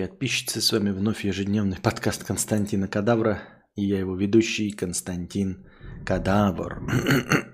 [0.00, 3.42] подписчицы, с вами вновь ежедневный подкаст Константина Кадавра.
[3.74, 5.66] И я его ведущий Константин
[6.06, 6.82] Кадавр.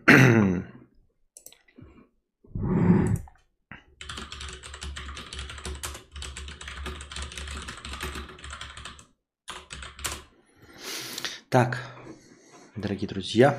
[11.50, 11.79] Так,
[12.77, 13.59] дорогие друзья.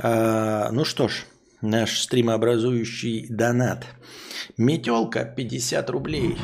[0.00, 1.24] А, ну что ж,
[1.60, 3.86] наш стримообразующий донат.
[4.56, 6.38] Метелка 50 рублей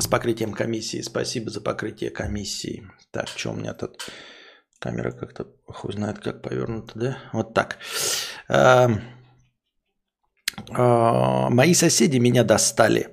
[0.00, 1.00] с покрытием комиссии.
[1.02, 2.88] Спасибо за покрытие комиссии.
[3.10, 4.08] Так, что у меня тут?
[4.78, 7.18] Камера как-то хуй знает как повернута, да?
[7.32, 7.78] Вот так.
[8.48, 8.90] А,
[10.70, 13.08] а, мои соседи меня достали.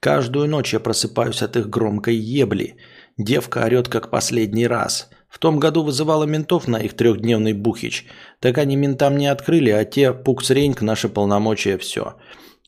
[0.00, 2.76] Каждую ночь я просыпаюсь от их громкой ебли.
[3.18, 5.10] Девка орет как последний раз.
[5.28, 8.06] В том году вызывала ментов на их трехдневный бухич.
[8.40, 12.16] Так они ментам не открыли, а те пукс-реньк, наши полномочия, все.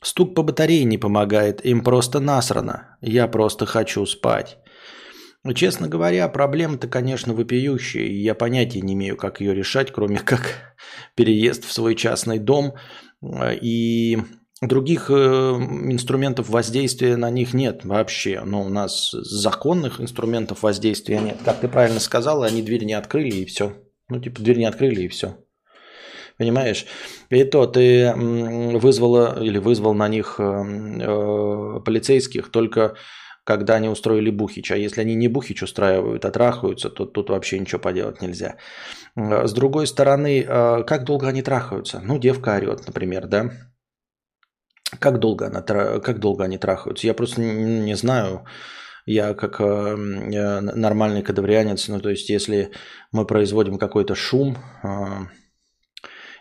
[0.02, 2.96] Стук по батарее не помогает, им просто насрано.
[3.00, 4.58] Я просто хочу спать.
[5.54, 10.76] Честно говоря, проблема-то, конечно, вопиющая, и я понятия не имею, как ее решать, кроме как
[11.14, 12.74] переезд в свой частный дом.
[13.60, 14.18] И
[14.60, 18.42] других э, инструментов воздействия на них нет вообще.
[18.44, 21.38] Но у нас законных инструментов воздействия нет.
[21.44, 23.74] Как ты правильно сказала, они дверь не открыли и все.
[24.08, 25.38] Ну, типа, дверь не открыли и все.
[26.42, 26.86] Понимаешь?
[27.30, 32.96] И то ты вызвала или вызвал на них э, э, полицейских только
[33.44, 34.72] когда они устроили бухич.
[34.72, 38.56] А если они не бухич устраивают, а трахаются, то тут вообще ничего поделать нельзя.
[39.14, 42.00] Э, с другой стороны, как долго они трахаются?
[42.04, 43.50] Ну, девка орет, например, да?
[44.98, 45.62] Как долго, она,
[46.00, 47.06] как долго они трахаются?
[47.06, 48.46] Я просто не, знаю.
[49.06, 52.70] Я как нормальный кадаврианец, ну то есть если
[53.12, 54.56] мы производим какой-то шум,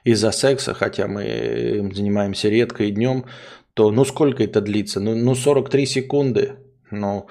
[0.03, 3.25] из-за секса, хотя мы им занимаемся редко и днем,
[3.73, 4.99] то ну сколько это длится?
[4.99, 6.53] Ну, ну 43 секунды.
[6.89, 7.27] Ну,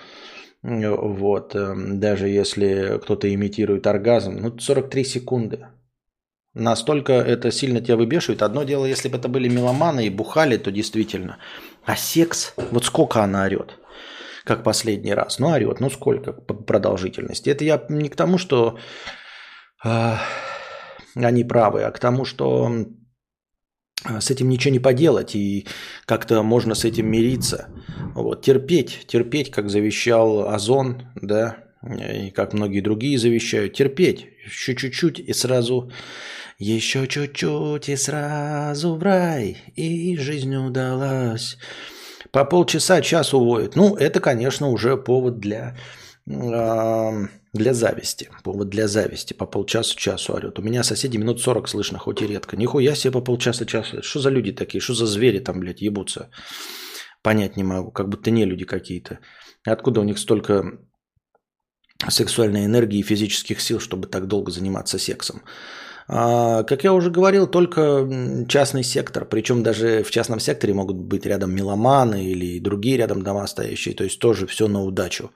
[0.62, 5.66] вот, эм, даже если кто-то имитирует оргазм, ну 43 секунды.
[6.52, 8.42] Настолько это сильно тебя выбешивает.
[8.42, 11.38] Одно дело, если бы это были меломаны и бухали, то действительно.
[11.84, 13.78] А секс, вот сколько она орет?
[14.44, 15.38] Как последний раз.
[15.38, 17.50] Ну, орет, ну сколько по продолжительности?
[17.50, 18.78] Это я не к тому, что
[19.84, 20.14] э,
[21.14, 22.86] они правы, а к тому, что
[24.04, 25.66] с этим ничего не поделать, и
[26.06, 27.68] как-то можно с этим мириться.
[28.14, 35.18] Вот, терпеть, терпеть, как завещал Озон, да, и как многие другие завещают, терпеть, еще чуть-чуть
[35.18, 35.90] и сразу,
[36.58, 41.58] еще чуть-чуть и сразу в рай, и жизнь удалась.
[42.32, 43.76] По полчаса, час уводит.
[43.76, 45.76] Ну, это, конечно, уже повод для
[47.52, 48.28] для зависти.
[48.42, 49.34] Повод для зависти.
[49.34, 50.58] По полчаса часу орет.
[50.58, 52.56] У меня соседи минут 40 слышно, хоть и редко.
[52.56, 54.02] Нихуя себе по полчаса часу.
[54.02, 54.80] Что за люди такие?
[54.80, 56.30] Что за звери там, блядь, ебутся?
[57.22, 57.90] Понять не могу.
[57.90, 59.18] Как будто не люди какие-то.
[59.66, 60.78] Откуда у них столько
[62.08, 65.42] сексуальной энергии и физических сил, чтобы так долго заниматься сексом?
[66.08, 68.06] А, как я уже говорил, только
[68.48, 69.24] частный сектор.
[69.24, 73.94] Причем даже в частном секторе могут быть рядом меломаны или другие рядом дома стоящие.
[73.94, 75.30] То есть тоже все на удачу.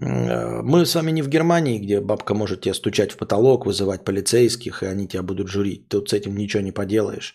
[0.00, 4.04] Э, мы с вами не в Германии, где бабка может тебя стучать в потолок, вызывать
[4.04, 5.88] полицейских, и они тебя будут журить.
[5.88, 7.34] Тут с этим ничего не поделаешь.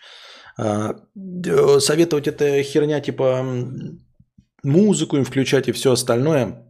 [0.59, 0.95] А,
[1.79, 3.45] советовать это херня типа
[4.63, 6.63] музыку им включать и все остальное.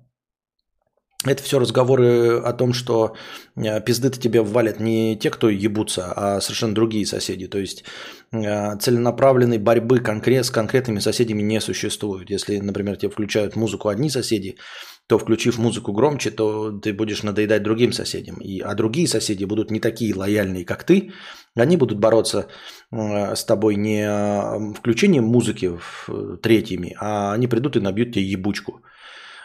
[1.26, 3.16] Это все разговоры о том, что
[3.56, 7.48] э, пизды-то тебе ввалят не те, кто ебутся, а совершенно другие соседи.
[7.48, 7.84] То есть
[8.32, 12.30] э, целенаправленной борьбы конкрет, с конкретными соседями не существует.
[12.30, 14.58] Если, например, тебе включают музыку одни соседи,
[15.08, 18.36] то включив музыку громче, то ты будешь надоедать другим соседям.
[18.42, 21.12] И, а другие соседи будут не такие лояльные, как ты.
[21.56, 22.48] Они будут бороться
[22.92, 28.14] э, с тобой не э, включением музыки в, э, третьими, а они придут и набьют
[28.14, 28.82] тебе ебучку.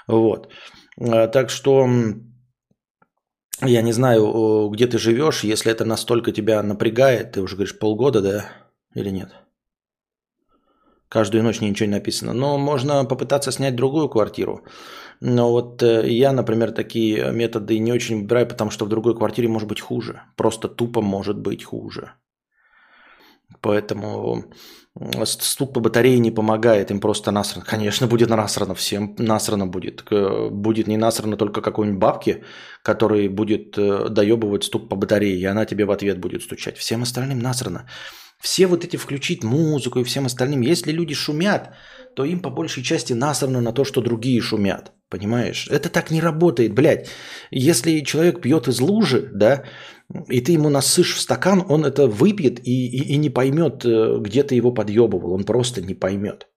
[0.08, 0.52] Вот.
[0.98, 1.88] Так что
[3.62, 8.20] я не знаю, где ты живешь, если это настолько тебя напрягает, ты уже говоришь полгода,
[8.20, 8.44] да,
[8.94, 9.41] или нет?
[11.12, 12.32] Каждую ночь ничего не написано.
[12.32, 14.60] Но можно попытаться снять другую квартиру.
[15.20, 19.48] Но вот э, я, например, такие методы не очень выбираю, потому что в другой квартире
[19.48, 20.22] может быть хуже.
[20.36, 22.12] Просто тупо может быть хуже.
[23.60, 24.44] Поэтому
[25.24, 27.66] стук по батарее не помогает, им просто насрано.
[27.66, 30.04] Конечно, будет насрано, всем насрано будет.
[30.50, 32.42] Будет не насрано только какой-нибудь бабке,
[32.82, 36.78] который будет э, доебывать стук по батарее, и она тебе в ответ будет стучать.
[36.78, 37.84] Всем остальным насрано
[38.42, 41.70] все вот эти включить музыку и всем остальным, если люди шумят,
[42.16, 44.92] то им по большей части насрано на то, что другие шумят.
[45.08, 45.68] Понимаешь?
[45.70, 47.08] Это так не работает, блядь.
[47.50, 49.62] Если человек пьет из лужи, да,
[50.28, 54.18] и ты ему насышь в стакан, он это выпьет и, и, и не поймет, э,
[54.20, 55.32] где ты его подъебывал.
[55.32, 56.48] Он просто не поймет.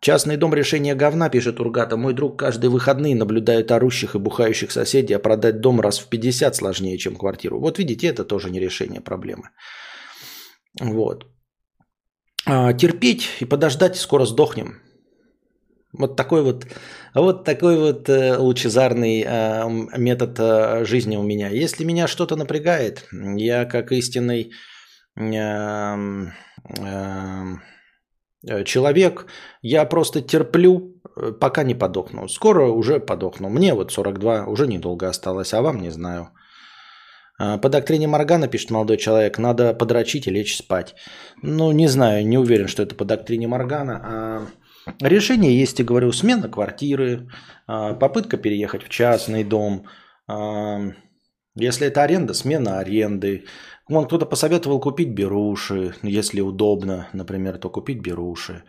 [0.00, 1.96] Частный дом решения говна, пишет Ургата.
[1.96, 6.54] Мой друг каждые выходные наблюдает орущих и бухающих соседей, а продать дом раз в 50
[6.54, 7.60] сложнее, чем квартиру.
[7.60, 9.50] Вот видите, это тоже не решение проблемы.
[10.82, 11.26] Вот.
[12.46, 14.80] А, терпеть и подождать, скоро сдохнем.
[15.92, 16.66] Вот такой вот,
[17.14, 19.68] вот такой вот э, лучезарный э,
[19.98, 21.50] метод э, жизни у меня.
[21.50, 24.52] Если меня что-то напрягает, я как истинный
[25.16, 25.96] э,
[26.78, 27.44] э,
[28.48, 29.26] Э, человек,
[29.62, 31.00] я просто терплю,
[31.40, 32.28] пока не подохну.
[32.28, 33.48] Скоро уже подохну.
[33.48, 36.30] Мне вот 42, уже недолго осталось, а вам не знаю.
[37.42, 40.94] А, по доктрине Моргана, пишет молодой человек, надо подрочить и лечь спать.
[41.42, 44.00] Ну, не знаю, не уверен, что это по доктрине Моргана.
[44.04, 44.46] А
[45.00, 47.28] решение есть, и говорю, смена квартиры,
[47.66, 49.86] а, попытка переехать в частный дом.
[51.56, 53.44] Если это аренда, смена аренды.
[53.88, 58.62] Вон кто-то посоветовал купить беруши, если удобно, например, то купить беруши.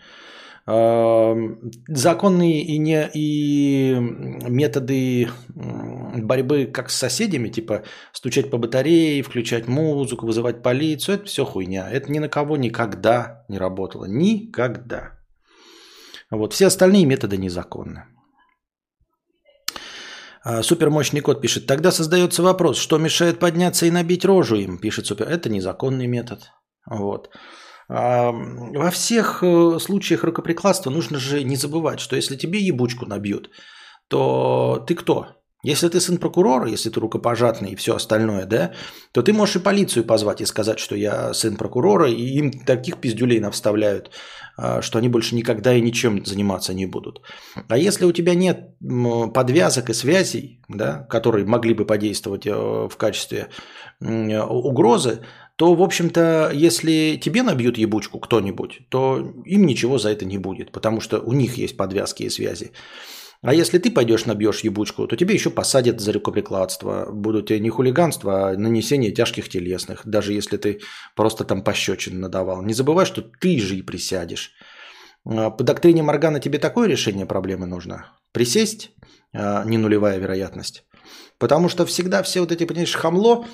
[0.65, 3.95] Законные и, не, и
[4.49, 7.83] методы борьбы как с соседями, типа
[8.13, 11.89] стучать по батарее, включать музыку, вызывать полицию, это все хуйня.
[11.91, 14.05] Это ни на кого никогда не работало.
[14.05, 15.19] Никогда.
[16.31, 16.53] Вот.
[16.53, 18.05] Все остальные методы незаконны.
[20.45, 21.67] А, супермощный код пишет.
[21.67, 25.27] Тогда создается вопрос, что мешает подняться и набить рожу им, пишет супер.
[25.27, 26.51] Это незаконный метод.
[26.85, 27.29] Вот.
[27.87, 33.49] Во всех э, случаях рукоприкладства нужно же не забывать, что если тебе ебучку набьют,
[34.07, 35.43] то ты кто?
[35.65, 38.73] Если ты сын прокурора, если ты рукопожатный и все остальное, да,
[39.13, 42.97] то ты можешь и полицию позвать и сказать, что я сын прокурора, и им таких
[42.97, 44.11] пиздюлей навставляют,
[44.57, 47.21] а, что они больше никогда и ничем заниматься не будут.
[47.69, 48.75] А если у тебя нет
[49.33, 53.47] подвязок и связей, да, которые могли бы подействовать э, в качестве
[54.01, 55.21] угрозы,
[55.55, 60.71] то, в общем-то, если тебе набьют ебучку кто-нибудь, то им ничего за это не будет,
[60.71, 62.71] потому что у них есть подвязки и связи.
[63.43, 67.11] А если ты пойдешь набьешь ебучку, то тебе еще посадят за рукоприкладство.
[67.11, 70.79] Будут тебе не хулиганство, а нанесение тяжких телесных, даже если ты
[71.15, 72.61] просто там пощечин надавал.
[72.63, 74.53] Не забывай, что ты же и присядешь.
[75.25, 78.05] А, по доктрине Моргана тебе такое решение проблемы нужно?
[78.31, 78.91] Присесть?
[79.33, 80.85] А, не нулевая вероятность.
[81.37, 83.45] Потому что всегда все вот эти, понимаешь, хамло,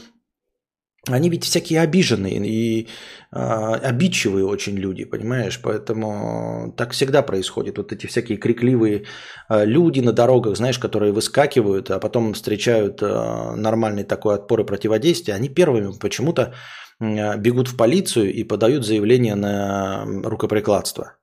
[1.07, 2.87] они ведь всякие обиженные и
[3.31, 5.59] э, обидчивые очень люди, понимаешь?
[5.61, 7.77] Поэтому так всегда происходит.
[7.77, 9.05] Вот эти всякие крикливые
[9.49, 14.65] э, люди на дорогах, знаешь, которые выскакивают, а потом встречают э, нормальный такой отпор и
[14.65, 16.53] противодействие, они первыми почему-то
[16.99, 21.13] э, бегут в полицию и подают заявление на рукоприкладство.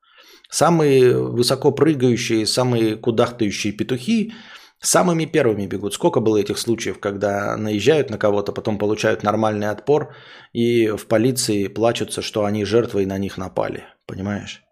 [0.49, 4.33] Самые высоко прыгающие, самые кудахтающие петухи–
[4.81, 5.95] Самыми первыми бегут.
[5.95, 10.15] Сколько было этих случаев, когда наезжают на кого-то, потом получают нормальный отпор
[10.53, 13.85] и в полиции плачутся, что они жертвы и на них напали.
[14.07, 14.63] Понимаешь?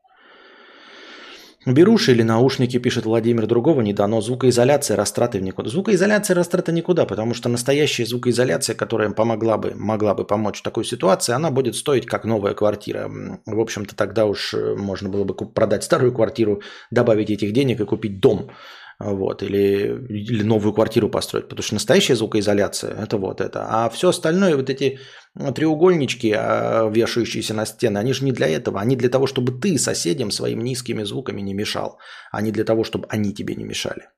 [1.67, 4.21] Беруши или наушники, пишет Владимир, другого не дано.
[4.21, 5.71] Звукоизоляция, растраты в никуда.
[5.71, 10.85] Звукоизоляция, растраты никуда, потому что настоящая звукоизоляция, которая помогла бы, могла бы помочь в такой
[10.85, 13.11] ситуации, она будет стоить как новая квартира.
[13.47, 16.61] В общем-то, тогда уж э, можно было бы продать старую квартиру,
[16.91, 18.51] добавить этих денег и купить дом
[18.99, 23.67] вот, или, или новую квартиру построить, потому что настоящая звукоизоляция– это вот это.
[23.69, 24.99] А все остальное, вот эти
[25.35, 29.53] ну, треугольнички, а, вешающиеся на стены, они же не для этого, они для того, чтобы
[29.53, 31.99] ты соседям своими низкими звуками не мешал,
[32.33, 34.09] а не для того, чтобы они тебе не мешали.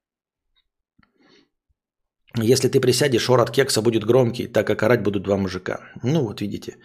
[2.39, 5.81] Если ты присядешь, шор от кекса будет громкий, так как орать будут два мужика.
[6.03, 6.77] Ну вот видите.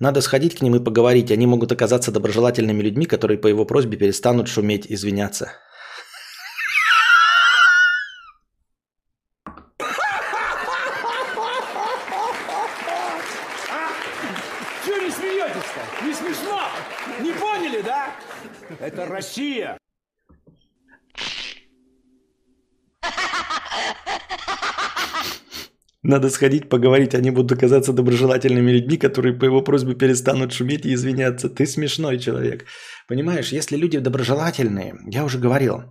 [0.00, 1.30] Надо сходить к ним и поговорить.
[1.30, 5.48] Они могут оказаться доброжелательными людьми, которые по его просьбе перестанут шуметь, извиняться.
[19.08, 19.78] Россия!
[26.02, 30.94] Надо сходить, поговорить, они будут оказаться доброжелательными людьми, которые по его просьбе перестанут шуметь и
[30.94, 31.50] извиняться.
[31.50, 32.66] Ты смешной человек.
[33.08, 35.82] Понимаешь, если люди доброжелательные, я уже говорил,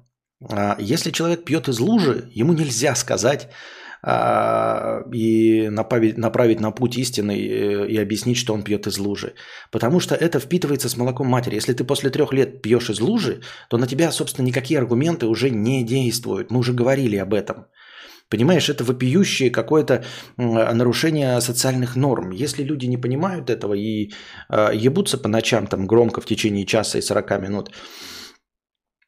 [0.50, 3.77] а, если человек пьет из лужи, ему нельзя сказать, а,
[4.08, 9.34] и направить, направить на путь истины и объяснить, что он пьет из лужи.
[9.72, 11.56] Потому что это впитывается с молоком матери.
[11.56, 15.50] Если ты после трех лет пьешь из лужи, то на тебя, собственно, никакие аргументы уже
[15.50, 16.52] не действуют.
[16.52, 17.66] Мы уже говорили об этом.
[18.30, 20.04] Понимаешь, это вопиющее какое-то
[20.38, 22.32] нарушение социальных норм.
[22.32, 24.12] Если люди не понимают этого и
[24.50, 27.72] э, ебутся по ночам там громко в течение часа и 40 минут,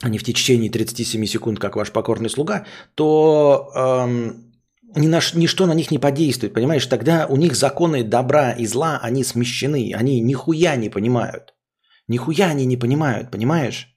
[0.01, 2.65] а не в течение 37 секунд, как ваш покорный слуга,
[2.95, 4.48] то эм,
[4.95, 6.85] ни на, ничто на них не подействует, понимаешь?
[6.85, 11.53] Тогда у них законы добра и зла, они смещены, они нихуя не понимают.
[12.07, 13.87] Нихуя они не понимают, понимаешь?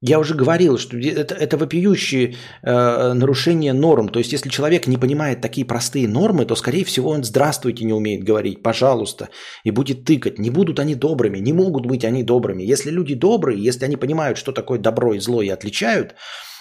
[0.00, 4.08] Я уже говорил, что это, это вопиющее э, нарушение норм.
[4.08, 7.92] То есть, если человек не понимает такие простые нормы, то, скорее всего, он «здравствуйте» не
[7.92, 9.28] умеет говорить, пожалуйста,
[9.64, 10.38] и будет тыкать.
[10.38, 12.62] Не будут они добрыми, не могут быть они добрыми.
[12.62, 16.14] Если люди добрые, если они понимают, что такое добро и зло и отличают,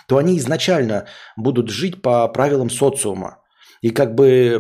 [0.07, 3.37] то они изначально будут жить по правилам социума.
[3.81, 4.59] И как бы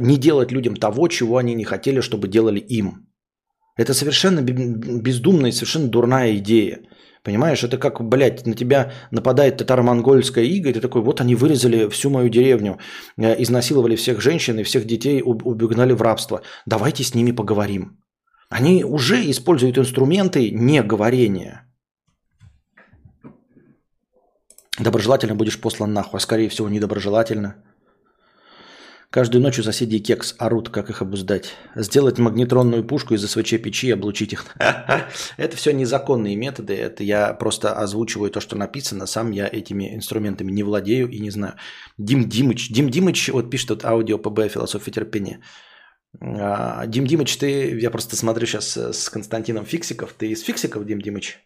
[0.00, 3.06] не делать людям того, чего они не хотели, чтобы делали им.
[3.76, 6.80] Это совершенно бездумная и совершенно дурная идея.
[7.22, 11.88] Понимаешь, это как, блядь, на тебя нападает татаро-монгольская ига, и ты такой, вот они вырезали
[11.88, 12.78] всю мою деревню,
[13.18, 16.42] э, изнасиловали всех женщин и всех детей, убегнали в рабство.
[16.66, 17.98] Давайте с ними поговорим.
[18.48, 21.65] Они уже используют инструменты неговорения.
[24.78, 27.56] Доброжелательно будешь послан нахуй, а скорее всего недоброжелательно.
[29.10, 31.54] Каждую ночь у соседей кекс орут, как их обуздать.
[31.74, 34.44] Сделать магнетронную пушку из СВЧ печи и облучить их.
[35.38, 36.74] Это все незаконные методы.
[36.74, 39.06] Это я просто озвучиваю то, что написано.
[39.06, 41.54] Сам я этими инструментами не владею и не знаю.
[41.96, 42.68] Дим Димыч.
[42.70, 45.40] Дим Димыч, вот пишет тут аудио ПБ «Философия терпения».
[46.20, 50.12] А, Дим Димыч, ты, я просто смотрю сейчас с Константином Фиксиков.
[50.18, 51.38] Ты из Фиксиков, Дим Димыч?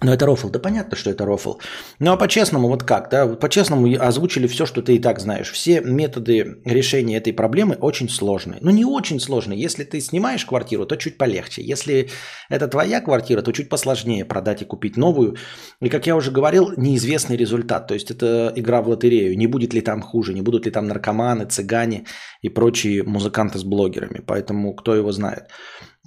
[0.00, 0.48] Ну, это рофл.
[0.48, 1.54] Да понятно, что это рофл.
[1.98, 3.26] Ну, а по-честному, вот как, да?
[3.26, 5.50] По-честному озвучили все, что ты и так знаешь.
[5.50, 8.60] Все методы решения этой проблемы очень сложные.
[8.60, 9.60] Ну, не очень сложные.
[9.60, 11.62] Если ты снимаешь квартиру, то чуть полегче.
[11.62, 12.10] Если
[12.48, 15.36] это твоя квартира, то чуть посложнее продать и купить новую.
[15.80, 17.88] И, как я уже говорил, неизвестный результат.
[17.88, 19.36] То есть, это игра в лотерею.
[19.36, 22.04] Не будет ли там хуже, не будут ли там наркоманы, цыгане
[22.40, 24.22] и прочие музыканты с блогерами.
[24.24, 25.48] Поэтому, кто его знает.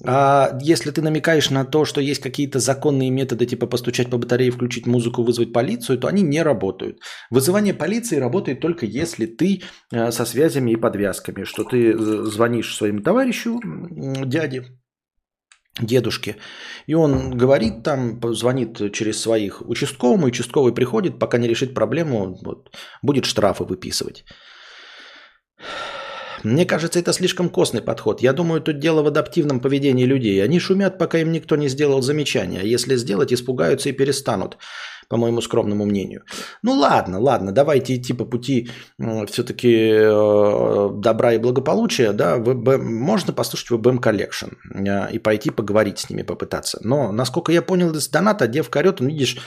[0.04, 4.52] А если ты намекаешь на то, что есть какие-то законные методы, типа постучать по батарее,
[4.52, 7.00] включить музыку, вызвать полицию, то они не работают.
[7.30, 13.02] Вызывание полиции работает только если ты э, со связями и подвязками, что ты звонишь своему
[13.02, 13.60] товарищу,
[14.26, 14.64] дяде,
[15.80, 16.38] дедушке,
[16.88, 22.76] и он говорит там, звонит через своих участковым, участковый приходит, пока не решит проблему, вот,
[23.04, 24.26] будет штрафы выписывать.
[26.44, 28.22] Мне кажется, это слишком костный подход.
[28.22, 30.44] Я думаю, тут дело в адаптивном поведении людей.
[30.44, 32.62] Они шумят, пока им никто не сделал замечания.
[32.64, 34.58] Если сделать, испугаются и перестанут,
[35.08, 36.24] по моему скромному мнению.
[36.64, 38.70] Ну ладно, ладно, давайте идти по пути
[39.28, 42.12] все-таки э, добра и благополучия.
[42.14, 46.80] Да, ВБ, можно послушать VBM Collection э, и пойти поговорить с ними, попытаться.
[46.82, 49.38] Но, насколько я понял из доната, девка орет, он, видишь,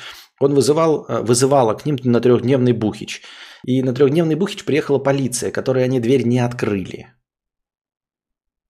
[0.41, 3.23] он вызывал, э, вызывала к ним на трехдневный бухич.
[3.67, 7.07] И на трехдневный Бухич приехала полиция, которой они дверь не открыли.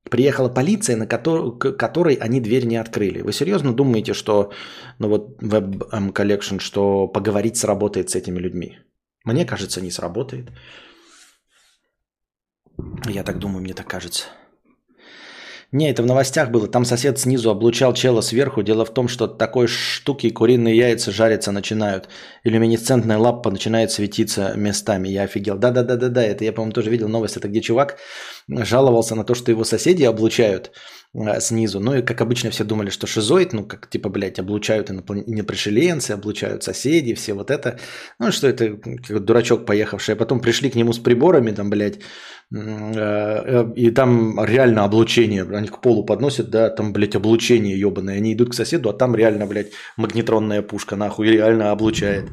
[0.09, 3.23] Приехала полиция, на которой, которой они дверь не открыли.
[3.23, 4.52] Вы серьезно думаете, что
[4.99, 8.78] ну вот Web Collection, что поговорить сработает с этими людьми?
[9.25, 10.52] Мне кажется, не сработает.
[13.06, 14.25] Я так думаю, мне так кажется.
[15.75, 16.69] Не, это в новостях было.
[16.69, 18.62] Там сосед снизу облучал чела сверху.
[18.62, 22.09] Дело в том, что такой штуки куриные яйца жариться начинают.
[22.45, 25.09] Люминесцентная лапа начинает светиться местами.
[25.09, 25.59] Я офигел.
[25.59, 26.23] Да-да-да-да-да.
[26.23, 27.37] Это я, по-моему, тоже видел новость.
[27.38, 27.99] Это где чувак
[28.47, 30.71] жаловался на то, что его соседи облучают
[31.12, 31.81] а, снизу.
[31.81, 36.62] Ну и, как обычно, все думали, что шизоид, ну, как, типа, блядь, облучают инопришеленцы, облучают
[36.62, 37.81] соседи, все вот это.
[38.21, 40.14] Ну, что это, как дурачок поехавший.
[40.14, 45.42] А потом пришли к нему с приборами, там, блядь, Э, и там реально облучение.
[45.42, 48.16] Они к полу подносят, да, там, блядь, облучение ебаное.
[48.16, 52.30] Они идут к соседу, а там реально, блядь, магнетронная пушка нахуй реально облучает.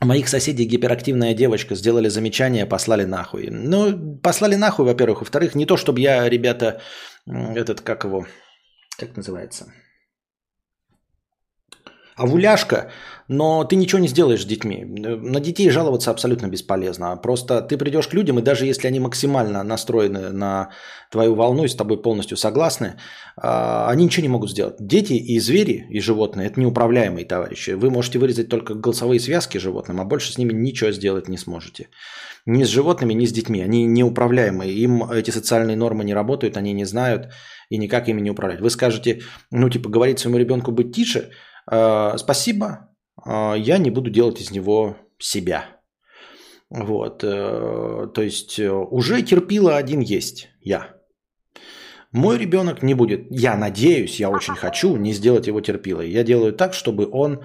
[0.00, 3.48] Моих соседей гиперактивная девочка сделали замечание, послали нахуй.
[3.50, 5.20] Ну, послали нахуй, во-первых.
[5.20, 6.80] Во-вторых, не то, чтобы я, ребята,
[7.26, 8.26] этот, как его,
[8.98, 9.72] как называется,
[12.16, 12.90] овуляшка,
[13.32, 14.84] но ты ничего не сделаешь с детьми.
[14.84, 17.16] На детей жаловаться абсолютно бесполезно.
[17.16, 20.68] Просто ты придешь к людям, и даже если они максимально настроены на
[21.10, 22.94] твою волну и с тобой полностью согласны,
[23.36, 24.76] а, они ничего не могут сделать.
[24.78, 27.70] Дети и звери, и животные– это неуправляемые товарищи.
[27.70, 31.88] Вы можете вырезать только голосовые связки животным, а больше с ними ничего сделать не сможете.
[32.44, 33.62] Ни с животными, ни с детьми.
[33.62, 34.72] Они неуправляемые.
[34.72, 37.32] Им эти социальные нормы не работают, они не знают
[37.70, 38.60] и никак ими не управлять.
[38.60, 41.30] Вы скажете, ну типа говорить своему ребенку быть тише–
[41.70, 42.88] Э, спасибо,
[43.26, 45.64] я не буду делать из него себя.
[46.70, 50.88] Вот, э, то есть уже терпила один есть я.
[52.12, 56.10] Мой ребенок не будет, я надеюсь, я очень хочу не сделать его терпилой.
[56.10, 57.42] Я делаю так, чтобы он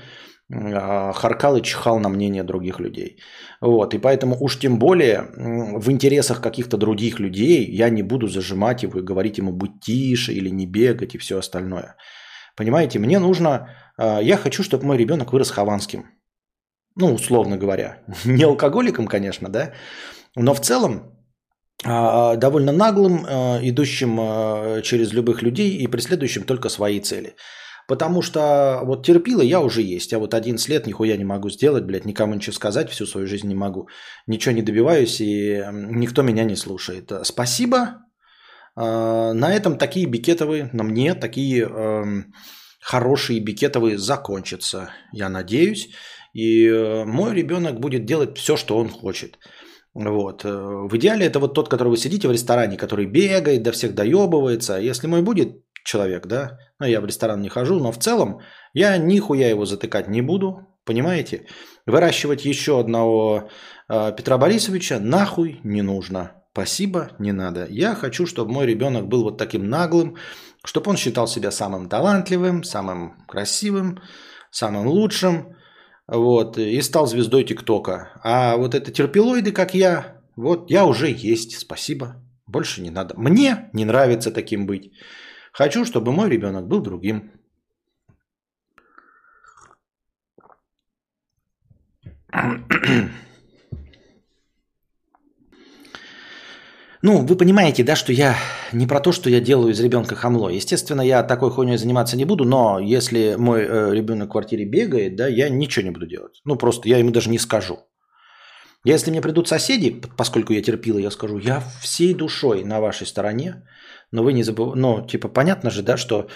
[0.50, 3.18] харкал и чихал на мнение других людей.
[3.60, 8.84] Вот, и поэтому уж тем более в интересах каких-то других людей я не буду зажимать
[8.84, 11.96] его и говорить ему быть тише или не бегать и все остальное.
[12.56, 16.06] Понимаете, мне нужно а, я хочу, чтобы мой ребенок вырос хованским.
[16.96, 18.04] Ну, условно говоря.
[18.26, 19.74] Не алкоголиком, конечно, да.
[20.36, 21.18] Но в целом
[21.86, 27.36] а, довольно наглым, а, идущим а, через любых людей и преследующим только свои цели.
[27.88, 31.86] Потому что вот терпила я уже есть, а вот 11 лет нихуя не могу сделать,
[31.86, 33.88] блядь, никому ничего сказать, всю свою жизнь не могу,
[34.26, 37.12] ничего не добиваюсь, и никто меня не слушает.
[37.24, 38.02] Спасибо.
[38.76, 41.66] На этом такие бикетовые, на мне такие
[42.88, 45.90] хорошие бикетовые закончатся, я надеюсь.
[46.34, 49.40] И э, мой ребенок будет делать все, что он хочет.
[49.94, 50.46] Вот.
[50.46, 53.94] Э, в идеале это вот тот, который вы сидите в ресторане, который бегает, до всех
[53.94, 54.78] доебывается.
[54.78, 58.40] Если мой будет человек, да, ну я в ресторан не хожу, но в целом
[58.74, 61.48] я нихуя его затыкать не буду, понимаете?
[61.86, 63.50] Выращивать еще одного
[63.90, 66.32] э, Петра Борисовича нахуй не нужно.
[66.58, 67.68] Спасибо, не надо.
[67.70, 70.16] Я хочу, чтобы мой ребенок был вот таким наглым,
[70.66, 74.00] чтобы он считал себя самым талантливым, самым красивым,
[74.50, 75.56] самым лучшим,
[76.08, 78.20] вот, и стал звездой ТикТока.
[78.24, 82.16] А вот это терпилоиды, как я, вот я уже есть, спасибо.
[82.48, 83.14] Больше не надо.
[83.16, 84.92] Мне не нравится таким быть.
[85.54, 87.34] Хочу, чтобы мой ребенок был другим.
[97.02, 98.36] Ну, вы понимаете, да, что я
[98.72, 100.50] не про то, что я делаю из ребенка хамло.
[100.50, 105.16] Естественно, я такой хуйней заниматься не буду, но если мой э, ребенок в квартире бегает,
[105.16, 106.42] да, я ничего не буду делать.
[106.46, 107.80] Ну, просто я ему даже не скажу.
[108.84, 113.64] Если мне придут соседи, поскольку я терпила, я скажу, я всей душой на вашей стороне,
[114.12, 116.28] но вы не забывайте, ну, типа, понятно же, да, что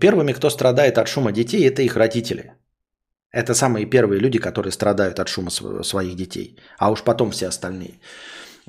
[0.00, 2.54] первыми, кто страдает от шума детей, это их родители.
[3.32, 8.00] Это самые первые люди, которые страдают от шума своих детей, а уж потом все остальные.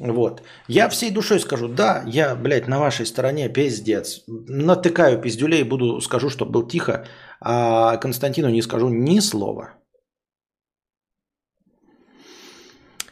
[0.02, 0.42] Вот.
[0.68, 4.24] Я всей душой скажу, да, я, блядь, на вашей стороне пиздец.
[4.28, 7.06] Натыкаю пиздюлей, буду, скажу, чтобы был тихо,
[7.40, 9.76] а Константину не скажу ни слова.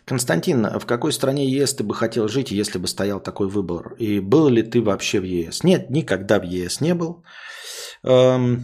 [0.05, 3.93] Константин, в какой стране ЕС ты бы хотел жить, если бы стоял такой выбор?
[3.99, 5.63] И был ли ты вообще в ЕС?
[5.63, 7.23] Нет, никогда в ЕС не был.
[8.03, 8.63] Эм,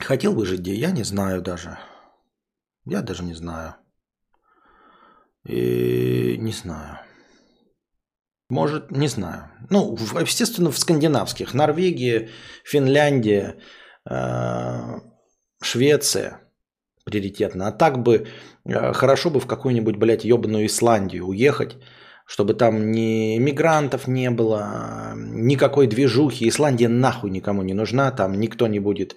[0.00, 0.74] хотел бы жить где?
[0.74, 1.78] Я не знаю даже.
[2.86, 3.74] Я даже не знаю.
[5.44, 6.98] И не знаю.
[8.48, 9.50] Может, не знаю.
[9.70, 11.54] Ну, естественно, в скандинавских.
[11.54, 12.28] Норвегия,
[12.64, 13.56] Финляндия,
[14.08, 15.00] э,
[15.62, 16.40] Швеция
[17.04, 17.68] приоритетно.
[17.68, 18.26] А так бы
[18.64, 21.78] э, хорошо бы в какую-нибудь, блядь, ебаную Исландию уехать,
[22.26, 26.48] чтобы там ни мигрантов не было, никакой движухи.
[26.48, 29.16] Исландия нахуй никому не нужна, там никто не будет,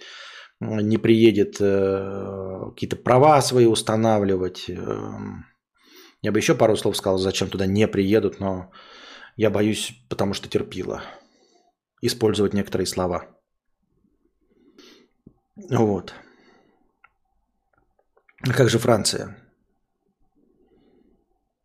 [0.59, 4.69] не приедет э, какие-то права свои устанавливать.
[6.25, 8.71] Я бы еще пару слов сказал, зачем туда не приедут, но
[9.35, 11.03] я боюсь, потому что терпила
[12.01, 13.27] использовать некоторые слова.
[15.55, 16.15] Вот.
[18.41, 19.37] А как же Франция?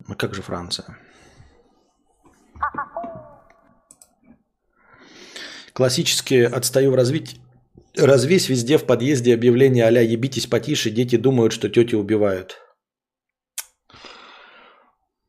[0.07, 0.95] А как же Франция?
[5.73, 7.41] Классические «отстаю в развитии».
[7.97, 12.59] Развесь везде в подъезде объявление а-ля «ебитесь потише, дети думают, что тети убивают».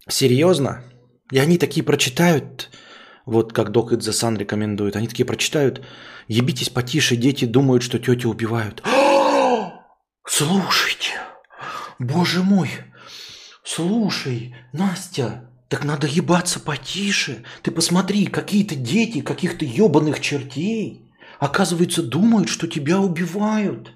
[0.08, 0.84] Серьезно?
[1.30, 2.70] И они такие прочитают,
[3.24, 5.84] вот как Док the Sun рекомендует, они такие прочитают,
[6.28, 8.82] ебитесь потише, дети думают, что тети убивают.
[10.26, 11.12] Слушайте,
[11.98, 12.70] боже мой,
[13.64, 17.44] слушай, Настя, так надо ебаться потише.
[17.62, 21.10] Ты посмотри, какие-то дети каких-то ебаных чертей,
[21.40, 23.92] оказывается, думают, что тебя убивают.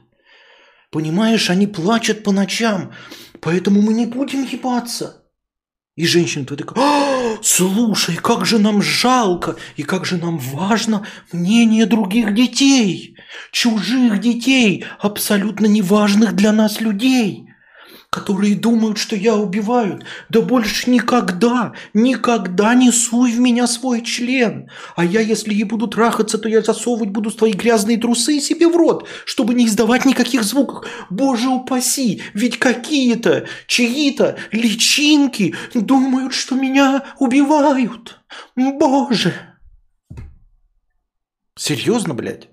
[0.90, 2.92] Понимаешь, они плачут по ночам,
[3.40, 5.25] поэтому мы не будем ебаться.
[5.96, 11.06] И женщина то такая, «А, слушай, как же нам жалко и как же нам важно
[11.32, 13.16] мнение других детей,
[13.50, 17.48] чужих детей, абсолютно неважных для нас людей
[18.16, 20.04] которые думают, что я убивают.
[20.30, 24.70] Да больше никогда, никогда не суй в меня свой член.
[24.96, 28.76] А я, если и буду трахаться, то я засовывать буду свои грязные трусы себе в
[28.76, 30.86] рот, чтобы не издавать никаких звуков.
[31.10, 38.22] Боже упаси, ведь какие-то, чьи-то личинки думают, что меня убивают.
[38.56, 39.34] Боже.
[41.54, 42.48] Серьезно, блядь?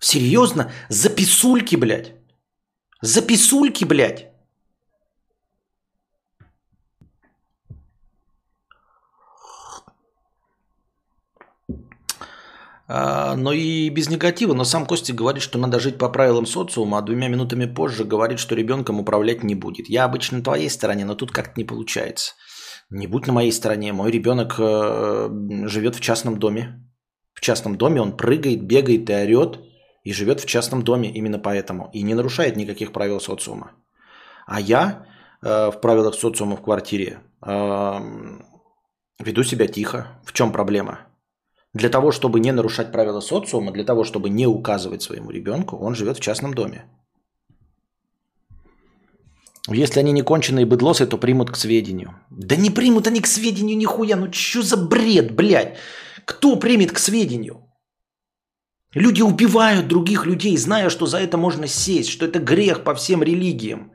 [0.00, 0.72] Серьезно?
[0.88, 2.15] За писульки, блядь?
[3.02, 4.32] За писульки, блядь.
[12.88, 14.54] А, но и без негатива.
[14.54, 18.38] Но сам Костя говорит, что надо жить по правилам социума, а двумя минутами позже говорит,
[18.38, 19.88] что ребенком управлять не будет.
[19.88, 22.34] Я обычно на твоей стороне, но тут как-то не получается.
[22.90, 23.92] Не будь на моей стороне.
[23.92, 25.28] Мой ребенок э,
[25.66, 26.82] живет в частном доме.
[27.34, 29.60] В частном доме он прыгает, бегает и орет
[30.06, 33.72] и живет в частном доме именно поэтому, и не нарушает никаких правил социума.
[34.46, 35.06] А я
[35.42, 38.00] э, в правилах социума в квартире э,
[39.18, 40.06] Веду себя тихо.
[40.24, 40.98] В чем проблема?
[41.74, 45.94] Для того, чтобы не нарушать правила социума, для того, чтобы не указывать своему ребенку, он
[45.94, 46.84] живет в частном доме.
[49.68, 52.14] Если они не конченые быдлосы, то примут к сведению.
[52.30, 54.16] Да не примут они к сведению нихуя.
[54.16, 55.78] Ну что за бред, блядь?
[56.24, 57.65] Кто примет к сведению?
[58.96, 63.22] Люди убивают других людей, зная, что за это можно сесть, что это грех по всем
[63.22, 63.92] религиям.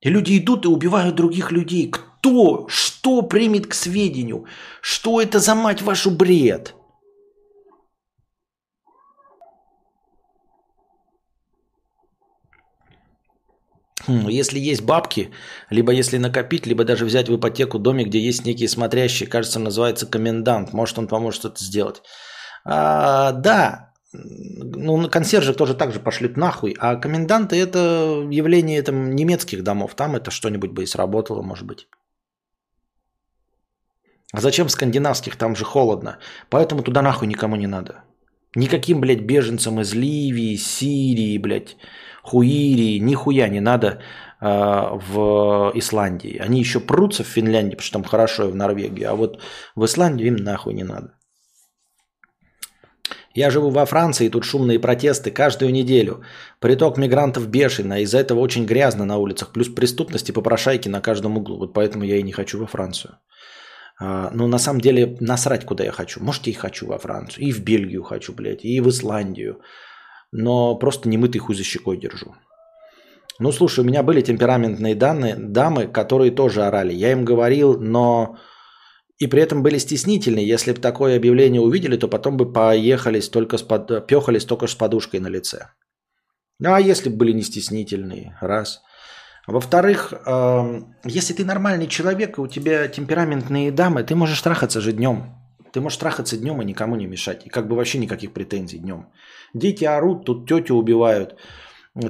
[0.00, 1.90] И люди идут и убивают других людей.
[1.90, 4.46] Кто, что примет к сведению?
[4.80, 6.74] Что это за мать вашу бред?
[14.06, 15.32] Хм, если есть бабки,
[15.68, 20.06] либо если накопить, либо даже взять в ипотеку домик, где есть некие смотрящие, кажется, называется
[20.06, 22.00] комендант, может он поможет это сделать.
[22.64, 29.62] А, да, ну, консьержи тоже так же пошлют нахуй, а коменданты это явление там, немецких
[29.62, 31.88] домов, там это что-нибудь бы и сработало, может быть.
[34.32, 38.04] А зачем скандинавских, там же холодно, поэтому туда нахуй никому не надо.
[38.56, 41.76] Никаким, блядь, беженцам из Ливии, Сирии, блядь,
[42.22, 43.86] Хуирии, нихуя не надо
[44.40, 46.38] э, в Исландии.
[46.38, 49.40] Они еще прутся в Финляндии, потому что там хорошо и в Норвегии, а вот
[49.74, 51.14] в Исландию им нахуй не надо.
[53.34, 56.22] Я живу во Франции, тут шумные протесты каждую неделю.
[56.60, 59.52] Приток мигрантов бешеный, а из-за этого очень грязно на улицах.
[59.52, 61.58] Плюс преступности попрошайки на каждом углу.
[61.58, 63.18] Вот поэтому я и не хочу во Францию.
[64.00, 66.22] А, ну, на самом деле, насрать, куда я хочу.
[66.22, 69.60] Может, и хочу во Францию, и в Бельгию хочу, блядь, и в Исландию
[70.34, 72.34] но просто немытый хуй за щекой держу.
[73.38, 76.92] Ну, слушай, у меня были темпераментные данные, дамы, которые тоже орали.
[76.92, 78.36] Я им говорил, но
[79.18, 80.46] и при этом были стеснительные.
[80.46, 84.06] Если бы такое объявление увидели, то потом бы поехались только с под...
[84.06, 85.68] пехались только с подушкой на лице.
[86.58, 88.82] Ну, а если бы были не стеснительные, раз.
[89.46, 94.92] Во-вторых, э, если ты нормальный человек, и у тебя темпераментные дамы, ты можешь трахаться же
[94.92, 95.34] днем.
[95.72, 97.46] Ты можешь трахаться днем и никому не мешать.
[97.46, 99.08] И как бы вообще никаких претензий днем.
[99.52, 101.36] Дети орут, тут тетю убивают,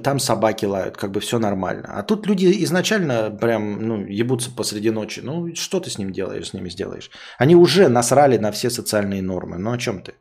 [0.02, 1.88] там собаки лают, как бы все нормально.
[1.98, 5.20] А тут люди изначально прям, ну, ебутся посреди ночи.
[5.22, 7.10] Ну, что ты с ним делаешь, с ними сделаешь?
[7.38, 9.58] Они уже насрали на все социальные нормы.
[9.58, 10.14] Ну, о чем ты?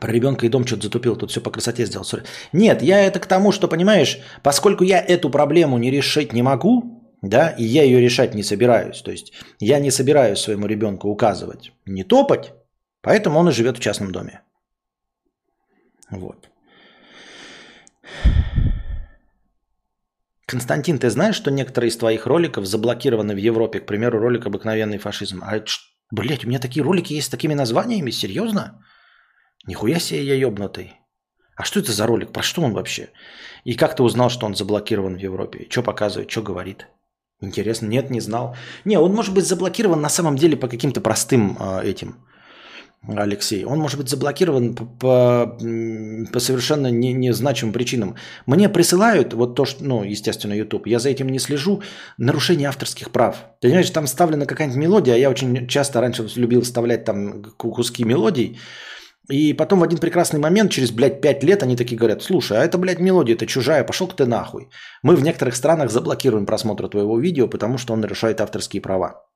[0.00, 2.06] Про ребенка и дом что-то затупил, тут все по красоте сделал.
[2.52, 6.98] Нет, я это к тому, что, понимаешь, поскольку я эту проблему не решить не могу,
[7.20, 9.02] да, и я ее решать не собираюсь.
[9.02, 12.52] То есть я не собираюсь своему ребенку указывать, не топать,
[13.02, 14.42] поэтому он и живет в частном доме.
[16.10, 16.48] Вот.
[20.46, 23.80] Константин, ты знаешь, что некоторые из твоих роликов заблокированы в Европе?
[23.80, 25.42] К примеру, ролик «Обыкновенный фашизм».
[25.42, 25.62] А,
[26.10, 28.10] блядь, у меня такие ролики есть с такими названиями?
[28.10, 28.82] Серьезно?
[29.66, 30.94] Нихуя себе я ебнутый.
[31.54, 32.32] А что это за ролик?
[32.32, 33.10] Про что он вообще?
[33.64, 35.66] И как ты узнал, что он заблокирован в Европе?
[35.68, 36.86] Что показывает, что говорит?
[37.40, 38.56] Интересно, нет, не знал.
[38.84, 42.24] Не, он может быть заблокирован на самом деле по каким-то простым э, этим,
[43.16, 43.64] Алексей.
[43.64, 45.58] Он может быть заблокирован по, по,
[46.32, 48.16] по совершенно не, незначимым причинам.
[48.46, 51.82] Мне присылают, вот то, что, ну, естественно, YouTube, я за этим не слежу,
[52.18, 53.36] нарушение авторских прав.
[53.60, 58.04] Ты понимаешь, там вставлена какая-нибудь мелодия, а я очень часто раньше любил вставлять там куски
[58.04, 58.58] мелодий,
[59.30, 62.64] и потом в один прекрасный момент, через, блядь, пять лет, они такие говорят, слушай, а
[62.64, 64.70] это, блядь, мелодия, это чужая, пошел ты нахуй.
[65.02, 69.27] Мы в некоторых странах заблокируем просмотр твоего видео, потому что он нарушает авторские права.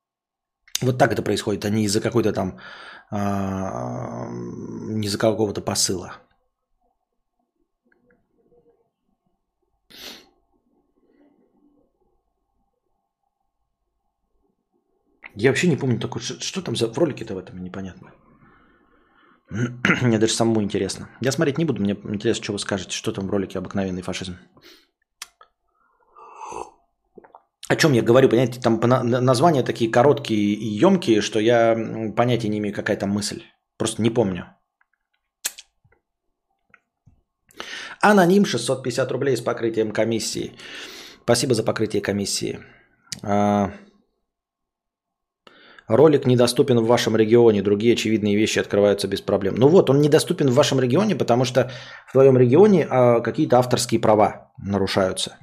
[0.83, 2.59] Вот так это происходит, а не из-за какой-то там,
[3.11, 4.27] а,
[4.89, 6.13] не из-за какого-то посыла.
[15.35, 18.11] Я вообще не помню такой, что, что там за в ролике-то в этом непонятно.
[20.01, 21.09] Мне даже самому интересно.
[21.21, 24.37] Я смотреть не буду, мне интересно, что вы скажете, что там в ролике «Обыкновенный фашизм».
[27.69, 31.75] О чем я говорю, понимаете, там названия такие короткие и емкие, что я
[32.15, 33.41] понятия не имею, какая там мысль.
[33.77, 34.45] Просто не помню.
[38.01, 40.51] Аноним 650 рублей с покрытием комиссии.
[41.23, 42.59] Спасибо за покрытие комиссии.
[43.21, 43.71] А,
[45.87, 49.55] Ролик недоступен в вашем регионе, другие очевидные вещи открываются без проблем.
[49.55, 51.71] Ну вот, он недоступен в вашем регионе, потому что
[52.07, 55.37] в твоем регионе а, какие-то авторские права нарушаются.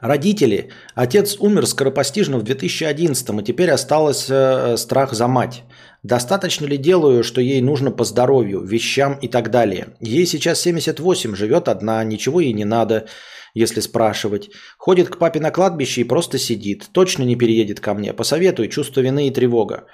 [0.00, 0.70] Родители.
[0.94, 5.62] Отец умер скоропостижно в 2011 и теперь осталось э, страх за мать.
[6.02, 9.88] Достаточно ли делаю, что ей нужно по здоровью, вещам и так далее?
[10.00, 13.06] Ей сейчас 78, живет одна, ничего ей не надо
[13.54, 14.50] если спрашивать.
[14.78, 16.88] Ходит к папе на кладбище и просто сидит.
[16.92, 18.12] Точно не переедет ко мне.
[18.12, 19.86] Посоветуй, чувство вины и тревога.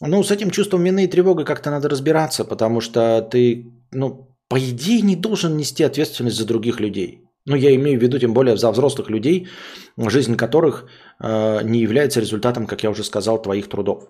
[0.00, 4.58] Ну, с этим чувством вины и тревогой как-то надо разбираться, потому что ты, ну, по
[4.58, 7.23] идее, не должен нести ответственность за других людей.
[7.46, 9.48] Ну, я имею в виду, тем более, за взрослых людей,
[9.96, 10.86] жизнь которых
[11.20, 14.08] э, не является результатом, как я уже сказал, твоих трудов.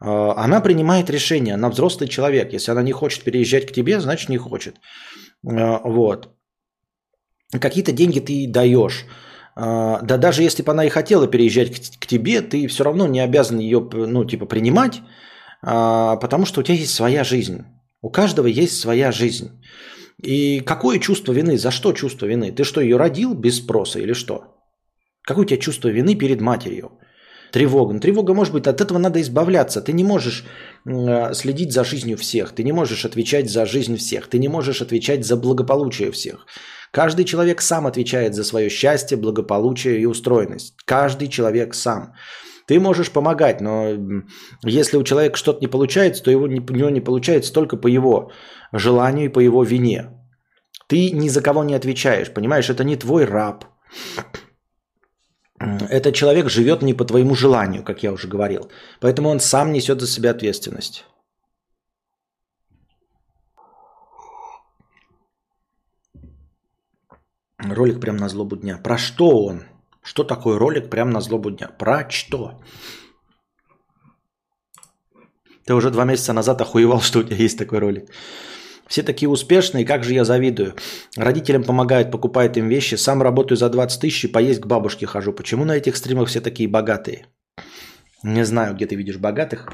[0.00, 2.54] Э, она принимает решение, она взрослый человек.
[2.54, 4.76] Если она не хочет переезжать к тебе, значит не хочет.
[5.46, 6.28] Э, вот.
[7.60, 9.04] Какие-то деньги ты даешь.
[9.54, 13.06] Э, да даже если бы она и хотела переезжать к, к тебе, ты все равно
[13.06, 15.02] не обязан ее, ну, типа, принимать,
[15.62, 17.64] э, потому что у тебя есть своя жизнь.
[18.00, 19.50] У каждого есть своя жизнь.
[20.22, 21.58] И какое чувство вины?
[21.58, 22.52] За что чувство вины?
[22.52, 24.56] Ты что, ее родил без спроса или что?
[25.22, 26.90] Какое у тебя чувство вины перед матерью?
[27.52, 27.94] Тревога.
[27.94, 29.80] Ну, тревога может быть, от этого надо избавляться.
[29.80, 30.44] Ты не можешь
[30.84, 32.52] э, следить за жизнью всех.
[32.52, 34.28] Ты не можешь отвечать за жизнь всех.
[34.28, 36.46] Ты не можешь отвечать за благополучие всех.
[36.90, 40.74] Каждый человек сам отвечает за свое счастье, благополучие и устроенность.
[40.84, 42.14] Каждый человек сам.
[42.66, 43.92] Ты можешь помогать, но
[44.64, 48.32] если у человека что-то не получается, то его, у него не получается только по его
[48.72, 50.10] желанию и по его вине.
[50.86, 52.70] Ты ни за кого не отвечаешь, понимаешь?
[52.70, 53.64] Это не твой раб.
[55.58, 58.70] Этот человек живет не по твоему желанию, как я уже говорил.
[59.00, 61.04] Поэтому он сам несет за себя ответственность.
[67.58, 68.78] Ролик прям на злобу дня.
[68.78, 69.64] Про что он?
[70.02, 71.68] Что такое ролик прям на злобу дня?
[71.68, 72.60] Про что?
[75.64, 78.08] Ты уже два месяца назад охуевал, что у тебя есть такой ролик.
[78.86, 80.74] Все такие успешные, как же я завидую.
[81.16, 82.94] Родителям помогают, покупают им вещи.
[82.94, 85.32] Сам работаю за 20 тысяч и поесть к бабушке хожу.
[85.32, 87.26] Почему на этих стримах все такие богатые?
[88.22, 89.72] Не знаю, где ты видишь богатых.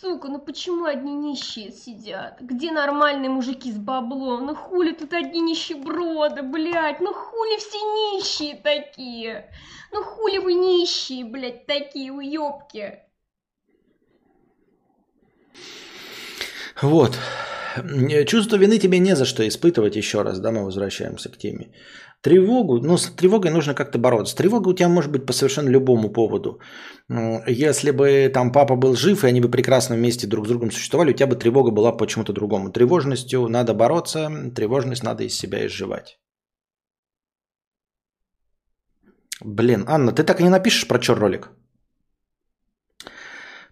[0.00, 2.38] Сука, ну почему одни нищие сидят?
[2.40, 4.46] Где нормальные мужики с баблом?
[4.46, 7.00] Ну хули тут одни нищеброды, блядь?
[7.00, 9.50] Ну хули все нищие такие?
[9.92, 12.98] Ну хули вы нищие, блядь, такие уёбки?
[16.80, 17.16] Вот.
[18.26, 21.72] Чувство вины тебе не за что испытывать еще раз, да, мы возвращаемся к теме.
[22.22, 24.36] Тревогу, ну, с тревогой нужно как-то бороться.
[24.36, 26.60] Тревога у тебя может быть по совершенно любому поводу.
[27.48, 31.10] Если бы там папа был жив, и они бы прекрасно вместе друг с другом существовали,
[31.10, 32.70] у тебя бы тревога была по чему-то другому.
[32.70, 36.18] С тревожностью надо бороться, тревожность надо из себя изживать.
[39.40, 41.50] Блин, Анна, ты так и не напишешь про чер ролик?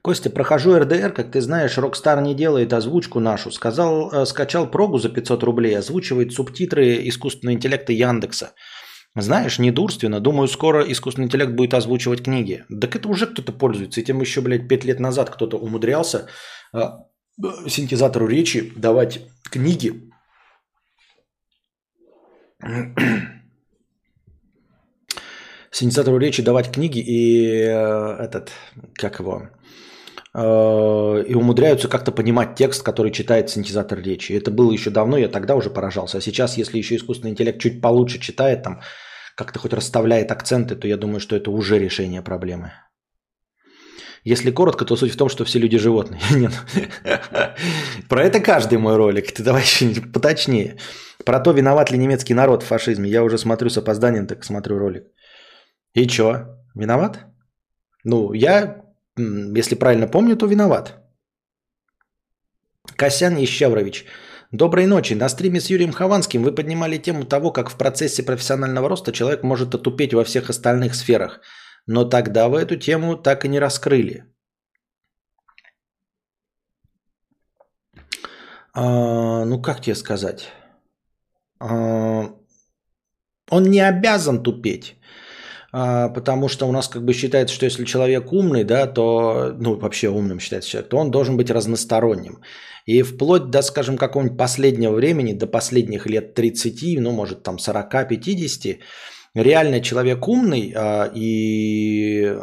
[0.03, 3.51] Костя, прохожу RDR, как ты знаешь, Rockstar не делает озвучку нашу.
[3.51, 8.53] Сказал, э, скачал прогу за 500 рублей, озвучивает субтитры искусственного интеллекта Яндекса.
[9.15, 10.21] Знаешь, недурственно.
[10.21, 12.65] Думаю, скоро искусственный интеллект будет озвучивать книги.
[12.81, 14.01] Так это уже кто-то пользуется.
[14.01, 16.29] Этим еще, блядь, пять лет назад кто-то умудрялся
[16.73, 16.81] э,
[17.69, 20.11] синтезатору речи давать книги.
[25.71, 28.53] синтезатору речи давать книги и э, этот,
[28.95, 29.51] как его,
[30.33, 34.33] и умудряются как-то понимать текст, который читает синтезатор речи.
[34.33, 36.19] Это было еще давно, я тогда уже поражался.
[36.19, 38.81] А сейчас, если еще искусственный интеллект чуть получше читает, там
[39.37, 42.73] как-то хоть расставляет акценты, то я думаю, что это уже решение проблемы.
[44.23, 46.21] Если коротко, то суть в том, что все люди животные.
[46.31, 46.53] Нет.
[48.09, 49.33] Про это каждый мой ролик.
[49.33, 50.77] Ты давай еще поточнее.
[51.25, 53.09] Про то, виноват ли немецкий народ в фашизме.
[53.09, 55.05] Я уже смотрю с опозданием, так смотрю ролик.
[55.95, 56.47] И чё?
[56.75, 57.27] Виноват?
[58.05, 58.83] Ну, я
[59.57, 60.95] если правильно помню, то виноват.
[62.97, 64.07] Косян Ищаврович.
[64.53, 65.15] Доброй ночи.
[65.15, 69.43] На стриме с Юрием Хованским вы поднимали тему того, как в процессе профессионального роста человек
[69.43, 71.41] может отупеть во всех остальных сферах.
[71.87, 74.25] Но тогда вы эту тему так и не раскрыли.
[78.73, 80.49] А, ну, как тебе сказать?
[81.59, 82.35] А,
[83.51, 85.00] он не обязан тупеть.
[85.73, 89.77] А, потому что у нас как бы считается, что если человек умный, да, то, ну,
[89.77, 92.41] вообще умным считается человек, то он должен быть разносторонним.
[92.87, 98.79] И вплоть до, скажем, какого-нибудь последнего времени, до последних лет 30, ну, может, там 40-50,
[99.35, 102.37] реально человек умный э, и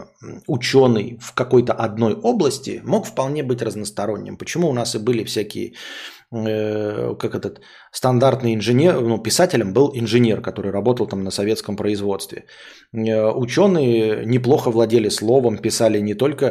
[0.47, 4.37] ученый в какой-то одной области мог вполне быть разносторонним.
[4.37, 5.73] Почему у нас и были всякие
[6.29, 7.61] Э, как этот
[7.93, 12.43] стандартный инженер, ну, писателем был инженер, который работал там на советском производстве.
[12.93, 16.45] Э, ученые неплохо владели словом, писали не только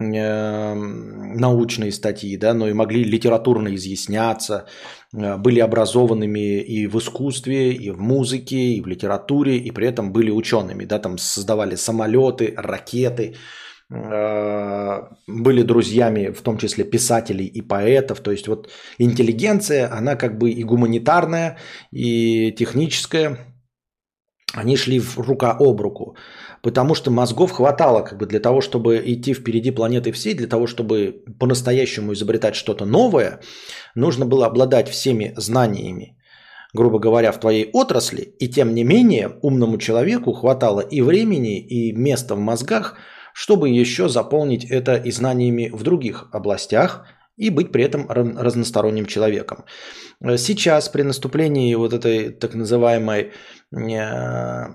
[0.00, 4.66] э, научные статьи, да, но и могли литературно изъясняться,
[5.12, 10.30] были образованными и в искусстве, и в музыке, и в литературе, и при этом были
[10.30, 18.20] учеными, да, там создавали самолеты, ракеты, Э, были друзьями, в том числе писателей и поэтов.
[18.20, 21.56] То есть вот интеллигенция, она как бы и гуманитарная,
[21.90, 23.38] и техническая.
[24.54, 26.16] Они шли в рука об руку.
[26.62, 30.66] Потому что мозгов хватало как бы для того, чтобы идти впереди планеты всей, для того,
[30.66, 33.40] чтобы по-настоящему изобретать что-то новое,
[33.94, 36.14] нужно было обладать всеми знаниями
[36.74, 41.92] грубо говоря, в твоей отрасли, и тем не менее умному человеку хватало и времени, и
[41.92, 42.98] места в мозгах,
[43.32, 47.06] чтобы еще заполнить это и знаниями в других областях
[47.38, 49.64] и быть при этом разносторонним человеком.
[50.36, 53.76] Сейчас при наступлении вот этой так называемой э,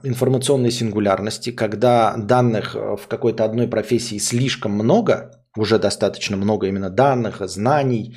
[0.03, 7.41] информационной сингулярности, когда данных в какой-то одной профессии слишком много, уже достаточно много именно данных,
[7.49, 8.15] знаний,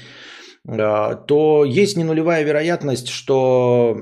[0.69, 4.01] э, то есть не нулевая вероятность, что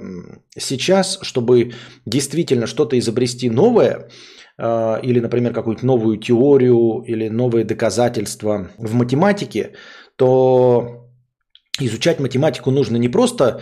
[0.55, 1.73] сейчас, чтобы
[2.05, 9.73] действительно что-то изобрести новое, э, или, например, какую-то новую теорию или новые доказательства в математике,
[10.17, 11.11] то
[11.81, 13.61] изучать математику нужно не просто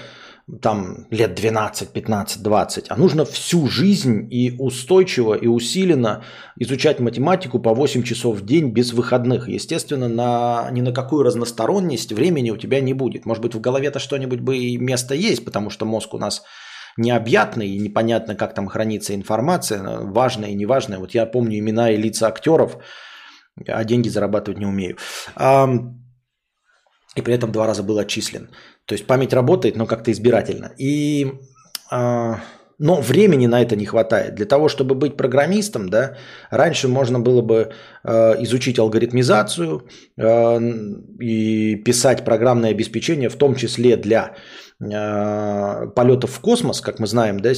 [0.61, 6.25] там лет 12, 15, 20, а нужно всю жизнь и устойчиво, и усиленно
[6.59, 9.49] изучать математику по 8 часов в день без выходных.
[9.49, 13.25] Естественно, на, ни на какую разносторонность времени у тебя не будет.
[13.25, 16.43] Может быть, в голове-то что-нибудь бы и место есть, потому что мозг у нас
[16.97, 20.99] необъятный, и непонятно, как там хранится информация, важная и неважная.
[20.99, 22.77] Вот я помню имена и лица актеров,
[23.67, 24.97] а деньги зарабатывать не умею
[27.17, 28.49] и при этом два раза был отчислен.
[28.87, 30.73] То есть память работает, но как-то избирательно.
[30.79, 31.33] И,
[31.93, 32.35] э,
[32.79, 34.35] но времени на это не хватает.
[34.35, 36.17] Для того, чтобы быть программистом, да,
[36.51, 37.73] раньше можно было бы
[38.05, 39.87] изучить алгоритмизацию
[40.17, 40.61] э,
[41.21, 44.35] и писать программное обеспечение, в том числе для
[44.83, 47.53] Э, полетов в космос, как мы знаем, да,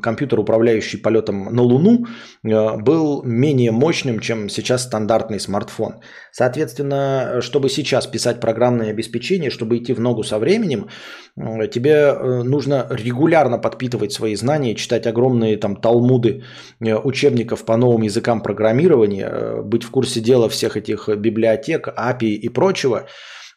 [0.00, 2.06] компьютер, управляющий полетом на Луну,
[2.44, 5.96] э, был менее мощным, чем сейчас стандартный смартфон.
[6.32, 10.88] Соответственно, чтобы сейчас писать программное обеспечение, чтобы идти в ногу со временем,
[11.36, 16.44] э, тебе нужно регулярно подпитывать свои знания, читать огромные там талмуды
[16.80, 23.06] учебников по новым языкам программирования, быть в курсе дела всех этих библиотек, API и прочего,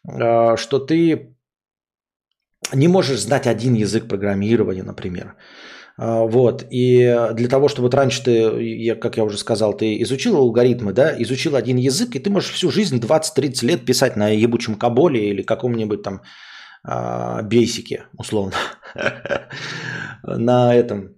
[0.04, 1.36] что ты
[2.74, 5.36] не можешь знать один язык программирования, например.
[5.98, 6.66] А, вот.
[6.72, 8.32] И для того, чтобы вот раньше ты,
[8.86, 12.52] я, как я уже сказал, ты изучил алгоритмы, да, изучил один язык, и ты можешь
[12.52, 16.22] всю жизнь, 20-30 лет писать на ебучем Каболе или каком-нибудь там
[17.44, 18.54] бейсике, условно.
[20.24, 21.16] На этом,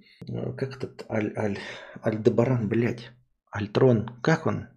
[0.58, 1.60] как этот, Аль, Аль,
[2.02, 3.12] Альдебаран, блядь,
[3.52, 4.68] Альтрон, как он?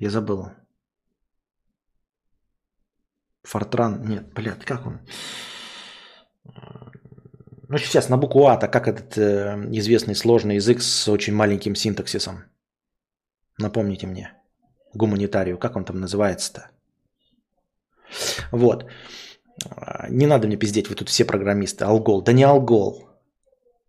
[0.00, 0.48] Я забыл.
[3.42, 5.00] Фортран, нет, блядь, как он?
[7.68, 12.44] Ну, сейчас на букву А-то, как этот э, известный сложный язык с очень маленьким синтаксисом?
[13.58, 14.32] Напомните мне.
[14.94, 16.70] Гуманитарию, как он там называется-то?
[18.52, 18.86] Вот.
[20.08, 21.84] Не надо мне пиздеть, вы тут все программисты.
[21.84, 22.22] Алгол.
[22.22, 23.08] Да не алгол.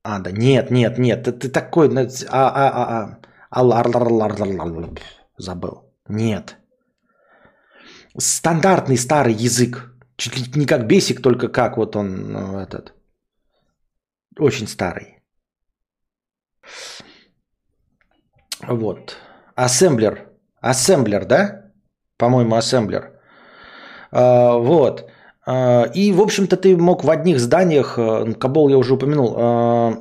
[0.04, 1.24] А, да нет, нет, нет.
[1.24, 1.88] Ты такой...
[2.30, 3.19] А, а, а, а.
[5.38, 5.90] Забыл.
[6.08, 6.58] Нет
[8.18, 9.94] стандартный старый язык.
[10.18, 12.94] Чуть ли не как бесик, только как вот он ну, этот.
[14.40, 15.20] Очень старый.
[18.68, 19.18] Вот.
[19.56, 20.30] Ассемблер.
[20.62, 21.72] Ассемблер, да?
[22.18, 23.20] По-моему, ассемблер.
[24.12, 25.10] А, вот.
[25.46, 29.94] А, и, в общем-то, ты мог в одних зданиях, э, Кабол я уже упомянул, а,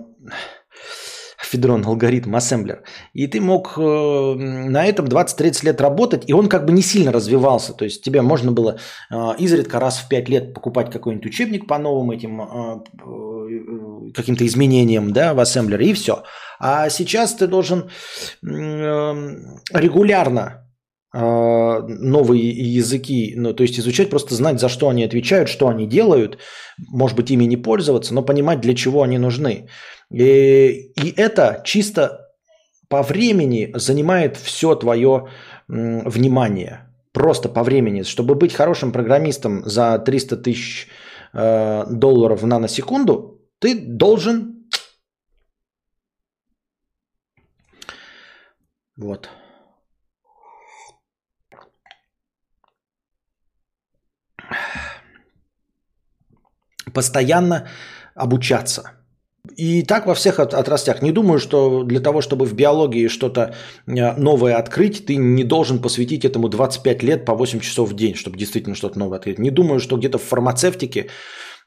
[1.51, 2.85] Федрон, алгоритм, ассемблер.
[3.13, 7.11] И ты мог э, на этом 20-30 лет работать, и он как бы не сильно
[7.11, 7.73] развивался.
[7.73, 8.79] То есть тебе можно было
[9.11, 12.79] э, изредка раз в 5 лет покупать какой-нибудь учебник по новым этим э,
[14.15, 16.23] каким-то изменениям да, в ассемблере, и все.
[16.61, 17.91] А сейчас ты должен
[19.73, 20.70] регулярно
[21.12, 26.38] новые языки, ну, то есть изучать, просто знать, за что они отвечают, что они делают,
[26.88, 29.68] может быть, ими не пользоваться, но понимать, для чего они нужны.
[30.12, 32.29] И, и это чисто
[32.88, 35.29] по времени занимает все твое
[35.68, 36.87] внимание.
[37.12, 38.03] Просто по времени.
[38.03, 40.88] Чтобы быть хорошим программистом за 300 тысяч
[41.33, 44.68] э, долларов в наносекунду, ты должен...
[48.96, 49.29] Вот.
[56.92, 57.68] Постоянно
[58.14, 58.92] обучаться.
[59.57, 61.03] И так во всех отраслях.
[61.03, 63.55] Не думаю, что для того, чтобы в биологии что-то
[63.86, 68.14] э, новое открыть, ты не должен посвятить этому 25 лет по 8 часов в день,
[68.14, 69.38] чтобы действительно что-то новое открыть.
[69.38, 71.09] Не думаю, что где-то в фармацевтике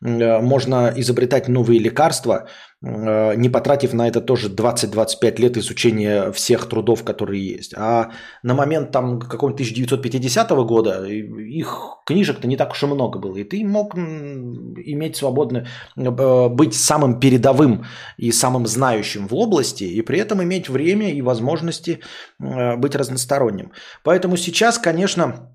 [0.03, 2.47] можно изобретать новые лекарства,
[2.81, 7.73] э, не потратив на это тоже 20-25 лет изучения всех трудов, которые есть.
[7.77, 8.11] А
[8.43, 13.37] на момент там какого-нибудь 1950 года их книжек-то не так уж и много было.
[13.37, 17.85] И ты мог иметь свободно, э, быть самым передовым
[18.17, 21.99] и самым знающим в области, и при этом иметь время и возможности
[22.39, 23.71] быть разносторонним.
[24.03, 25.53] Поэтому сейчас, конечно,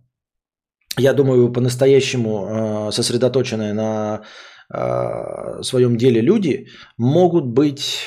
[0.98, 4.22] я думаю, по-настоящему э, сосредоточенные на
[4.74, 8.00] э, своем деле люди могут быть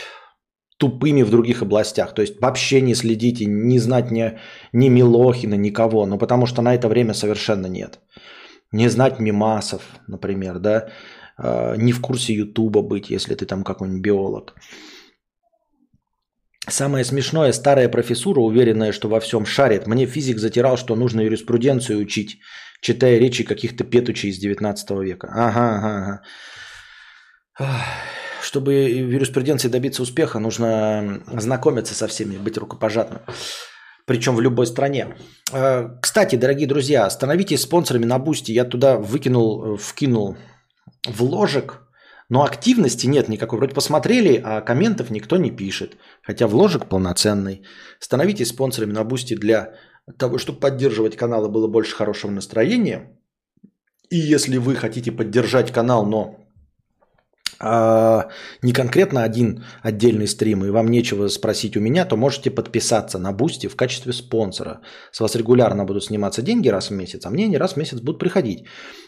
[0.78, 2.14] тупыми в других областях.
[2.14, 4.40] То есть вообще не следите, не знать ни,
[4.74, 6.06] ни Милохина, никого.
[6.06, 8.00] Ну, потому что на это время совершенно нет.
[8.72, 10.88] Не знать мимасов, например, да.
[11.38, 14.56] Э, не в курсе Ютуба быть, если ты там какой-нибудь биолог.
[16.68, 19.88] Самое смешное, старая профессура, уверенная, что во всем шарит.
[19.88, 22.40] Мне физик затирал, что нужно юриспруденцию учить,
[22.82, 25.30] читая речи каких-то петучей из 19 века.
[25.34, 26.22] Ага, ага,
[27.58, 27.78] ага.
[28.42, 33.22] Чтобы в юриспруденции добиться успеха, нужно знакомиться со всеми, быть рукопожатным.
[34.06, 35.16] Причем в любой стране.
[35.54, 38.52] Э, кстати, дорогие друзья, становитесь спонсорами на Boosty.
[38.52, 40.38] Я туда выкинул, э, вкинул
[41.08, 41.82] вложек
[42.32, 43.58] но активности нет никакой.
[43.58, 45.98] Вроде посмотрели, а комментов никто не пишет.
[46.24, 47.66] Хотя вложек полноценный.
[48.00, 49.74] Становитесь спонсорами на Boosty для
[50.18, 53.18] того, чтобы поддерживать канал и было больше хорошего настроения.
[54.10, 56.42] И если вы хотите поддержать канал, но
[57.64, 58.28] а,
[58.64, 63.32] не конкретно один отдельный стрим, и вам нечего спросить у меня, то можете подписаться на
[63.34, 64.82] Boosty в качестве спонсора.
[65.12, 68.00] С вас регулярно будут сниматься деньги раз в месяц, а мне они раз в месяц
[68.00, 68.66] будут приходить.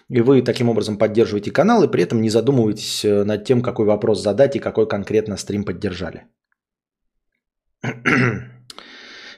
[0.09, 3.85] И вы таким образом поддерживаете канал, и при этом не задумываетесь э, над тем, какой
[3.85, 6.27] вопрос задать и какой конкретно стрим поддержали.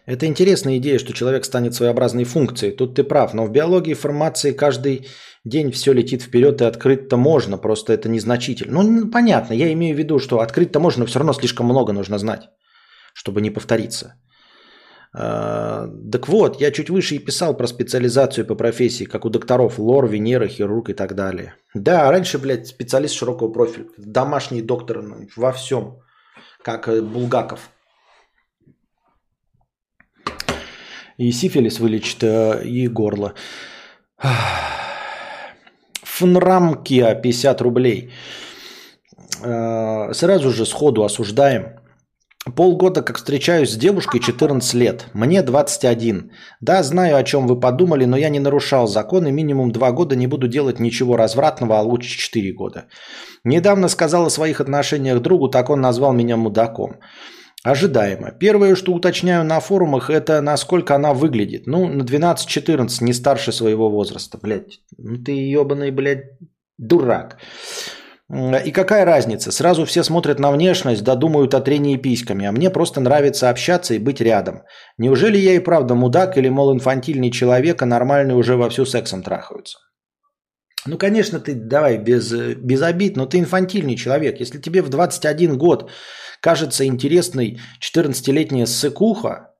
[0.06, 2.76] Это интересная идея, что человек станет своеобразной функцией.
[2.76, 5.08] Тут ты прав, но в биологии формации каждый
[5.44, 8.84] день все летит вперед, и открыть-то можно, просто это незначительно.
[8.84, 12.18] Ну, понятно, я имею в виду, что открыть-то можно, но все равно слишком много нужно
[12.20, 12.50] знать,
[13.14, 14.14] чтобы не повториться.
[15.18, 19.80] А, так вот, я чуть выше и писал про специализацию по профессии, как у докторов
[19.80, 21.56] лор, Венера, хирург и так далее.
[21.74, 26.00] Да, раньше, блядь, специалист широкого профиля, домашний доктор ну, во всем,
[26.62, 27.70] как э, Булгаков.
[31.18, 33.34] И сифилис вылечит, э, и горло.
[36.04, 38.10] Фнрамкия 50 рублей.
[39.44, 41.80] Э, сразу же сходу осуждаем.
[42.56, 45.08] Полгода как встречаюсь с девушкой 14 лет.
[45.14, 46.32] Мне 21.
[46.62, 50.16] Да, знаю, о чем вы подумали, но я не нарушал закон и минимум 2 года
[50.16, 52.86] не буду делать ничего развратного, а лучше 4 года.
[53.44, 57.00] Недавно сказал о своих отношениях другу, так он назвал меня мудаком.
[57.66, 58.32] Ожидаемо.
[58.32, 61.66] Первое, что уточняю на форумах, это насколько она выглядит.
[61.66, 64.38] Ну, на 12-14, не старше своего возраста.
[64.40, 66.26] Блядь, ну ты ебаный, блядь,
[66.78, 67.40] дурак.
[68.66, 69.52] И какая разница?
[69.52, 73.96] Сразу все смотрят на внешность, да думают о трении письками, а мне просто нравится общаться
[73.96, 74.62] и быть рядом.
[75.00, 79.80] Неужели я и правда мудак или, мол, инфантильный человек, а нормальные уже вовсю сексом трахаются?
[80.88, 84.40] Ну, конечно, ты давай без, без обид, но ты инфантильный человек.
[84.40, 85.90] Если тебе в 21 год
[86.42, 89.56] кажется интересной 14-летняя ссыкуха,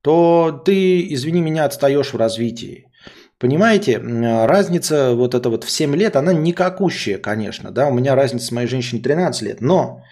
[0.00, 2.90] то ты, извини меня, отстаешь в развитии.
[3.38, 7.70] Понимаете, разница вот эта вот в 7 лет, она никакущая, конечно.
[7.70, 7.88] Да?
[7.88, 10.02] У меня разница с моей женщиной 13 лет, но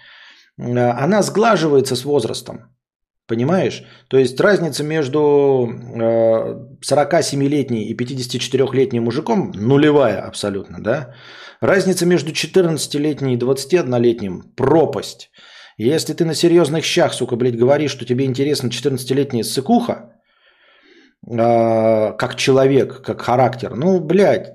[0.57, 2.74] она сглаживается с возрастом.
[3.27, 3.83] Понимаешь?
[4.07, 5.19] То есть разница между
[6.81, 11.15] 47-летней и 54-летним мужиком нулевая абсолютно, да?
[11.59, 15.31] Разница между 14-летней и 21-летним– пропасть.
[15.77, 20.13] Если ты на серьезных щах, сука, блядь, говоришь, что тебе интересна 14-летняя сыкуха,
[21.27, 24.53] э, как человек, как характер, ну, блядь,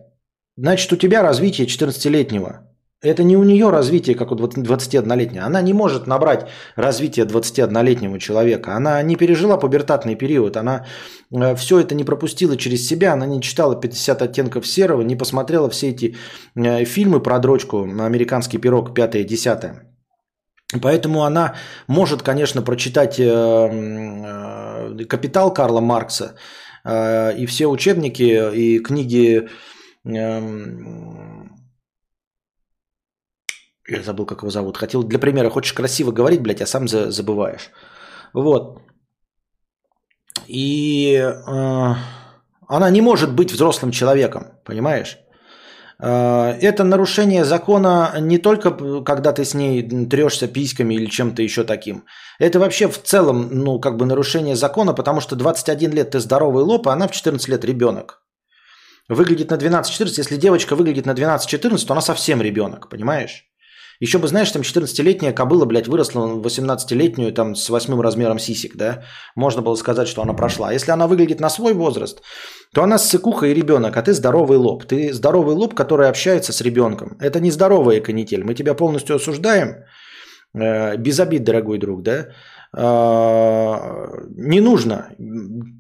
[0.56, 2.69] значит, у тебя развитие 14-летнего.
[3.03, 5.38] Это не у нее развитие, как у 21-летней.
[5.38, 6.46] Она не может набрать
[6.76, 8.76] развитие 21-летнего человека.
[8.76, 10.59] Она не пережила пубертатный период.
[10.59, 10.84] Она
[11.32, 13.14] э, все это не пропустила через себя.
[13.14, 16.14] Она не читала 50 оттенков серого, не посмотрела все эти
[16.57, 19.76] э, фильмы про дрочку «Американский пирог» 5-10.
[20.82, 21.55] Поэтому она
[21.88, 26.34] может, конечно, прочитать э, «Капитал» Карла Маркса
[26.86, 29.48] и все учебники и книги...
[33.91, 34.76] Я забыл, как его зовут.
[34.76, 37.70] Хотел для примера, хочешь красиво говорить, блядь, а сам забываешь.
[38.34, 38.78] Вот.
[40.47, 41.95] И э,
[42.68, 45.18] она не может быть взрослым человеком, понимаешь?
[45.99, 48.70] Э, это нарушение закона не только
[49.05, 52.05] когда ты с ней трешься письками или чем-то еще таким.
[52.38, 56.64] Это вообще в целом, ну, как бы нарушение закона, потому что 21 лет ты здоровый
[56.64, 58.22] лоб, а она в 14 лет ребенок.
[59.09, 60.20] Выглядит на 12-14.
[60.20, 63.49] Если девочка выглядит на 12-14, то она совсем ребенок, понимаешь?
[64.01, 68.76] Еще бы, знаешь, там 14-летняя кобыла, блядь, выросла в 18-летнюю там с восьмым размером сисек,
[68.76, 69.03] да?
[69.36, 70.68] Можно было сказать, что она прошла.
[70.68, 72.22] А если она выглядит на свой возраст,
[72.74, 74.84] то она ссыкуха и ребенок, а ты здоровый лоб.
[74.86, 77.18] Ты здоровый лоб, который общается с ребенком.
[77.20, 78.42] Это не здоровая канитель.
[78.42, 79.84] Мы тебя полностью осуждаем.
[80.55, 82.28] Э, без обид, дорогой друг, да?
[82.74, 85.11] Э, не нужно.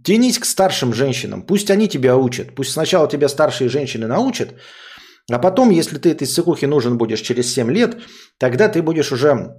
[0.04, 1.42] Тянись к старшим женщинам.
[1.42, 2.54] Пусть они тебя учат.
[2.54, 4.54] Пусть сначала тебя старшие женщины научат,
[5.30, 7.98] А потом, если ты этой ссыкухе нужен будешь через 7 лет,
[8.38, 9.54] тогда ты будешь уже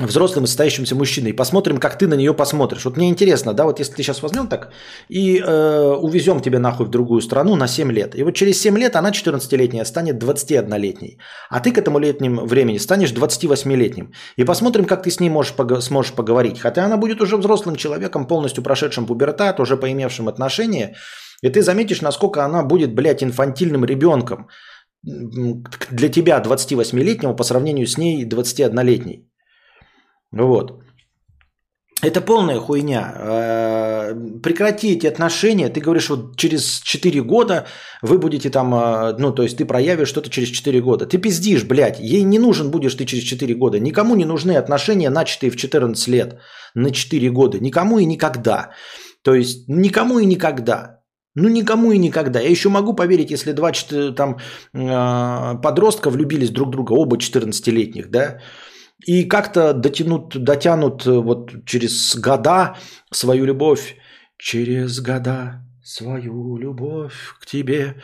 [0.00, 1.32] взрослым и состоящимся мужчиной.
[1.34, 2.84] Посмотрим, как ты на нее посмотришь.
[2.84, 4.70] Вот мне интересно, да, вот если ты сейчас возьмем так
[5.08, 8.14] и э, увезем тебя нахуй в другую страну на 7 лет.
[8.14, 11.18] И вот через 7 лет она 14-летняя станет 21-летней.
[11.50, 14.12] А ты к этому летнему времени станешь 28-летним.
[14.36, 16.60] И посмотрим, как ты с ней можешь, пог- сможешь поговорить.
[16.60, 20.94] Хотя она будет уже взрослым человеком, полностью прошедшим пубертат, уже поимевшим отношения.
[21.42, 24.48] И ты заметишь, насколько она будет, блядь, инфантильным ребенком
[25.02, 29.28] для тебя 28-летнего по сравнению с ней 21-летней.
[30.32, 30.82] Вот.
[32.02, 33.12] Это полная хуйня.
[33.16, 35.68] Э, Прекрати эти отношения.
[35.68, 37.66] Ты говоришь, вот через 4 года
[38.02, 41.06] вы будете там, э, ну, то есть ты проявишь что-то через 4 года.
[41.06, 41.98] Ты пиздишь, блядь.
[41.98, 43.80] Ей не нужен будешь ты через 4 года.
[43.80, 46.38] Никому не нужны отношения, начатые в 14 лет,
[46.74, 47.58] на 4 года.
[47.58, 48.70] Никому и никогда.
[49.24, 50.97] То есть никому и никогда.
[51.38, 52.40] Ну, никому и никогда.
[52.40, 53.72] Я еще могу поверить, если два
[54.16, 54.38] там
[54.74, 58.38] э, подростка влюбились друг в друга, оба 14-летних, да,
[59.06, 62.76] и как-то дотянут, дотянут э, вот через года
[63.12, 63.96] свою любовь,
[64.38, 67.94] через года свою любовь к тебе.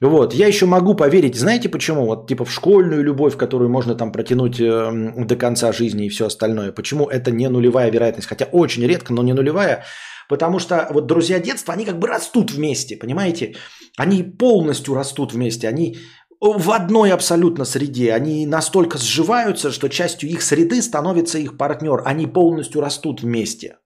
[0.00, 2.04] Вот, я еще могу поверить, знаете почему?
[2.06, 6.26] Вот типа в школьную любовь, которую можно там протянуть э, до конца жизни и все
[6.26, 6.72] остальное.
[6.72, 8.28] Почему это не нулевая вероятность?
[8.28, 9.84] Хотя очень редко, но не нулевая.
[10.28, 13.56] Потому что вот друзья детства, они как бы растут вместе, понимаете?
[13.96, 15.98] Они полностью растут вместе, они
[16.40, 18.12] в одной абсолютно среде.
[18.12, 22.02] Они настолько сживаются, что частью их среды становится их партнер.
[22.04, 23.78] Они полностью растут вместе.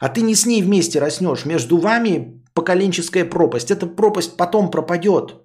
[0.00, 1.44] А ты не с ней вместе растешь.
[1.44, 3.70] Между вами поколенческая пропасть.
[3.70, 5.42] Эта пропасть потом пропадет.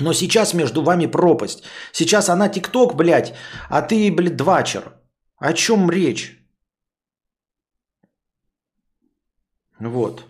[0.00, 1.62] Но сейчас между вами пропасть.
[1.92, 3.34] Сейчас она тикток, блядь,
[3.70, 4.94] а ты, блядь, двачер.
[5.38, 6.43] О чем речь?
[9.78, 10.24] Вот.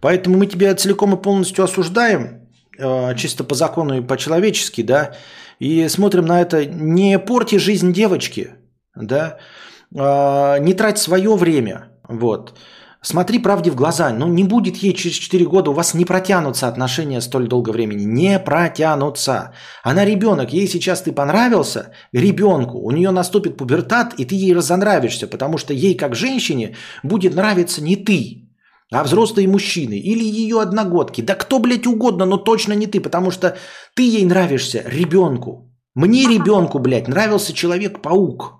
[0.00, 5.14] Поэтому мы тебя целиком и полностью осуждаем, э, чисто по закону и по-человечески, да,
[5.58, 8.54] и смотрим на это, не порти жизнь девочки,
[8.94, 9.38] да,
[9.94, 12.58] э, не трать свое время, вот.
[13.02, 16.68] Смотри правде в глаза, ну не будет ей через 4 года, у вас не протянутся
[16.68, 19.54] отношения столь долго времени, не протянутся.
[19.82, 25.26] Она ребенок, ей сейчас ты понравился, ребенку, у нее наступит пубертат, и ты ей разонравишься,
[25.26, 28.49] потому что ей как женщине будет нравиться не ты,
[28.90, 31.20] а взрослые мужчины или ее одногодки.
[31.20, 33.56] Да кто, блядь, угодно, но точно не ты, потому что
[33.94, 35.72] ты ей нравишься ребенку.
[35.94, 38.54] Мне ребенку, блядь, нравился Человек-паук.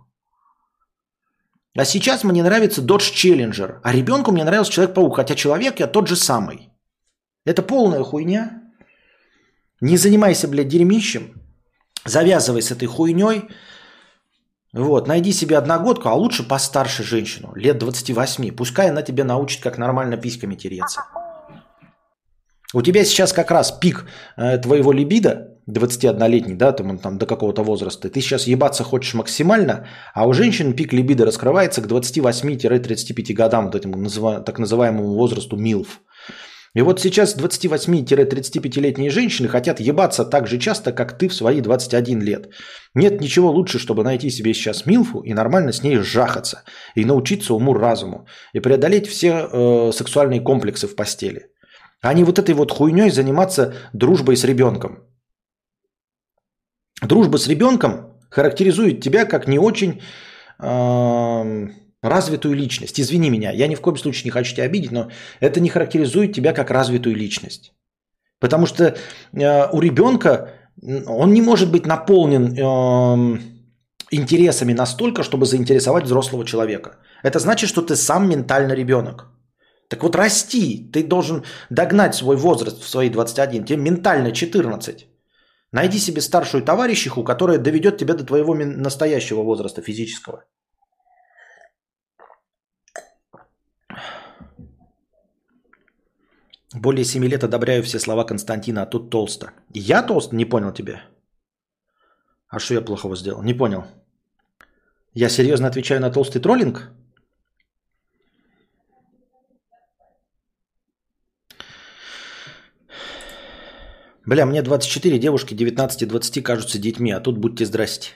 [1.77, 3.81] А сейчас мне нравится Dodge Challenger.
[3.83, 6.71] А ребенку мне нравился Человек-паук, хотя человек я тот же самый.
[7.45, 8.63] Это полная хуйня.
[9.81, 11.41] Не занимайся, блядь, дерьмищем.
[12.05, 13.49] Завязывай с этой хуйней.
[14.73, 18.53] Вот, найди себе одногодку, а лучше постарше женщину, лет 28.
[18.53, 21.01] Пускай она тебя научит, как нормально письками тереться.
[22.73, 24.07] У тебя сейчас как раз пик
[24.37, 28.09] э, твоего либидо, 21-летний, да, там, там до какого-то возраста.
[28.09, 33.75] Ты сейчас ебаться хочешь максимально, а у женщин пик либидо раскрывается к 28-35 годам, вот
[33.75, 34.09] этому
[34.43, 36.01] так называемому возрасту МИЛФ.
[36.75, 42.23] И вот сейчас 28-35-летние женщины хотят ебаться так же часто, как ты в свои 21
[42.23, 42.49] лет.
[42.95, 46.63] Нет ничего лучше, чтобы найти себе сейчас Милфу и нормально с ней жахаться.
[46.95, 48.27] И научиться уму-разуму.
[48.53, 51.51] И преодолеть все э, сексуальные комплексы в постели.
[52.03, 54.99] А не вот этой вот хуйней заниматься дружбой с ребенком.
[57.03, 60.01] Дружба с ребенком характеризует тебя как не очень
[60.63, 61.69] э,
[62.03, 63.01] развитую личность.
[63.01, 66.33] Извини меня, я ни в коем случае не хочу тебя обидеть, но это не характеризует
[66.33, 67.73] тебя как развитую личность.
[68.39, 68.85] Потому что
[69.33, 70.55] э, у ребенка
[71.07, 73.41] он не может быть наполнен э,
[74.11, 76.97] интересами настолько, чтобы заинтересовать взрослого человека.
[77.23, 79.27] Это значит, что ты сам ментально ребенок.
[79.89, 85.07] Так вот расти, ты должен догнать свой возраст в свои 21, тебе ментально 14.
[85.73, 90.45] Найди себе старшую товарищиху, которая доведет тебя до твоего настоящего возраста физического.
[96.75, 99.53] Более 7 лет одобряю все слова Константина, а тут толсто.
[99.75, 100.33] Я толст?
[100.33, 101.03] Не понял тебя.
[102.49, 103.43] А что я плохого сделал?
[103.43, 103.85] Не понял.
[105.15, 106.91] Я серьезно отвечаю на толстый троллинг?
[114.27, 118.11] Бля, мне 24, девушки 19-20 кажутся детьми, а тут будьте здрасте.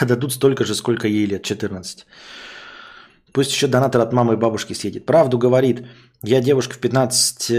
[0.00, 2.06] Дадут столько же, сколько ей лет, 14.
[3.32, 5.06] Пусть еще донатор от мамы и бабушки съедет.
[5.06, 5.82] Правду говорит.
[6.22, 7.50] Я девушку в 15...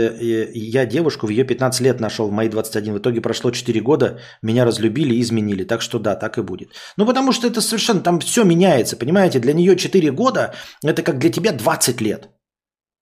[0.53, 2.93] Я девушку в ее 15 лет нашел, в мои 21.
[2.93, 5.65] В итоге прошло 4 года, меня разлюбили и изменили.
[5.65, 6.69] Так что да, так и будет.
[6.97, 8.01] Ну, потому что это совершенно...
[8.01, 9.39] Там все меняется, понимаете?
[9.39, 10.53] Для нее 4 года,
[10.83, 12.29] это как для тебя 20 лет.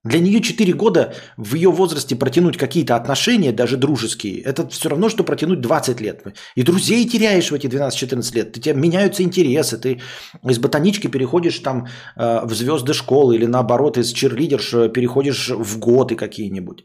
[0.04, 5.10] Для нее 4 года в ее возрасте протянуть какие-то отношения, даже дружеские, это все равно,
[5.10, 6.24] что протянуть 20 лет.
[6.56, 8.58] И друзей теряешь в эти 12-14 лет.
[8.58, 9.78] У тебя меняются интересы.
[9.78, 10.02] Ты
[10.50, 11.86] из ботанички переходишь там
[12.18, 16.84] э, в звезды школы или наоборот из черлидерш э, переходишь в годы какие-нибудь.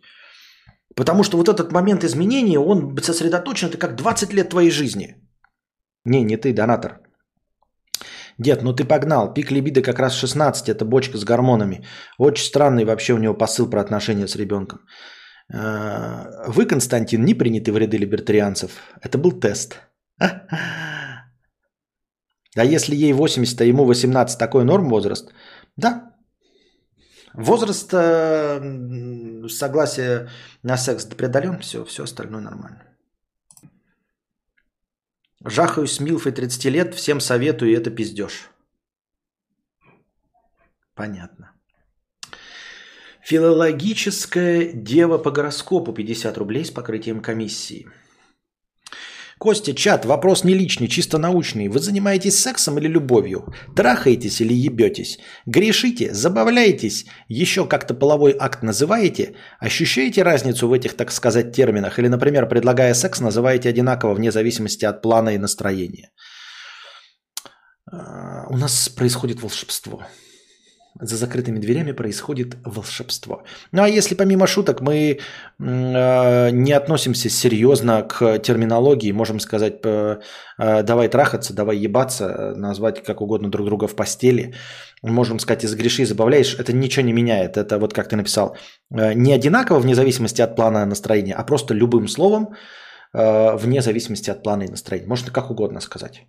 [0.95, 5.17] Потому что вот этот момент изменения, он сосредоточен, это как 20 лет твоей жизни.
[6.05, 7.06] Не, не ты, донатор.
[8.39, 9.33] Дед, ну ты погнал.
[9.33, 11.85] Пик либидо как раз 16, это бочка с гормонами.
[12.19, 14.81] Очень странный вообще у него посыл про отношения с ребенком.
[15.53, 18.71] Э, вы, Константин, не приняты в ряды либертарианцев.
[19.01, 19.81] Это был тест.
[22.57, 25.33] А если ей 80, а ему 18, такой норм возраст?
[25.77, 26.15] Да.
[27.35, 30.29] Возраст э, согласия
[30.63, 32.96] на секс преодолен, все, все остальное нормально.
[35.49, 38.51] Жахаюсь с Милфой 30 лет, всем советую, это пиздеж.
[40.95, 41.53] Понятно.
[43.23, 47.89] Филологическая дева по гороскопу 50 рублей с покрытием комиссии.
[49.39, 51.69] Костя, чат, вопрос не личный, чисто научный.
[51.69, 53.53] Вы занимаетесь сексом или любовью?
[53.77, 55.19] Трахаетесь или ебетесь?
[55.47, 56.15] Грешите?
[56.15, 57.05] Забавляетесь?
[57.29, 59.35] Еще как-то половой акт называете?
[59.61, 61.99] Ощущаете разницу в этих, так сказать, терминах?
[61.99, 66.11] Или, например, предлагая секс, называете одинаково вне зависимости от плана и настроения?
[67.93, 70.07] А, у нас происходит волшебство
[71.01, 73.43] за закрытыми дверями происходит волшебство.
[73.73, 75.19] Ну а если помимо шуток мы
[75.59, 80.19] э, не относимся серьезно к терминологии, можем сказать, э,
[80.59, 84.55] давай трахаться, давай ебаться, назвать как угодно друг друга в постели,
[85.03, 87.57] можем сказать, из греши забавляешь, это ничего не меняет.
[87.57, 88.57] Это вот как ты написал,
[88.91, 92.55] э, не одинаково вне зависимости от плана настроения, а просто любым словом
[93.15, 95.09] э, вне зависимости от плана и настроения.
[95.09, 96.27] Можно как угодно сказать.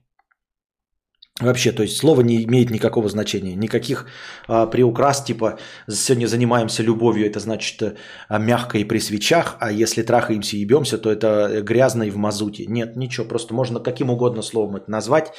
[1.40, 4.08] Вообще, то есть слово не имеет никакого значения, никаких
[4.48, 7.96] а, приукрас, типа сегодня занимаемся любовью, это значит
[8.28, 12.18] а, мягко и при свечах, а если трахаемся и ебемся, то это грязно и в
[12.18, 12.66] мазуте.
[12.66, 15.32] Нет, ничего, просто можно каким угодно словом это назвать,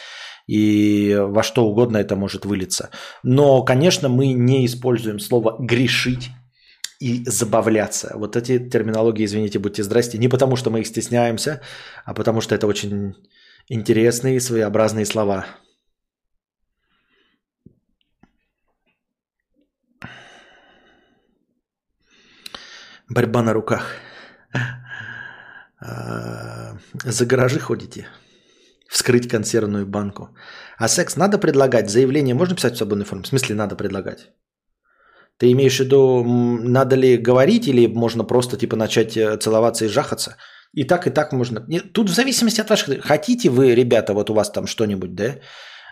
[0.46, 2.90] и во что угодно это может вылиться.
[3.24, 6.30] Но, конечно, мы не используем слово «грешить»,
[7.00, 8.12] и забавляться.
[8.16, 11.60] Вот эти терминологии, извините, будьте здрасте, не потому что мы их стесняемся,
[12.04, 13.14] а потому что это очень
[13.68, 15.46] интересные своеобразные слова.
[23.10, 23.94] Борьба на руках.
[25.80, 28.06] А, за гаражи ходите.
[28.90, 30.28] Вскрыть консервную банку.
[30.78, 31.90] А секс надо предлагать?
[31.90, 33.22] Заявление можно писать в свободной форме?
[33.22, 34.32] В смысле надо предлагать?
[35.38, 36.24] Ты имеешь в виду,
[36.64, 40.36] надо ли говорить или можно просто типа начать э, целоваться и жахаться?
[40.74, 41.60] И так, и так можно.
[41.92, 43.04] Тут в зависимости от ваших...
[43.04, 45.36] Хотите вы, ребята, вот у вас там что-нибудь, да?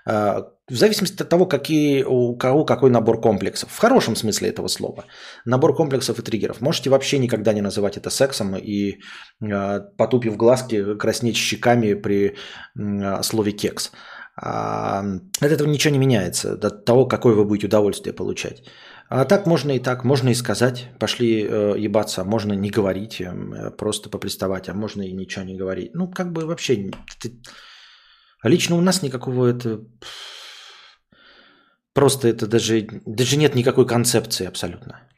[0.07, 3.71] А, в зависимости от того, какие, у кого какой набор комплексов.
[3.71, 5.05] В хорошем смысле этого слова.
[5.45, 6.61] Набор комплексов и триггеров.
[6.61, 9.01] Можете вообще никогда не называть это сексом и,
[9.43, 12.37] а, потупив глазки, краснеть щеками при
[12.79, 13.93] а, слове «кекс».
[14.39, 18.65] От этого ничего не меняется, от того, какое вы будете удовольствие получать.
[19.09, 23.71] А так можно и так, можно и сказать, пошли э, ебаться, можно не говорить, э,
[23.71, 25.95] просто поприставать, а можно и ничего не говорить.
[25.95, 26.91] Ну, как бы вообще...
[28.41, 29.81] А лично у нас никакого это...
[31.93, 35.09] Просто это даже, даже нет никакой концепции абсолютно.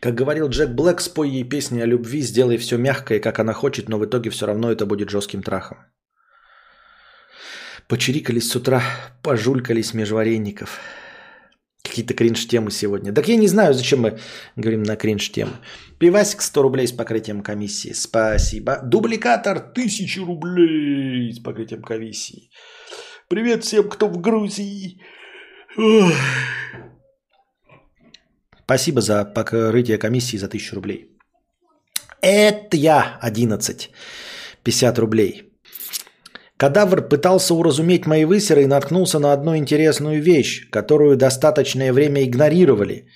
[0.00, 3.88] Как говорил Джек Блэк, спой ей песни о любви, сделай все мягкое, как она хочет,
[3.88, 5.78] но в итоге все равно это будет жестким трахом.
[7.88, 8.82] Почирикались с утра,
[9.22, 10.78] пожулькались меж вареников.
[11.82, 13.14] Какие-то кринж-темы сегодня.
[13.14, 14.18] Так я не знаю, зачем мы
[14.56, 15.52] говорим на кринж-темы.
[15.98, 17.92] Пивасик 100 рублей с покрытием комиссии.
[17.92, 18.80] Спасибо.
[18.84, 22.50] Дубликатор 1000 рублей с покрытием комиссии.
[23.28, 25.00] Привет всем, кто в Грузии.
[28.64, 31.18] Спасибо за покрытие комиссии за 1000 рублей.
[32.20, 33.90] Это я 11.
[34.62, 35.42] 50 рублей.
[36.56, 43.08] Кадавр пытался уразуметь мои высеры и наткнулся на одну интересную вещь, которую достаточное время игнорировали.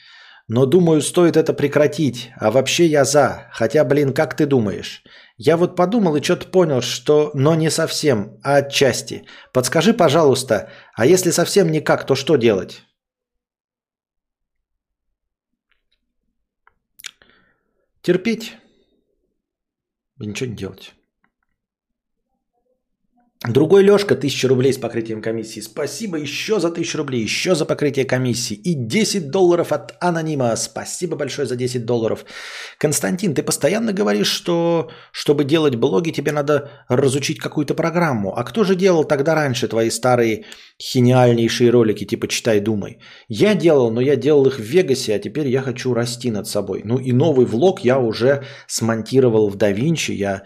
[0.55, 2.30] Но думаю, стоит это прекратить.
[2.36, 3.48] А вообще я за.
[3.53, 5.03] Хотя, блин, как ты думаешь?
[5.38, 7.30] Я вот подумал и что-то понял, что...
[7.32, 9.24] Но не совсем, а отчасти.
[9.55, 12.82] Подскажи, пожалуйста, а если совсем никак, то что делать?
[18.03, 18.53] Терпеть.
[20.20, 20.94] И ничего не делать.
[23.49, 25.59] Другой Лешка, 1000 рублей с покрытием комиссии.
[25.59, 28.55] Спасибо еще за 1000 рублей, еще за покрытие комиссии.
[28.55, 30.55] И 10 долларов от анонима.
[30.55, 32.24] Спасибо большое за 10 долларов.
[32.78, 38.32] Константин, ты постоянно говоришь, что чтобы делать блоги, тебе надо разучить какую-то программу.
[38.32, 40.45] А кто же делал тогда раньше твои старые
[40.95, 42.99] гениальнейшие ролики, типа «Читай, думай»?
[43.26, 46.82] Я делал, но я делал их в Вегасе, а теперь я хочу расти над собой.
[46.84, 50.12] Ну и новый влог я уже смонтировал в DaVinci.
[50.12, 50.43] Я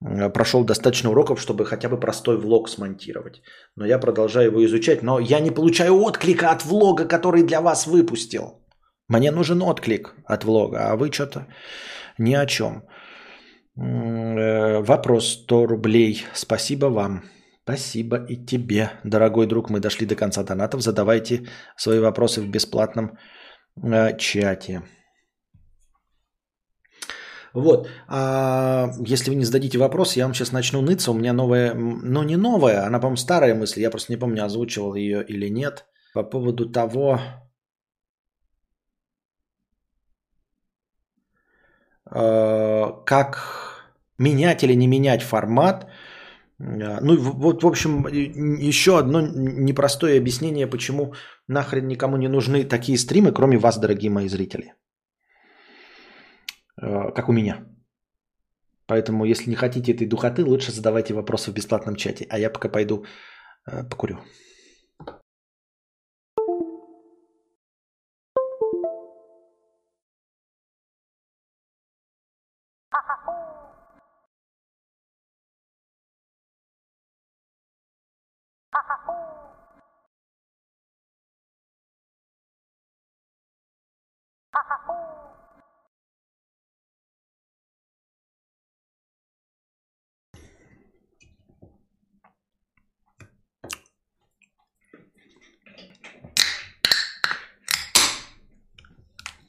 [0.00, 3.42] прошел достаточно уроков, чтобы хотя бы простой влог смонтировать.
[3.76, 5.02] Но я продолжаю его изучать.
[5.02, 8.60] Но я не получаю отклика от влога, который для вас выпустил.
[9.08, 11.46] Мне нужен отклик от влога, а вы что-то
[12.18, 12.84] ни о чем.
[13.76, 16.24] Э, вопрос 100 рублей.
[16.34, 17.22] Спасибо вам.
[17.64, 19.70] Спасибо и тебе, дорогой друг.
[19.70, 20.80] Мы дошли до конца донатов.
[20.80, 21.46] Задавайте
[21.76, 23.18] свои вопросы в бесплатном
[23.82, 24.82] э, чате.
[27.54, 27.88] Вот.
[28.08, 31.10] А если вы не зададите вопрос, я вам сейчас начну ныться.
[31.10, 33.80] У меня новая, ну не новая, она, по-моему, старая мысль.
[33.80, 35.86] Я просто не помню, озвучивал ее или нет.
[36.14, 37.20] По поводу того,
[42.06, 43.38] а, как
[44.18, 45.86] менять или не менять формат.
[46.60, 51.14] А, ну, вот, в общем, еще одно непростое объяснение, почему
[51.48, 54.74] нахрен никому не нужны такие стримы, кроме вас, дорогие мои зрители.
[56.80, 57.66] Э, как у меня.
[58.86, 62.26] Поэтому, если не хотите этой духоты, лучше задавайте вопросы в бесплатном чате.
[62.28, 63.04] А я пока пойду
[63.66, 64.18] э, покурю.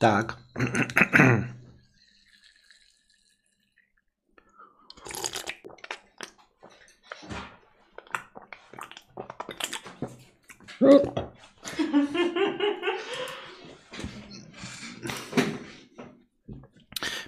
[0.02, 0.38] Так.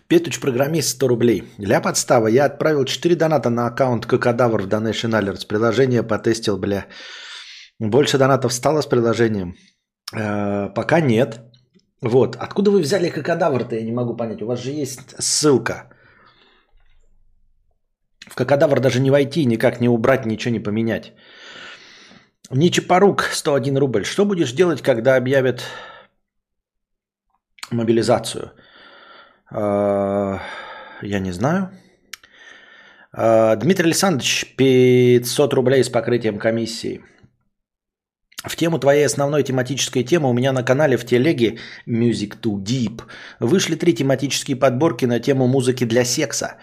[0.07, 1.43] Петуч программист 100 рублей.
[1.59, 5.47] Для подстава я отправил 4 доната на аккаунт Кокодавр в Donation Alerts.
[5.47, 6.87] Приложение потестил, бля.
[7.79, 9.55] Больше донатов стало с приложением?
[10.15, 11.52] Э, пока нет.
[12.03, 12.35] Вот.
[12.35, 14.41] Откуда вы взяли кокодавр-то, я не могу понять.
[14.41, 15.89] У вас же есть ссылка.
[18.27, 21.13] В кокодавр даже не войти, никак не убрать, ничего не поменять.
[22.51, 24.03] Ничепорук, 101 рубль.
[24.03, 25.63] Что будешь делать, когда объявят
[27.71, 28.51] мобилизацию?
[29.49, 30.39] А,
[31.01, 31.69] я не знаю.
[33.13, 37.01] А, Дмитрий Александрович, 500 рублей с покрытием комиссии.
[38.43, 43.01] В тему твоей основной тематической темы у меня на канале в телеге Music to Deep
[43.39, 46.57] вышли три тематические подборки на тему музыки для секса.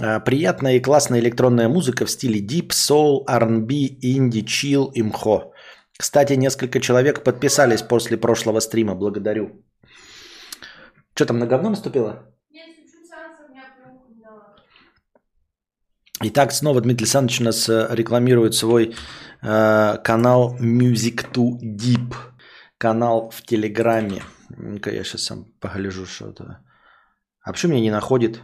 [0.00, 5.52] А, приятная и классная электронная музыка в стиле Deep, Soul, R&B, Indie, Chill, Имхо.
[5.98, 8.94] Кстати, несколько человек подписались после прошлого стрима.
[8.94, 9.62] Благодарю.
[11.14, 12.32] Что там, на говно наступило?
[16.24, 18.94] Итак, снова Дмитрий Александрович у нас э, рекламирует свой
[19.42, 22.14] канал Music to Deep.
[22.78, 24.22] Канал в Телеграме.
[24.48, 26.64] Ну-ка я сейчас сам погляжу, что это.
[27.40, 28.40] А почему меня не находит?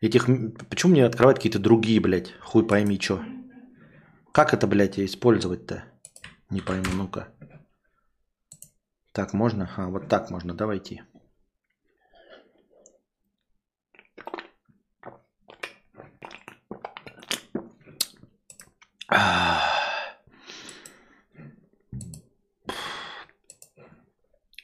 [0.00, 0.26] Этих...
[0.68, 2.32] Почему мне открывают какие-то другие, блядь?
[2.40, 3.22] Хуй пойми, что.
[4.32, 5.84] Как это, блядь, использовать-то?
[6.50, 7.28] Не пойму, ну-ка.
[9.12, 9.70] Так, можно?
[9.76, 11.04] А, вот так можно, давайте.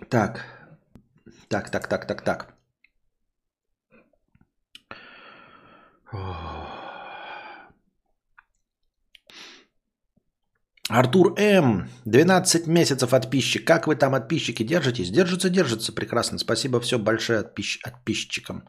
[0.09, 0.45] Так.
[1.49, 2.55] Так, так, так, так, так.
[10.88, 11.88] Артур М.
[12.05, 13.66] 12 месяцев подписчик.
[13.66, 15.11] Как вы там, подписчики, держитесь?
[15.11, 15.93] Держится, держится.
[15.93, 16.38] Прекрасно.
[16.38, 17.80] Спасибо все большое отписч...
[17.82, 18.68] подписчикам.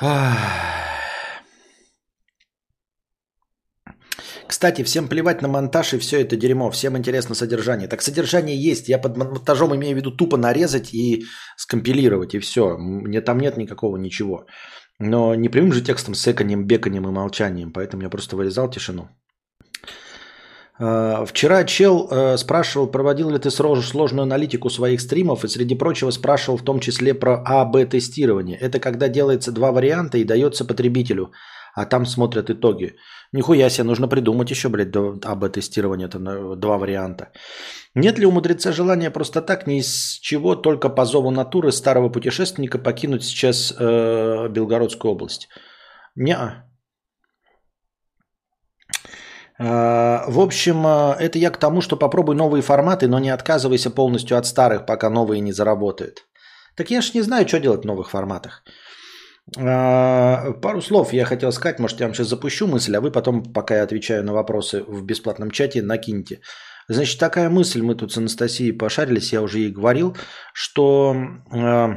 [0.00, 0.85] Ах.
[4.48, 6.70] Кстати, всем плевать на монтаж и все это дерьмо.
[6.70, 7.88] Всем интересно содержание.
[7.88, 8.88] Так содержание есть.
[8.88, 11.24] Я под монтажом имею в виду тупо нарезать и
[11.56, 12.76] скомпилировать, и все.
[12.78, 14.46] Мне там нет никакого ничего.
[14.98, 17.72] Но не прямым же текстом с эканьем, беканием и молчанием.
[17.72, 19.08] Поэтому я просто вырезал тишину.
[20.78, 26.10] А, вчера чел э, спрашивал, проводил ли ты сложную аналитику своих стримов, и среди прочего
[26.12, 28.58] спрашивал в том числе про АБ-тестирование.
[28.58, 31.32] Это когда делается два варианта и дается потребителю–
[31.76, 32.96] а там смотрят итоги.
[33.32, 36.18] Нихуя себе, нужно придумать еще, блядь, до АБ-тестирования, это
[36.56, 37.32] два варианта.
[37.94, 42.08] Нет ли у мудреца желания просто так, ни из чего, только по зову натуры старого
[42.08, 45.48] путешественника покинуть сейчас э, Белгородскую область?
[46.14, 46.64] Неа.
[49.58, 53.90] Э, В общем, э, это я к тому, что попробуй новые форматы, но не отказывайся
[53.90, 56.26] полностью от старых, пока новые не заработают.
[56.76, 58.62] Так я ж не знаю, что делать в новых форматах.
[59.54, 63.42] Э, Пару слов я хотел сказать, может, я вам сейчас запущу мысль, а вы потом,
[63.52, 66.40] пока я отвечаю на вопросы в бесплатном чате, накиньте.
[66.88, 70.16] Значит, такая мысль, мы тут с Анастасией пошарились, я уже ей говорил,
[70.52, 71.16] что,
[71.52, 71.96] э,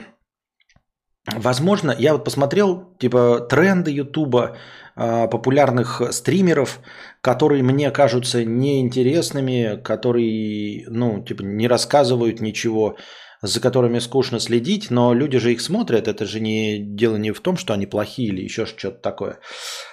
[1.36, 4.58] возможно, я вот посмотрел, типа, тренды Ютуба,
[4.96, 6.80] э, популярных стримеров,
[7.22, 12.98] которые мне кажутся неинтересными, которые, ну, типа, не рассказывают ничего,
[13.42, 17.40] за которыми скучно следить, но люди же их смотрят, это же не дело не в
[17.40, 19.40] том, что они плохие или еще что-то такое,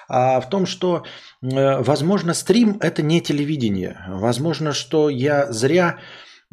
[0.08, 1.04] а в том, что,
[1.42, 4.04] э, возможно, стрим– это не телевидение.
[4.08, 5.98] Возможно, что я зря,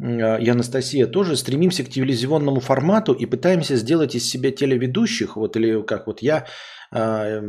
[0.00, 5.56] э, и Анастасия тоже, стремимся к телевизионному формату и пытаемся сделать из себя телеведущих, вот
[5.56, 6.46] или как вот я,
[6.92, 7.42] э,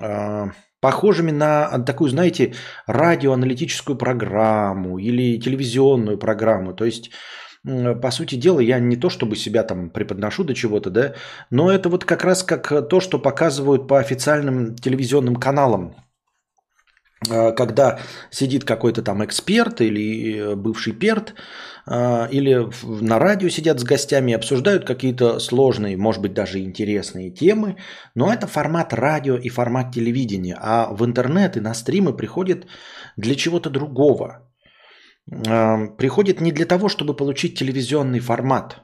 [0.00, 0.46] э,
[0.80, 2.54] похожими на такую, знаете,
[2.86, 6.72] радиоаналитическую программу или телевизионную программу.
[6.72, 7.10] То есть
[7.64, 11.14] по сути дела, я не то чтобы себя там преподношу до чего-то, да,
[11.50, 15.94] но это вот как раз как то, что показывают по официальным телевизионным каналам.
[17.28, 17.98] Э, Когда
[18.30, 21.34] сидит какой-то там эксперт или э, бывший перт,
[21.86, 22.68] э, или
[23.02, 27.76] на радио сидят с гостями и обсуждают какие-то сложные, может быть, даже интересные темы,
[28.14, 32.66] но это формат радио и формат телевидения, а в интернет и на стримы приходит
[33.16, 34.49] для чего-то другого
[35.30, 38.82] приходит не для того, чтобы получить телевизионный формат.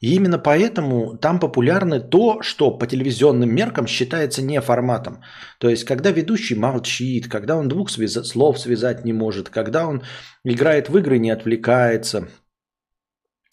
[0.00, 5.22] И именно поэтому там популярно то, что по телевизионным меркам считается не форматом.
[5.58, 10.02] То есть, когда ведущий молчит, когда он двух связа- слов связать не может, когда он
[10.44, 12.28] играет в игры, не отвлекается.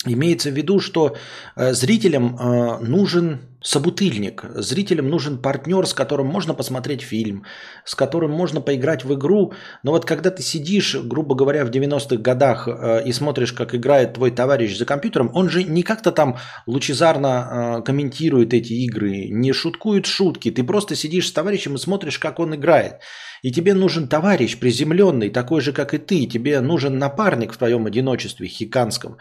[0.08, 1.16] Имеется в виду, что
[1.56, 7.46] э, зрителям э, нужен собутыльник, зрителям нужен партнер, с которым можно посмотреть фильм,
[7.86, 9.54] с которым можно поиграть в игру.
[9.84, 14.16] Но вот когда ты сидишь, грубо говоря, в 90-х годах э, и смотришь, как играет
[14.16, 20.08] твой товарищ за компьютером, он же не как-то там лучезарно комментирует эти игры, не шуткует
[20.08, 20.50] шутки.
[20.50, 23.02] Ты просто сидишь с товарищем и смотришь, как он играет.
[23.42, 26.26] И тебе нужен товарищ приземленный, такой же, как и ты.
[26.28, 29.18] Тебе нужен напарник в твоем одиночестве хиканском.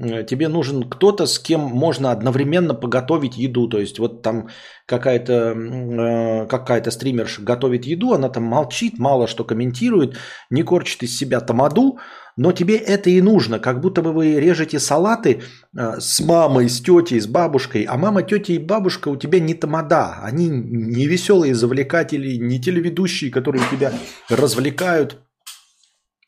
[0.00, 3.68] Э, Тебе нужен кто-то, с кем можно одновременно поготовить еду.
[3.68, 4.48] То есть вот там
[4.86, 10.16] какая-то э, какая-то стримерша готовит еду, она там молчит, мало что комментирует,
[10.50, 11.98] не корчит из себя тамаду,
[12.40, 15.42] но тебе это и нужно, как будто бы вы режете салаты
[15.78, 19.54] э, с мамой, с тетей, с бабушкой, а мама, тетя и бабушка у тебя не
[19.54, 23.92] тамада, они не веселые завлекатели, не телеведущие, которые тебя
[24.30, 25.18] развлекают,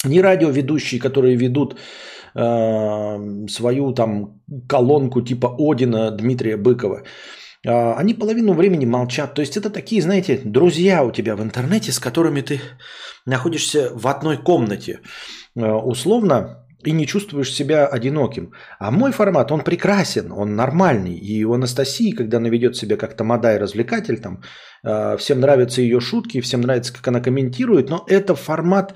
[0.04, 1.78] не радиоведущие, которые ведут
[2.34, 7.04] э, свою там колонку типа Одина Дмитрия Быкова.
[7.64, 9.34] Э, Они половину времени молчат.
[9.34, 12.60] То есть это такие, знаете, друзья у тебя в интернете, с которыми ты
[13.24, 15.00] находишься в одной комнате
[15.54, 18.52] условно и не чувствуешь себя одиноким.
[18.78, 21.14] А мой формат, он прекрасен, он нормальный.
[21.14, 24.42] И у Анастасии, когда она ведет себя как тамада и развлекатель, там,
[24.84, 28.94] э, всем нравятся ее шутки, всем нравится, как она комментирует, но это формат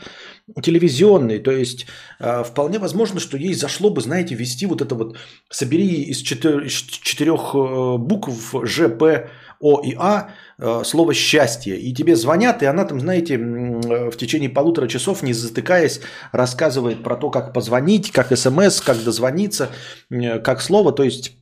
[0.63, 1.87] телевизионный, то есть
[2.21, 5.17] э, вполне возможно, что ей зашло бы, знаете, вести вот это вот,
[5.51, 9.29] собери из четыр- из четырех э, букв Ж, П,
[9.61, 14.17] О и А э, слово «счастье», и тебе звонят, и она там, знаете, э, в
[14.17, 16.01] течение полутора часов, не затыкаясь,
[16.33, 19.71] рассказывает про то, как позвонить, как смс, как дозвониться,
[20.11, 21.33] э, как слово, то есть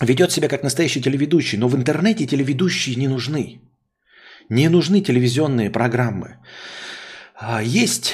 [0.00, 3.60] ведет себя как настоящий телеведущий, но в интернете телеведущие не нужны.
[4.48, 6.38] Не нужны телевизионные программы.
[7.34, 8.12] А, Есть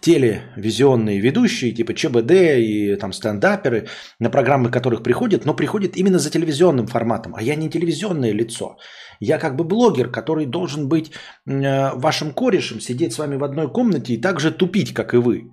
[0.00, 3.88] телевизионные ведущие, типа ЧБД и там стендаперы,
[4.20, 7.34] на программы которых приходят, но приходят именно за телевизионным форматом.
[7.36, 8.76] А я не телевизионное лицо.
[9.20, 11.12] Я как бы блогер, который должен быть
[11.46, 15.52] э, вашим корешем, сидеть с вами в одной комнате и также тупить, как и вы.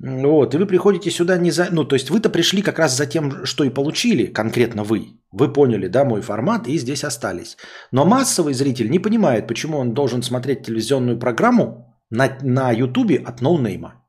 [0.00, 1.68] Вот, и вы приходите сюда не за...
[1.72, 5.18] Ну, то есть вы-то пришли как раз за тем, что и получили, конкретно вы.
[5.32, 7.56] Вы поняли, да, мой формат, и здесь остались.
[7.90, 13.40] Но массовый зритель не понимает, почему он должен смотреть телевизионную программу на, на Ютубе от
[13.40, 14.04] ноунейма.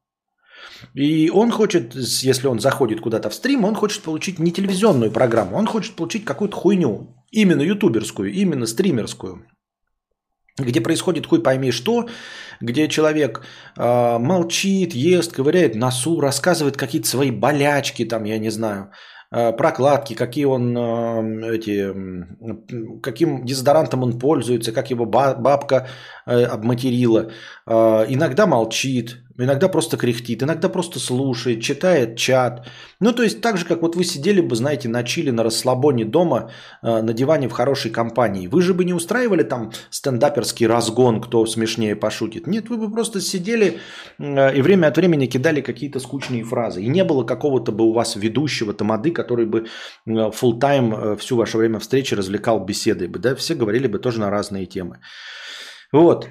[0.93, 5.57] И он хочет, если он заходит куда-то в стрим, он хочет получить не телевизионную программу,
[5.57, 7.15] он хочет получить какую-то хуйню.
[7.31, 9.45] Именно ютуберскую, именно стримерскую
[10.63, 12.09] где происходит хуй пойми что,
[12.59, 13.45] где человек
[13.77, 18.91] э, молчит, ест, ковыряет носу, рассказывает какие-то свои болячки, там, я не знаю,
[19.31, 25.87] прокладки, какие он э, эти, каким дезодорантом он пользуется, как его бабка
[26.25, 27.31] обматерила.
[27.67, 32.67] Иногда молчит, иногда просто кряхтит, иногда просто слушает, читает чат.
[32.99, 36.05] Ну, то есть так же, как вот вы сидели бы, знаете, на чили, на расслабоне
[36.05, 36.51] дома,
[36.83, 38.47] э, на диване в хорошей компании.
[38.47, 42.47] Вы же бы не устраивали там стендаперский разгон, кто смешнее пошутит.
[42.47, 43.79] Нет, вы бы просто сидели
[44.19, 46.83] э, и время от времени кидали какие-то скучные фразы.
[46.83, 51.37] И не было какого-то бы у вас ведущего тамады, который бы э, full тайм всю
[51.37, 53.19] ваше время встречи развлекал беседой бы.
[53.19, 53.35] Да?
[53.35, 54.99] Все говорили бы тоже на разные темы.
[55.91, 56.27] Вот.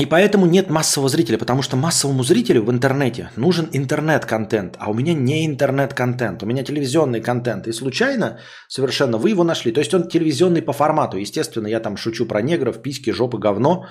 [0.00, 4.94] И поэтому нет массового зрителя, потому что массовому зрителю в интернете нужен интернет-контент, а у
[4.94, 7.66] меня не интернет-контент, у меня телевизионный контент.
[7.66, 8.38] И случайно
[8.68, 9.72] совершенно вы его нашли.
[9.72, 11.18] То есть он телевизионный по формату.
[11.18, 13.86] Естественно, я там шучу про негров, письки, жопы, говно.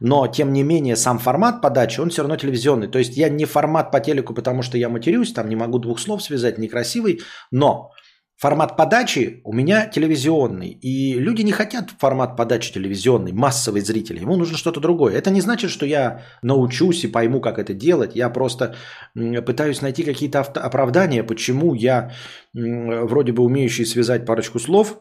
[0.00, 2.88] Но, тем не менее, сам формат подачи, он все равно телевизионный.
[2.88, 5.98] То есть я не формат по телеку, потому что я матерюсь, там не могу двух
[5.98, 7.20] слов связать, некрасивый.
[7.50, 7.90] Но
[8.38, 10.70] формат подачи у меня телевизионный.
[10.70, 14.20] И люди не хотят формат подачи телевизионный, массовый зритель.
[14.20, 15.14] Ему нужно что-то другое.
[15.14, 18.14] Это не значит, что я научусь и пойму, как это делать.
[18.14, 18.76] Я просто
[19.14, 22.12] пытаюсь найти какие-то оправдания, почему я,
[22.54, 25.00] вроде бы умеющий связать парочку слов,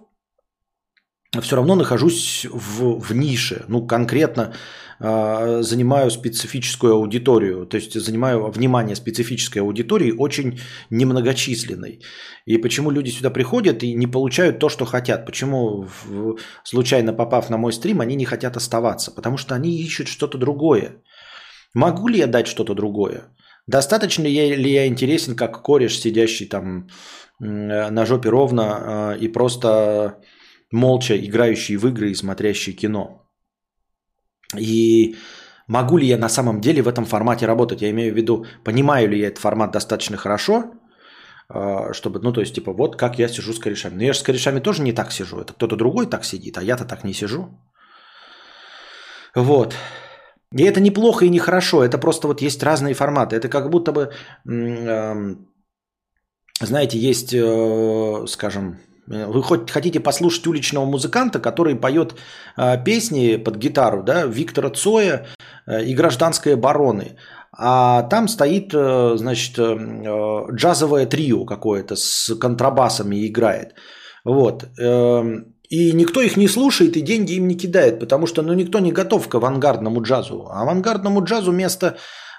[1.41, 3.65] все равно нахожусь в, в нише.
[3.67, 4.53] Ну, конкретно
[4.99, 10.59] э, занимаю специфическую аудиторию, то есть занимаю внимание специфической аудитории очень
[10.89, 11.99] немногочисленной.
[12.45, 15.25] И почему люди сюда приходят и не получают то, что хотят?
[15.25, 19.11] Почему, в, случайно попав на мой стрим, они не хотят оставаться?
[19.11, 21.01] Потому что они ищут что-то другое.
[21.73, 23.35] Могу ли я дать что-то другое?
[23.67, 26.87] Достаточно ли я, интересен, как кореш, сидящий там
[27.39, 30.21] на жопе ровно э, и просто
[30.71, 33.27] молча играющий в игры и смотрящий кино.
[34.55, 35.15] И
[35.67, 37.81] могу ли я на самом деле в этом формате работать?
[37.81, 40.73] Я имею в виду, понимаю ли я этот формат достаточно хорошо,
[41.49, 43.95] а, чтобы, ну, то есть, типа, вот как я сижу с корешами.
[43.95, 45.39] Но я же с корешами тоже не так сижу.
[45.39, 47.49] Это кто-то другой так сидит, а я-то так не сижу.
[49.35, 49.75] Вот.
[50.53, 51.83] И это неплохо и нехорошо.
[51.83, 53.35] Это просто вот есть разные форматы.
[53.35, 54.11] Это как будто бы,
[56.61, 62.15] знаете, есть, э, скажем, вы хоть хотите послушать уличного музыканта, который поет
[62.57, 65.25] э, песни под гитару, да, Виктора Цоя
[65.65, 67.17] э, и гражданской обороны.
[67.57, 73.75] А там стоит, э, значит, э, джазовое трио какое-то с контрабасами играет.
[74.25, 74.65] Вот.
[74.79, 75.23] Э,
[75.69, 78.91] и никто их не слушает и деньги им не кидает, потому что ну, никто не
[78.91, 80.47] готов к авангардному джазу.
[80.49, 81.97] А авангардному джазу место Э,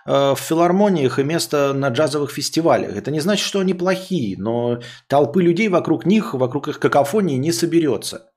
[0.08, 2.96] в филармониях и место на джазовых фестивалях.
[2.96, 7.52] Это не значит, что они плохие, но толпы людей вокруг них, вокруг их какофонии не
[7.52, 8.30] соберется.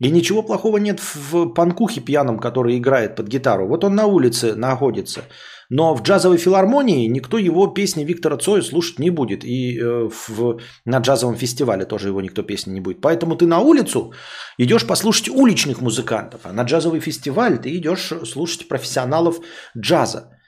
[0.00, 3.68] И ничего плохого нет в панкухе пьяном, который играет под гитару.
[3.68, 5.24] Вот он на улице находится.
[5.68, 9.44] Но в джазовой филармонии никто его песни Виктора Цоя слушать не будет.
[9.44, 13.02] И э, в, на джазовом фестивале тоже его никто песни не будет.
[13.02, 14.14] Поэтому ты на улицу
[14.58, 16.40] идешь послушать уличных музыкантов.
[16.44, 19.38] А на джазовый фестиваль ты идешь слушать профессионалов
[19.76, 20.39] джаза.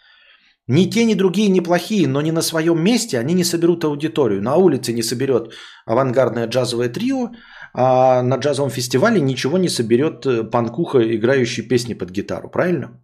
[0.69, 4.43] Ни те, ни другие неплохие, но не на своем месте они не соберут аудиторию.
[4.43, 5.53] На улице не соберет
[5.87, 7.31] авангардное джазовое трио,
[7.75, 12.49] а на джазовом фестивале ничего не соберет э, панкуха, играющий песни под гитару.
[12.49, 13.01] Правильно?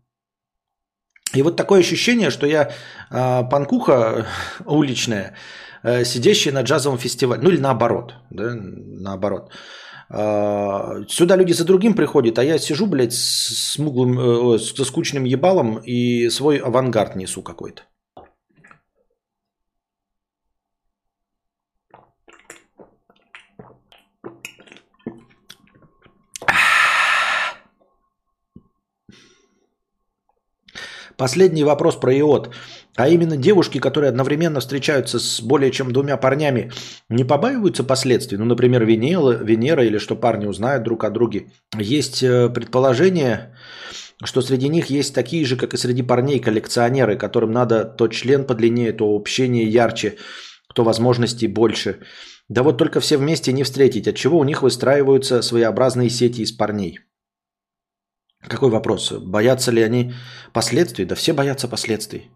[1.34, 2.70] И вот такое ощущение, что я
[3.10, 4.26] э, панкуха
[4.64, 5.34] уличная,
[5.82, 9.50] э, сидящая на джазовом фестивале, ну или наоборот, да, наоборот.
[10.10, 15.24] А, сюда люди за другим приходят, а я сижу, блядь, с смуглым, э, со скучным
[15.24, 17.82] ебалом и свой авангард несу какой-то.
[31.18, 32.50] Последний вопрос про иод.
[32.94, 36.70] А именно девушки, которые одновременно встречаются с более чем двумя парнями,
[37.10, 38.38] не побаиваются последствий?
[38.38, 41.46] Ну, например, Венера, Венера или что парни узнают друг о друге.
[41.76, 43.52] Есть э, предположение,
[44.22, 48.44] что среди них есть такие же, как и среди парней, коллекционеры, которым надо то член
[48.44, 50.18] подлиннее, то общение ярче,
[50.72, 51.98] то возможностей больше.
[52.48, 56.52] Да вот только все вместе не встретить, от чего у них выстраиваются своеобразные сети из
[56.52, 57.00] парней.
[58.46, 59.12] Какой вопрос?
[59.12, 60.14] Боятся ли они
[60.52, 61.04] последствий?
[61.04, 62.30] Да все боятся последствий.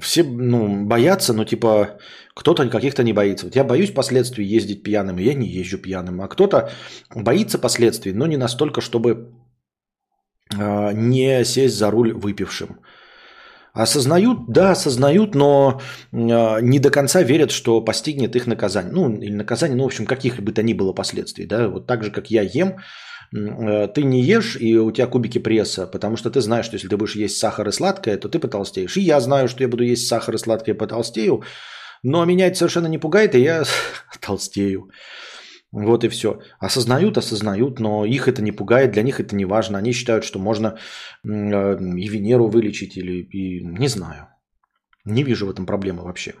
[0.00, 1.98] Все ну, боятся, но типа
[2.34, 3.46] кто-то каких-то не боится.
[3.46, 6.22] Вот я боюсь последствий ездить пьяным, и я не езжу пьяным.
[6.22, 6.70] А кто-то
[7.14, 9.34] боится последствий, но не настолько, чтобы
[10.56, 12.80] э, не сесть за руль выпившим.
[13.74, 15.80] Осознают, да, осознают, но
[16.12, 18.92] э, не до конца верят, что постигнет их наказание.
[18.92, 21.46] Ну, или наказание, ну, в общем, каких бы то ни было последствий.
[21.46, 21.68] Да?
[21.68, 22.76] Вот так же, как я ем,
[23.32, 26.96] ты не ешь, и у тебя кубики пресса, потому что ты знаешь, что если ты
[26.96, 28.96] будешь есть сахар и сладкое, то ты потолстеешь.
[28.96, 31.42] И я знаю, что я буду есть сахар и сладкое, потолстею,
[32.02, 33.64] Но меня это совершенно не пугает, и я
[34.20, 34.90] толстею.
[35.72, 36.40] Вот и все.
[36.60, 39.78] Осознают, осознают, но их это не пугает, для них это не важно.
[39.78, 40.76] Они считают, что можно
[41.24, 44.28] э, и Венеру вылечить, или и, не знаю.
[45.06, 46.34] Не вижу в этом проблемы вообще.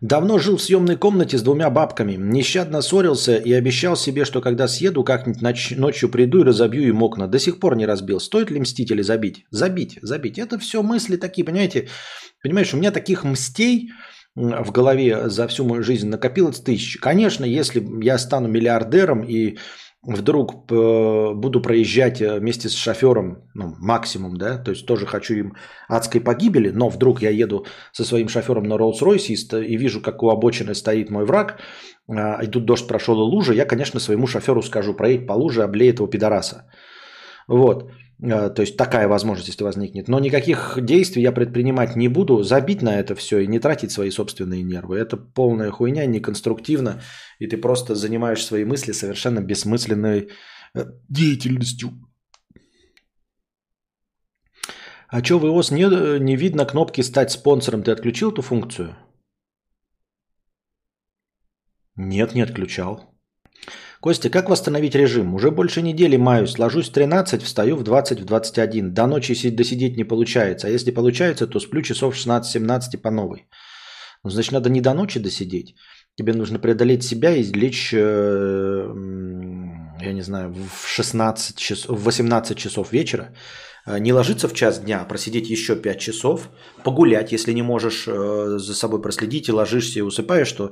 [0.00, 2.14] Давно жил в съемной комнате с двумя бабками.
[2.14, 7.02] Нещадно ссорился и обещал себе, что когда съеду, как-нибудь ноч- ночью приду и разобью им
[7.02, 7.26] окна.
[7.26, 8.20] До сих пор не разбил.
[8.20, 9.44] Стоит ли мстить или забить?
[9.50, 10.38] Забить, забить.
[10.38, 11.88] Это все мысли такие, понимаете?
[12.42, 13.90] Понимаешь, у меня таких мстей
[14.36, 16.98] в голове за всю мою жизнь накопилось тысяч.
[16.98, 19.58] Конечно, если я стану миллиардером и
[20.08, 25.34] вдруг э, буду проезжать э, вместе с шофером, ну, максимум, да, то есть тоже хочу
[25.34, 25.52] им
[25.88, 29.34] адской погибели, но вдруг я еду со своим шофером на Роллс-Ройсе
[29.66, 31.60] и, вижу, как у обочины стоит мой враг,
[32.08, 35.62] а, и тут дождь прошел и лужа, я, конечно, своему шоферу скажу, проедь по луже,
[35.62, 36.70] облей этого пидораса.
[37.46, 37.90] Вот.
[38.22, 40.08] Э, то есть такая возможность, если возникнет.
[40.08, 42.42] Но никаких действий я предпринимать не буду.
[42.42, 44.98] Забить на это все и не тратить свои собственные нервы.
[44.98, 47.00] Это полная хуйня, неконструктивно.
[47.38, 50.28] И ты просто занимаешь свои мысли совершенно бессмысленной
[50.74, 51.90] э, деятельностью.
[55.10, 57.82] А что в iOS не, не видно кнопки «Стать спонсором»?
[57.82, 58.94] Ты отключил эту функцию?
[61.96, 63.17] Нет, не отключал.
[64.00, 65.34] Костя, как восстановить режим?
[65.34, 66.58] Уже больше недели маюсь.
[66.58, 68.94] Ложусь в 13, встаю в 20, в 21.
[68.94, 70.68] До ночи досидеть не получается.
[70.68, 73.48] А если получается, то сплю часов 16-17 и по новой.
[74.22, 75.74] Ну, значит, надо не до ночи досидеть.
[76.16, 78.94] Тебе нужно преодолеть себя и лечь, э,
[80.00, 83.34] я не знаю, в 16 часов, в 18 часов вечера
[83.98, 86.50] не ложиться в час дня, а просидеть еще 5 часов,
[86.84, 90.70] погулять, если не можешь э, за собой проследить и ложишься и усыпаешь, то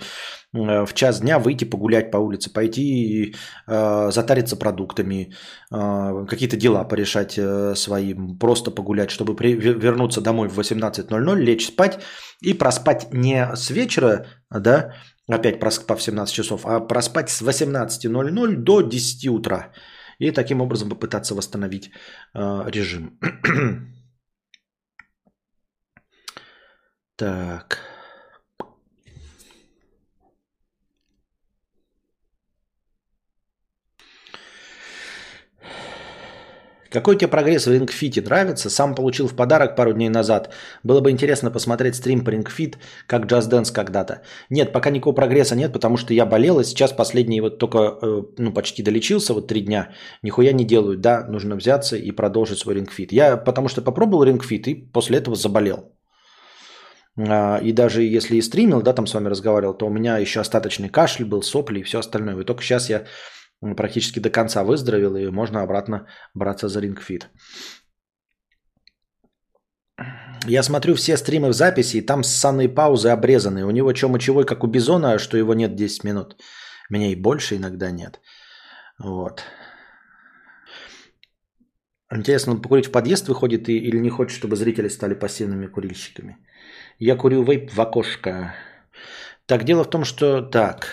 [0.55, 3.35] э, в час дня выйти погулять по улице, пойти
[3.67, 5.33] затариться продуктами,
[5.71, 7.39] какие-то дела порешать
[7.79, 12.01] своим, просто погулять, чтобы вернуться домой в 18.00, лечь спать
[12.41, 14.95] и проспать не с вечера, да,
[15.29, 19.73] опять проспав 17 часов, а проспать с 18.00 до 10 утра
[20.19, 21.91] и таким образом попытаться восстановить
[22.35, 23.19] э, режим.
[27.17, 27.96] так.
[36.91, 38.71] Какой тебе прогресс в рингфите нравится?
[38.71, 40.51] Сам получил в подарок пару дней назад.
[40.83, 44.23] Было бы интересно посмотреть стрим по рингфит, как Just Dance когда-то.
[44.51, 48.23] Нет, пока никакого прогресса нет, потому что я болел, и сейчас последний вот только, э,
[48.39, 49.89] ну, почти долечился, вот три дня.
[50.23, 50.99] Нихуя не делаю.
[50.99, 53.13] Да, нужно взяться и продолжить свой рингфит.
[53.13, 55.93] Я потому что попробовал рингфит и после этого заболел.
[57.19, 60.41] А, и даже если и стримил, да, там с вами разговаривал, то у меня еще
[60.41, 62.37] остаточный кашель был, сопли и все остальное.
[62.41, 63.05] И только сейчас я
[63.61, 67.29] практически до конца выздоровел, и можно обратно браться за рингфит.
[70.47, 73.65] Я смотрю все стримы в записи, и там ссаные паузы обрезаны.
[73.65, 76.37] У него что мочевой, как у Бизона, что его нет 10 минут.
[76.91, 78.21] Меня и больше иногда нет.
[78.99, 79.43] Вот.
[82.13, 86.37] Интересно, он покурить в подъезд выходит и, или не хочет, чтобы зрители стали пассивными курильщиками?
[86.99, 88.55] Я курю вейп в окошко.
[89.47, 90.43] Так, дело в том, что...
[90.43, 90.87] Так...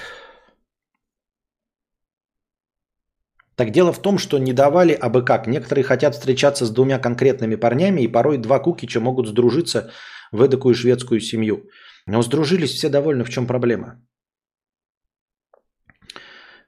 [3.56, 5.48] Так дело в том, что не давали абы как.
[5.48, 9.92] Некоторые хотят встречаться с двумя конкретными парнями, и порой два кукича могут сдружиться
[10.32, 11.70] в эдакую шведскую семью.
[12.08, 14.02] Но сдружились все довольны, в чем проблема?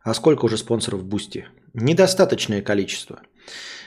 [0.03, 1.45] А сколько уже спонсоров Boosty?
[1.73, 3.21] Недостаточное количество.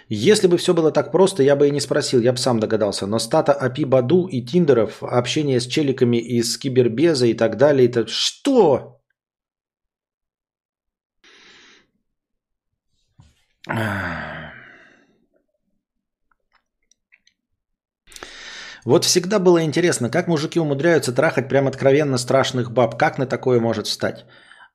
[0.08, 3.06] Если бы все было так просто, я бы и не спросил, я бы сам догадался.
[3.06, 7.88] Но стата API Badoo и Tinder ов, общение с челиками из Кибербеза и так далее,
[7.88, 8.97] это что?
[18.84, 22.98] Вот всегда было интересно, как мужики умудряются трахать прям откровенно страшных баб.
[22.98, 24.24] Как на такое может встать?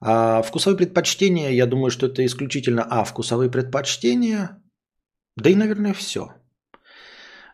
[0.01, 4.61] А вкусовые предпочтения, я думаю, что это исключительно А, вкусовые предпочтения,
[5.35, 6.33] да и, наверное, все.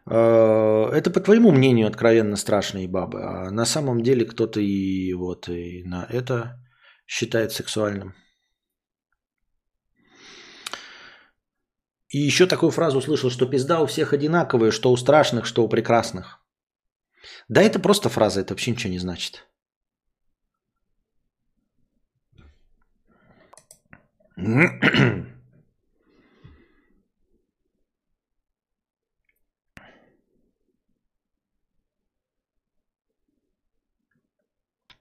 [0.06, 5.48] А, это по твоему мнению откровенно страшные бабы, а на самом деле кто-то и вот
[5.48, 6.60] и на это
[7.08, 8.14] считает сексуальным.
[12.10, 15.70] И еще такую фразу услышал, что пизда у всех одинаковая, что у страшных, что у
[15.70, 16.44] прекрасных.
[17.48, 19.48] Да это просто фраза, это вообще ничего не значит.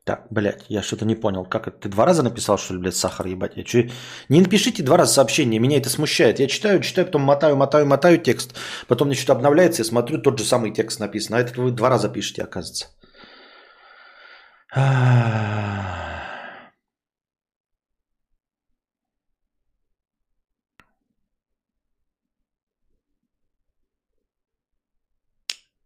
[0.09, 1.44] Так, блядь, я что-то не понял.
[1.44, 1.80] Как это?
[1.80, 3.59] Ты два раза написал, что ли, блядь, сахар ебать?
[3.59, 3.90] Я че...
[4.30, 6.40] Не напишите два раза сообщение, меня это смущает.
[6.40, 8.55] Я читаю, читаю, потом мотаю, мотаю, мотаю текст.
[8.86, 11.36] Потом мне что-то обновляется, я смотрю, тот же самый текст написан.
[11.36, 12.86] А это вы два раза пишете, оказывается.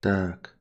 [0.01, 0.52] Так.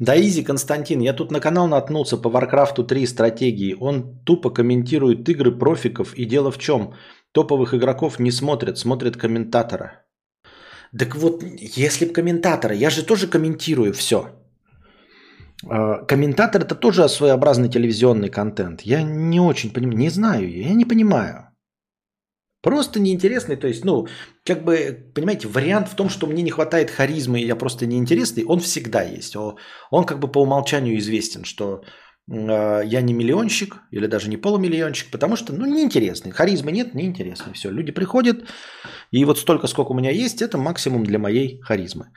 [0.00, 3.76] Да изи, Константин, я тут на канал наткнулся по Warcraft 3 стратегии.
[3.80, 6.14] Он тупо комментирует игры профиков.
[6.14, 6.94] И дело в чем?
[7.32, 10.06] Топовых игроков не смотрят, смотрят комментатора.
[10.98, 11.44] Так вот,
[11.76, 14.30] если бы комментатора, я же тоже комментирую все.
[15.68, 18.80] А, комментатор это тоже своеобразный телевизионный контент.
[18.80, 21.49] Я не очень понимаю, не знаю, я не понимаю.
[22.62, 24.06] Просто неинтересный, то есть, ну,
[24.44, 28.44] как бы, понимаете, вариант в том, что мне не хватает харизмы, и я просто неинтересный,
[28.44, 29.34] он всегда есть.
[29.34, 29.56] Он,
[29.90, 31.82] он как бы по умолчанию известен, что
[32.30, 36.32] э, я не миллионщик или даже не полумиллионщик, потому что, ну, неинтересный.
[36.32, 37.54] Харизмы нет, неинтересный.
[37.54, 38.44] Все, люди приходят,
[39.10, 42.08] и вот столько, сколько у меня есть, это максимум для моей харизмы.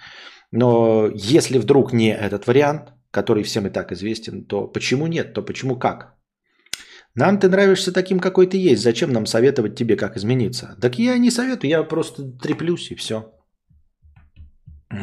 [0.51, 5.41] Но если вдруг не этот вариант, который всем и так известен, то почему нет, то
[5.41, 6.15] почему как?
[7.15, 8.81] Нам ты нравишься таким, какой ты есть.
[8.81, 10.75] Зачем нам советовать тебе, как измениться?
[10.81, 13.31] Так я не советую, я просто треплюсь и все.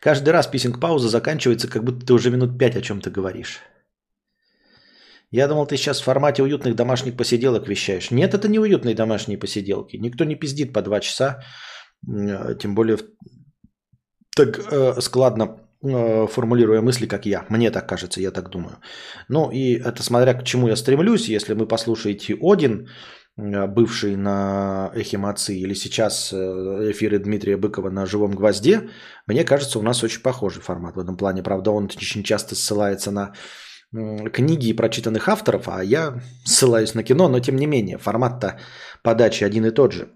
[0.00, 3.60] Каждый раз писинг-пауза заканчивается, как будто ты уже минут пять о чем-то говоришь.
[5.32, 8.10] Я думал, ты сейчас в формате уютных домашних посиделок вещаешь.
[8.10, 9.96] Нет, это не уютные домашние посиделки.
[9.96, 11.42] Никто не пиздит по два часа.
[12.08, 12.98] Э, тем более
[14.34, 17.46] так э, складно формулируя мысли, как я.
[17.48, 18.76] Мне так кажется, я так думаю.
[19.28, 21.28] Ну и это смотря к чему я стремлюсь.
[21.28, 22.88] Если вы послушаете Один,
[23.38, 26.36] э, бывший на Эхе Мацы, или сейчас э,
[26.90, 28.90] эфиры Дмитрия Быкова на Живом Гвозде,
[29.26, 31.42] мне кажется, у нас очень похожий формат в этом плане.
[31.42, 33.32] Правда, он очень часто ссылается на
[34.32, 38.60] книги и прочитанных авторов, а я ссылаюсь на кино, но тем не менее, формат-то
[39.02, 40.08] подачи один и тот же.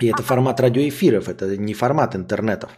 [0.00, 2.70] И это формат радиоэфиров, это не формат интернетов.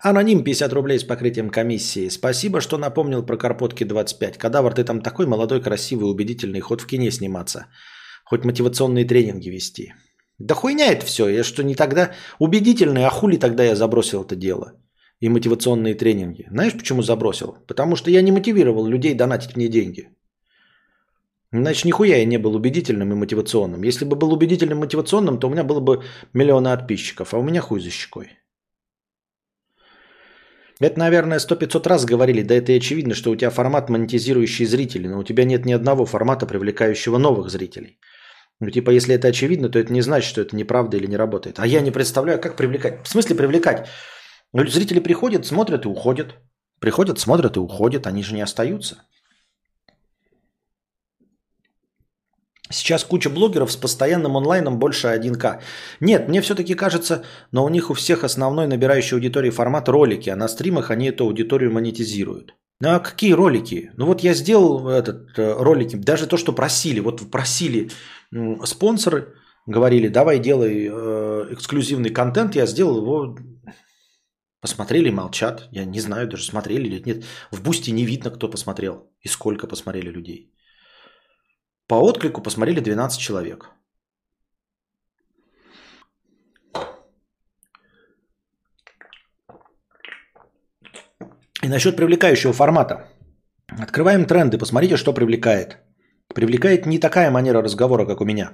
[0.00, 2.08] Аноним 50 рублей с покрытием комиссии.
[2.08, 4.38] Спасибо, что напомнил про Карпотки 25.
[4.38, 6.60] Кадавр, ты там такой молодой, красивый, убедительный.
[6.60, 7.66] Ход в кине сниматься.
[8.24, 9.92] Хоть мотивационные тренинги вести.
[10.38, 11.28] Да хуйня это все.
[11.28, 14.72] Я что, не тогда убедительный, а хули тогда я забросил это дело?
[15.20, 16.46] И мотивационные тренинги.
[16.50, 17.56] Знаешь, почему забросил?
[17.66, 20.08] Потому что я не мотивировал людей донатить мне деньги.
[21.52, 23.84] Значит, нихуя я не был убедительным и мотивационным.
[23.84, 26.02] Если бы был убедительным и мотивационным, то у меня было бы
[26.32, 28.43] миллионы подписчиков, а у меня хуй за щекой.
[30.84, 34.66] Это, наверное, сто пятьсот раз говорили, да это и очевидно, что у тебя формат монетизирующий
[34.66, 37.98] зрителей, но у тебя нет ни одного формата, привлекающего новых зрителей.
[38.60, 41.58] Ну, типа, если это очевидно, то это не значит, что это неправда или не работает.
[41.58, 43.02] А я не представляю, как привлекать.
[43.04, 43.88] В смысле привлекать?
[44.52, 46.34] Ну, зрители приходят, смотрят и уходят.
[46.80, 48.06] Приходят, смотрят и уходят.
[48.06, 48.96] Они же не остаются.
[52.70, 55.60] Сейчас куча блогеров с постоянным онлайном больше 1К.
[56.00, 57.22] Нет, мне все-таки кажется,
[57.52, 61.24] но у них у всех основной набирающий аудитории формат ролики, а на стримах они эту
[61.24, 62.54] аудиторию монетизируют.
[62.80, 63.92] Ну а какие ролики?
[63.96, 67.90] Ну вот я сделал этот э, ролики, даже то, что просили, вот просили
[68.32, 69.34] э, спонсоры,
[69.66, 73.38] говорили, давай делай э, эксклюзивный контент, я сделал его,
[74.60, 77.24] посмотрели, молчат, я не знаю даже смотрели или нет.
[77.50, 80.53] В Boosty не видно, кто посмотрел и сколько посмотрели людей.
[81.86, 83.70] По отклику посмотрели 12 человек.
[91.62, 93.08] И насчет привлекающего формата.
[93.68, 95.78] Открываем тренды, посмотрите, что привлекает.
[96.34, 98.50] Привлекает не такая манера разговора, как у меня.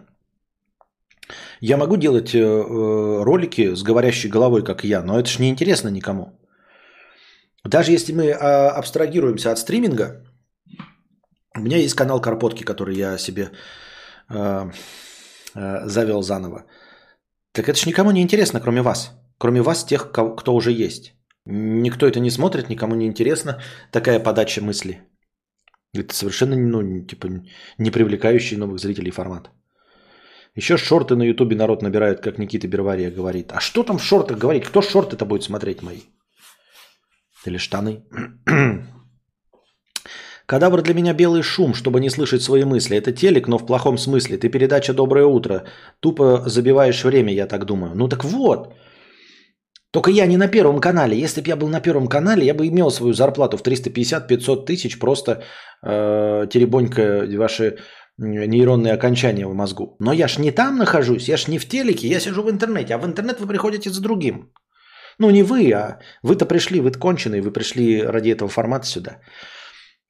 [1.60, 5.50] Я могу делать э, э ролики с говорящей головой, как я, но это же не
[5.50, 6.40] интересно никому.
[7.64, 10.24] Даже если мы э, абстрагируемся от стриминга,
[11.56, 13.50] у меня есть канал Карпотки, который я себе
[14.28, 14.70] э,
[15.54, 16.64] э, завел заново.
[17.52, 19.12] Так это же никому не интересно, кроме вас.
[19.38, 21.14] Кроме вас, тех, кто уже есть.
[21.46, 23.60] Никто это не смотрит, никому не интересно
[23.90, 25.00] такая подача мысли.
[25.94, 27.28] Это совершенно ну, типа,
[27.78, 29.50] не привлекающий новых зрителей формат.
[30.54, 33.52] Еще шорты на ютубе народ набирают, как Никита Бервария говорит.
[33.52, 34.64] А что там в шортах говорить?
[34.64, 36.02] Кто шорты это будет смотреть мои?
[37.46, 38.04] Или штаны?
[40.50, 42.96] Кадавр для меня белый шум, чтобы не слышать свои мысли.
[42.96, 44.36] Это телек, но в плохом смысле.
[44.36, 45.62] Ты передача «Доброе утро».
[46.00, 47.92] Тупо забиваешь время, я так думаю.
[47.94, 48.74] Ну так вот.
[49.92, 51.16] Только я не на Первом канале.
[51.16, 54.98] Если бы я был на Первом канале, я бы имел свою зарплату в 350-500 тысяч,
[54.98, 55.30] просто
[55.86, 57.76] э, теребонька ваши
[58.18, 59.96] нейронные окончания в мозгу.
[60.00, 62.94] Но я ж не там нахожусь, я ж не в телеке, я сижу в интернете.
[62.94, 64.50] А в интернет вы приходите за другим.
[65.18, 69.18] Ну не вы, а вы-то пришли, вы-то конченые, вы пришли ради этого формата сюда.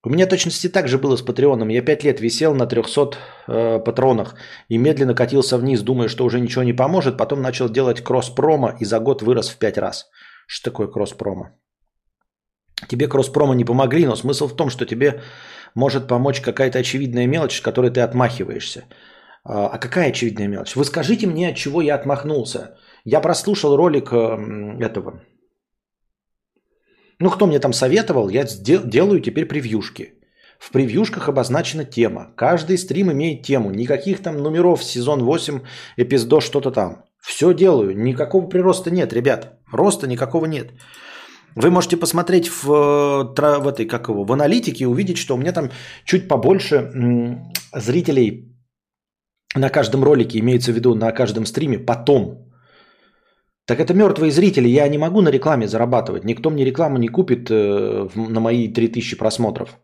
[0.02, 1.68] У меня точности так же было с Патреоном.
[1.68, 3.10] Я пять лет висел на 300
[3.48, 4.34] э, патронах
[4.68, 7.18] и медленно катился вниз, думая, что уже ничего не поможет.
[7.18, 10.10] Потом начал делать кросс-промо и за год вырос в пять раз.
[10.46, 11.50] Что такое кросс-промо?
[12.88, 15.20] Тебе кросс-промо не помогли, но смысл в том, что тебе
[15.74, 18.84] может помочь какая-то очевидная мелочь, с которой ты отмахиваешься.
[19.44, 20.76] А, а какая очевидная мелочь?
[20.76, 22.78] Вы скажите мне, от чего я отмахнулся.
[23.04, 25.20] Я прослушал ролик э, этого
[27.20, 30.14] ну, кто мне там советовал, я делаю теперь превьюшки.
[30.58, 32.32] В превьюшках обозначена тема.
[32.36, 33.70] Каждый стрим имеет тему.
[33.70, 35.60] Никаких там номеров сезон 8,
[35.98, 37.04] эпиздо, что-то там.
[37.20, 37.96] Все делаю.
[37.96, 39.58] Никакого прироста нет, ребят.
[39.70, 40.72] Роста никакого нет.
[41.54, 45.52] Вы можете посмотреть в, в этой, как его, в аналитике и увидеть, что у меня
[45.52, 45.70] там
[46.04, 46.90] чуть побольше
[47.74, 48.56] зрителей
[49.54, 52.49] на каждом ролике, имеется в виду на каждом стриме, потом
[53.66, 56.24] так это мертвые зрители, я не могу на рекламе зарабатывать.
[56.24, 59.78] Никто мне рекламу не купит э, на мои 3000 просмотров.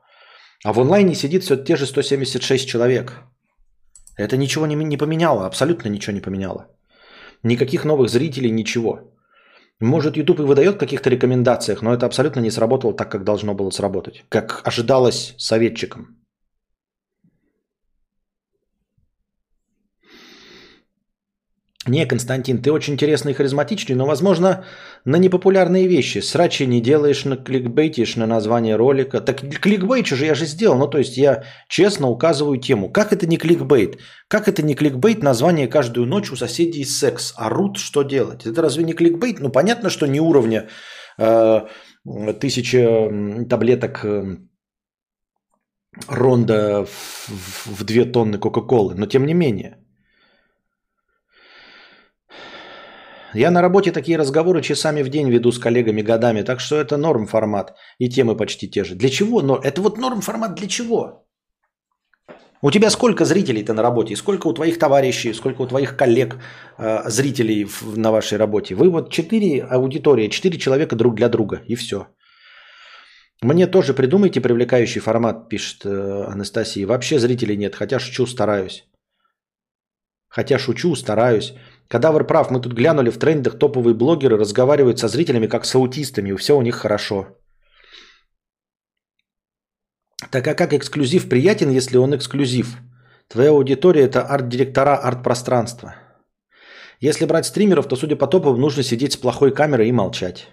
[0.64, 3.22] А в онлайне сидит все те же 176 человек.
[4.16, 6.66] Это ничего не, не поменяло, абсолютно ничего не поменяло.
[7.42, 9.12] Никаких новых зрителей, ничего.
[9.80, 13.54] Может, YouTube и выдает в каких-то рекомендациях, но это абсолютно не сработало так, как должно
[13.54, 14.24] было сработать.
[14.30, 16.16] Как ожидалось советчикам.
[21.86, 24.64] Не, Константин, ты очень интересный и харизматичный, но, возможно,
[25.04, 26.18] на непопулярные вещи.
[26.18, 29.20] Срачи не делаешь, на кликбейтишь на название ролика.
[29.20, 30.78] Так кликбейт же я же сделал.
[30.78, 32.90] Ну, то есть я честно указываю тему.
[32.90, 33.98] Как это не кликбейт?
[34.28, 37.32] Как это не кликбейт название каждую ночь у соседей секс?
[37.36, 38.46] Орут, что делать?
[38.46, 39.38] Это разве не кликбейт?
[39.38, 40.68] Ну, понятно, что не уровня
[41.18, 41.60] э,
[42.40, 43.10] тысяча
[43.48, 44.38] таблеток э,
[46.08, 48.96] ронда в, в, в две тонны Кока-Колы.
[48.96, 49.78] Но тем не менее–
[53.36, 56.96] Я на работе такие разговоры часами в день веду с коллегами годами, так что это
[56.96, 57.74] норм формат.
[57.98, 58.94] И темы почти те же.
[58.94, 59.42] Для чего?
[59.42, 61.26] Но это вот норм формат для чего?
[62.62, 64.16] У тебя сколько зрителей-то на работе?
[64.16, 66.36] Сколько у твоих товарищей, сколько у твоих коллег,
[66.78, 68.74] э, зрителей в, на вашей работе?
[68.74, 72.06] Вы вот четыре аудитории, четыре человека друг для друга, и все.
[73.42, 76.86] Мне тоже придумайте привлекающий формат, пишет э, Анастасия.
[76.86, 78.88] Вообще зрителей нет, хотя шучу, стараюсь.
[80.28, 81.54] Хотя шучу, стараюсь.
[81.88, 86.30] Кадавр прав, мы тут глянули в трендах, топовые блогеры разговаривают со зрителями как с аутистами,
[86.30, 87.26] и все у них хорошо.
[90.30, 92.78] Так а как эксклюзив приятен, если он эксклюзив?
[93.28, 95.94] Твоя аудитория– это арт-директора арт-пространства.
[97.00, 100.48] Если брать стримеров, то, судя по топам, нужно сидеть с плохой камерой и молчать.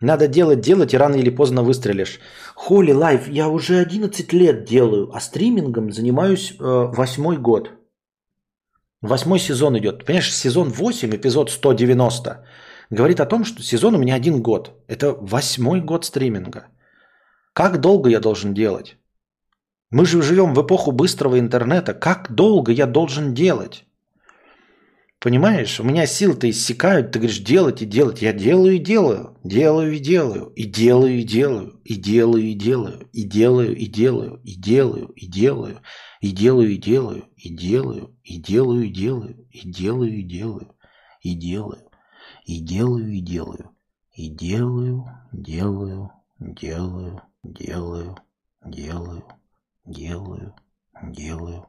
[0.00, 2.20] Надо делать, делать, и рано или поздно выстрелишь.
[2.54, 7.77] Холи лайф, я уже 11 лет делаю, а стримингом занимаюсь э, восьмой год.
[9.02, 10.04] Восьмой сезон идет.
[10.04, 12.44] Понимаешь, сезон 8, эпизод 190,
[12.90, 14.72] говорит о том, что сезон у меня один год.
[14.88, 16.66] Это восьмой год стриминга.
[17.52, 18.96] Как долго я должен делать?
[19.90, 21.94] Мы же живем в эпоху быстрого интернета.
[21.94, 23.84] Как долго я должен делать?
[25.20, 28.22] Понимаешь, у меня силы-то иссякают, ты говоришь, делать и делать.
[28.22, 33.08] Я делаю и делаю, делаю и делаю, и делаю и делаю, и делаю и делаю,
[33.12, 35.80] и делаю и делаю, и делаю и делаю, и делаю
[36.20, 40.74] и делаю, и делаю, и делаю и делаю, и делаю и делаю,
[41.22, 41.90] и делаю,
[42.44, 43.70] и делаю и делаю,
[44.12, 48.18] и делаю, делаю, делаю, делаю,
[48.64, 49.24] делаю,
[49.84, 50.54] делаю,
[51.02, 51.66] делаю.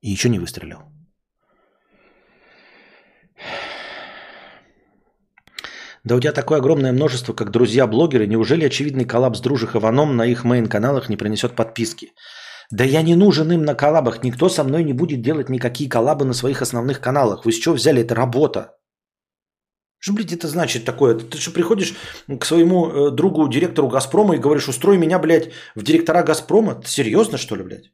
[0.00, 0.80] И еще не выстрелил.
[6.04, 8.28] Да у тебя такое огромное множество, как друзья-блогеры.
[8.28, 12.12] Неужели очевидный коллапс дружих Иваном на их мейн-каналах не принесет подписки?
[12.70, 14.24] Да я не нужен им на коллабах.
[14.24, 17.44] Никто со мной не будет делать никакие коллабы на своих основных каналах.
[17.44, 18.02] Вы с чего взяли?
[18.02, 18.76] Это работа.
[19.98, 21.14] Что, блядь, это значит такое?
[21.14, 21.94] Ты что приходишь
[22.28, 26.74] к своему э, другу, директору Газпрома и говоришь, устрой меня, блядь, в директора Газпрома?
[26.74, 27.92] Ты серьезно, что ли, блядь?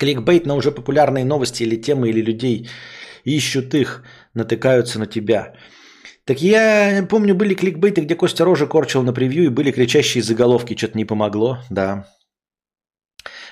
[0.00, 2.68] Кликбейт на уже популярные новости или темы, или людей
[3.24, 4.02] ищут их,
[4.32, 5.52] натыкаются на тебя.
[6.24, 10.74] Так я помню, были кликбейты, где Костя Рожа корчил на превью, и были кричащие заголовки,
[10.74, 12.06] что-то не помогло, да.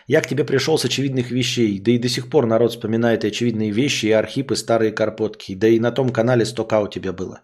[0.07, 3.29] Я к тебе пришел с очевидных вещей, да и до сих пор народ вспоминает и
[3.29, 7.43] очевидные вещи, и архипы, старые карпотки, да и на том канале стока у тебя было.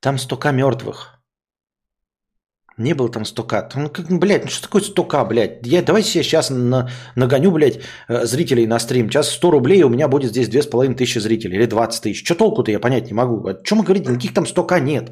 [0.00, 1.17] Там стока мертвых.
[2.78, 3.68] Не было там стока.
[3.74, 5.66] Ну, как, блядь, ну что такое стока, блядь?
[5.66, 9.10] Я, давайте я сейчас на, нагоню, блядь, э, зрителей на стрим.
[9.10, 12.24] Сейчас 100 рублей, у меня будет здесь 2500 зрителей или 20 тысяч.
[12.24, 13.48] Что толку-то я понять не могу.
[13.48, 14.04] О чем мы говорим?
[14.04, 15.10] Никаких там стока нет.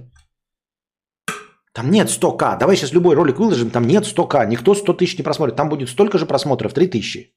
[1.72, 2.58] Там нет 100к.
[2.58, 4.46] Давай сейчас любой ролик выложим, там нет 100к.
[4.46, 5.56] Никто 100 тысяч не просмотрит.
[5.56, 7.34] Там будет столько же просмотров, 3 тысячи.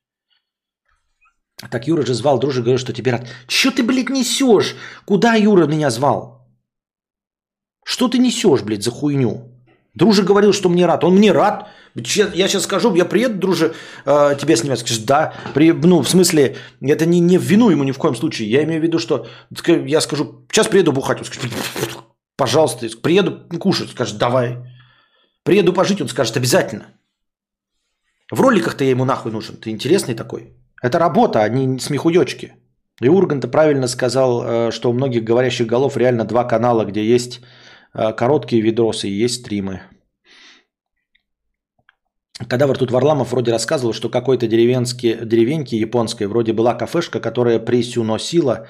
[1.72, 3.28] Так Юра же звал, дружи, говорил, что тебе рад.
[3.48, 4.76] Че ты, блядь, несешь?
[5.06, 6.48] Куда Юра меня звал?
[7.84, 9.59] Что ты несешь, блядь, за хуйню?
[10.00, 11.04] Дружи говорил, что мне рад.
[11.04, 11.68] Он мне рад.
[11.94, 13.74] Я сейчас скажу, я приеду, друже,
[14.06, 14.80] э, тебя снимать.
[14.80, 15.34] Скажешь, да.
[15.54, 18.50] При, ну, в смысле, это не, не в вину ему ни в коем случае.
[18.50, 19.28] Я имею в виду, что
[19.68, 21.20] я скажу, сейчас приеду бухать.
[21.20, 21.52] Он скажет,
[22.38, 22.88] пожалуйста.
[23.02, 23.90] Приеду кушать.
[23.90, 24.58] Скажет, давай.
[25.44, 26.86] Приеду пожить, он скажет, обязательно.
[28.32, 29.58] В роликах-то я ему нахуй нужен.
[29.58, 30.54] Ты интересный такой.
[30.82, 32.54] Это работа, а не смехуёчки.
[33.02, 37.42] И Ургант правильно сказал, э, что у многих говорящих голов реально два канала, где есть
[37.94, 39.82] короткие видосы есть стримы.
[42.48, 48.68] Кадавр тут Варламов вроде рассказывал, что какой-то деревеньке японской вроде была кафешка, которая присюносила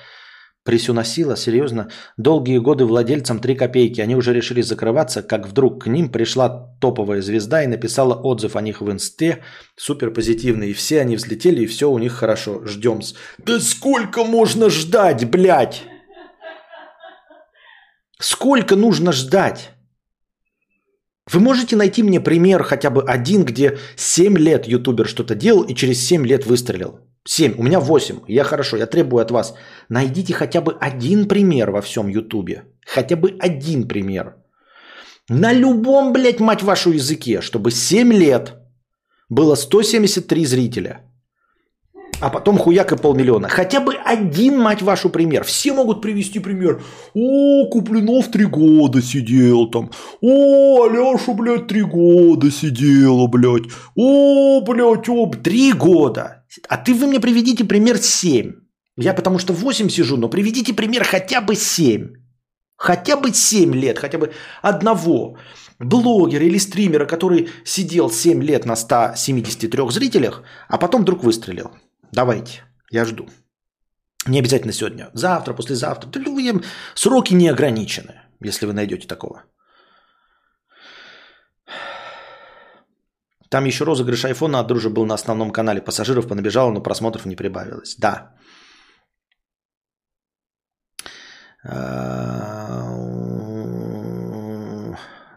[0.65, 1.87] Присюносила, серьезно?
[2.17, 4.01] Долгие годы владельцам 3 копейки.
[4.01, 8.61] Они уже решили закрываться, как вдруг к ним пришла топовая звезда и написала отзыв о
[8.61, 9.39] них в инсте.
[9.77, 10.69] Супер позитивный.
[10.69, 12.61] И все они взлетели, и все у них хорошо.
[12.65, 12.99] Ждем.
[13.37, 15.83] Да сколько можно ждать, блядь?
[18.21, 19.71] Сколько нужно ждать?
[21.31, 25.73] Вы можете найти мне пример хотя бы один, где 7 лет ютубер что-то делал и
[25.73, 26.99] через 7 лет выстрелил?
[27.25, 28.19] 7, у меня 8.
[28.27, 29.53] Я хорошо, я требую от вас.
[29.89, 32.63] Найдите хотя бы один пример во всем Ютубе.
[32.85, 34.35] Хотя бы один пример.
[35.29, 38.53] На любом, блядь, мать вашу языке, чтобы 7 лет
[39.29, 41.08] было 173 зрителя.
[42.21, 43.47] А потом хуяк и полмиллиона.
[43.47, 45.43] Хотя бы один, мать вашу, пример.
[45.45, 46.81] Все могут привести пример.
[47.13, 49.91] О, Куплинов три года сидел там.
[50.21, 53.71] О, Алеша, блядь, три года сидела, блядь.
[53.95, 56.45] О, блядь, о, три года.
[56.67, 58.51] А ты вы мне приведите пример 7.
[58.97, 62.09] Я потому что 8 сижу, но приведите пример хотя бы 7.
[62.75, 65.37] Хотя бы 7 лет, хотя бы одного
[65.79, 71.71] блогера или стримера, который сидел 7 лет на 173 зрителях, а потом вдруг выстрелил.
[72.11, 73.27] Давайте, я жду.
[74.27, 76.11] Не обязательно сегодня, завтра, послезавтра.
[76.95, 78.13] Сроки не ограничены,
[78.43, 79.43] если вы найдете такого.
[83.49, 85.81] Там еще розыгрыш айфона от дружи был на основном канале.
[85.81, 87.95] Пассажиров понабежало, но просмотров не прибавилось.
[87.97, 88.35] Да.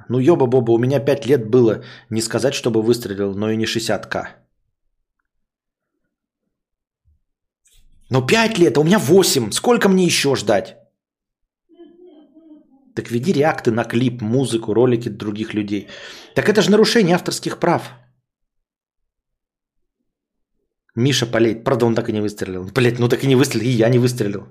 [0.09, 1.83] Ну, ёба-боба, у меня 5 лет было.
[2.11, 4.42] Не сказать, чтобы выстрелил, но и не 60к.
[8.13, 9.53] Но 5 лет, а у меня 8.
[9.53, 10.77] Сколько мне еще ждать?
[12.95, 15.89] Так веди реакты на клип, музыку, ролики других людей.
[16.35, 17.91] Так это же нарушение авторских прав.
[20.95, 21.55] Миша полей.
[21.55, 22.71] Правда, он так и не выстрелил.
[22.75, 24.47] Блять, ну так и не выстрелил, и я не выстрелил.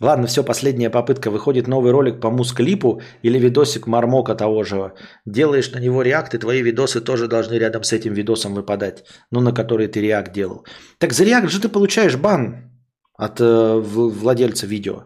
[0.00, 1.30] Ладно, все, последняя попытка.
[1.30, 4.92] Выходит новый ролик по мус-клипу или видосик Мармока того же.
[5.26, 9.04] Делаешь на него реакт, и твои видосы тоже должны рядом с этим видосом выпадать.
[9.32, 10.64] Ну, на который ты реакт делал.
[10.98, 12.70] Так за реакт же ты получаешь бан
[13.14, 15.02] от э, владельца видео.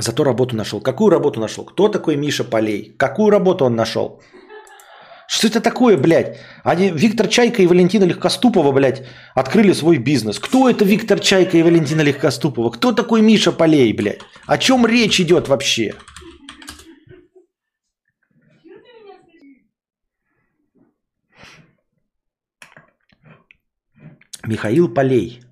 [0.00, 0.80] Зато работу нашел.
[0.80, 1.64] Какую работу нашел?
[1.64, 2.94] Кто такой Миша Полей?
[2.96, 4.22] Какую работу он нашел?
[5.28, 6.38] Что это такое, блядь?
[6.64, 10.38] Они, Виктор Чайка и Валентина Легкоступова, блядь, открыли свой бизнес.
[10.38, 12.70] Кто это Виктор Чайка и Валентина Легкоступова?
[12.70, 14.20] Кто такой Миша Полей, блядь?
[14.46, 15.94] О чем речь идет вообще?
[24.46, 25.42] Михаил Полей.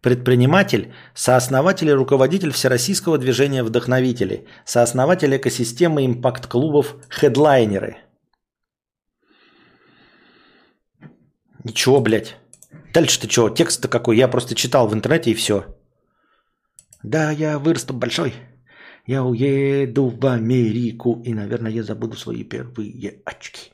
[0.00, 7.98] Предприниматель, сооснователь и руководитель Всероссийского движения вдохновителей, сооснователь экосистемы импакт-клубов «Хедлайнеры»,
[11.64, 12.36] Ничего, блядь.
[12.92, 13.50] Дальше-то что?
[13.50, 14.16] Текст-то какой?
[14.16, 15.64] Я просто читал в интернете и все.
[17.02, 18.34] Да, я вырасту большой.
[19.06, 23.72] Я уеду в Америку и, наверное, я забуду свои первые очки.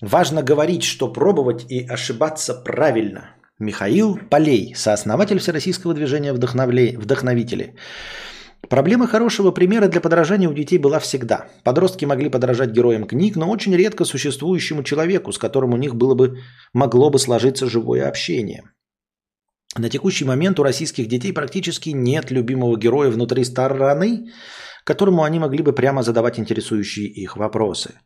[0.00, 3.36] Важно говорить, что пробовать и ошибаться правильно.
[3.58, 7.76] Михаил Полей, сооснователь Всероссийского движения вдохновителей.
[8.72, 11.46] Проблема хорошего примера для подражания у детей была всегда.
[11.62, 16.14] Подростки могли подражать героям книг, но очень редко существующему человеку, с которым у них было
[16.14, 16.38] бы,
[16.72, 18.62] могло бы сложиться живое общение.
[19.76, 24.30] На текущий момент у российских детей практически нет любимого героя внутри стороны,
[24.84, 28.00] которому они могли бы прямо задавать интересующие их вопросы.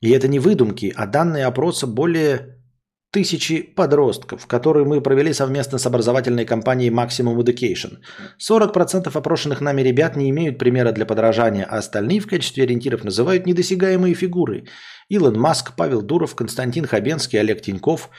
[0.00, 2.62] И это не выдумки, а данные опроса более
[3.16, 7.96] тысячи подростков, которые мы провели совместно с образовательной компанией Maximum Education.
[8.38, 13.46] 40% опрошенных нами ребят не имеют примера для подражания, а остальные в качестве ориентиров называют
[13.46, 14.64] недосягаемые фигуры.
[15.08, 18.10] Илон Маск, Павел Дуров, Константин Хабенский, Олег Тиньков.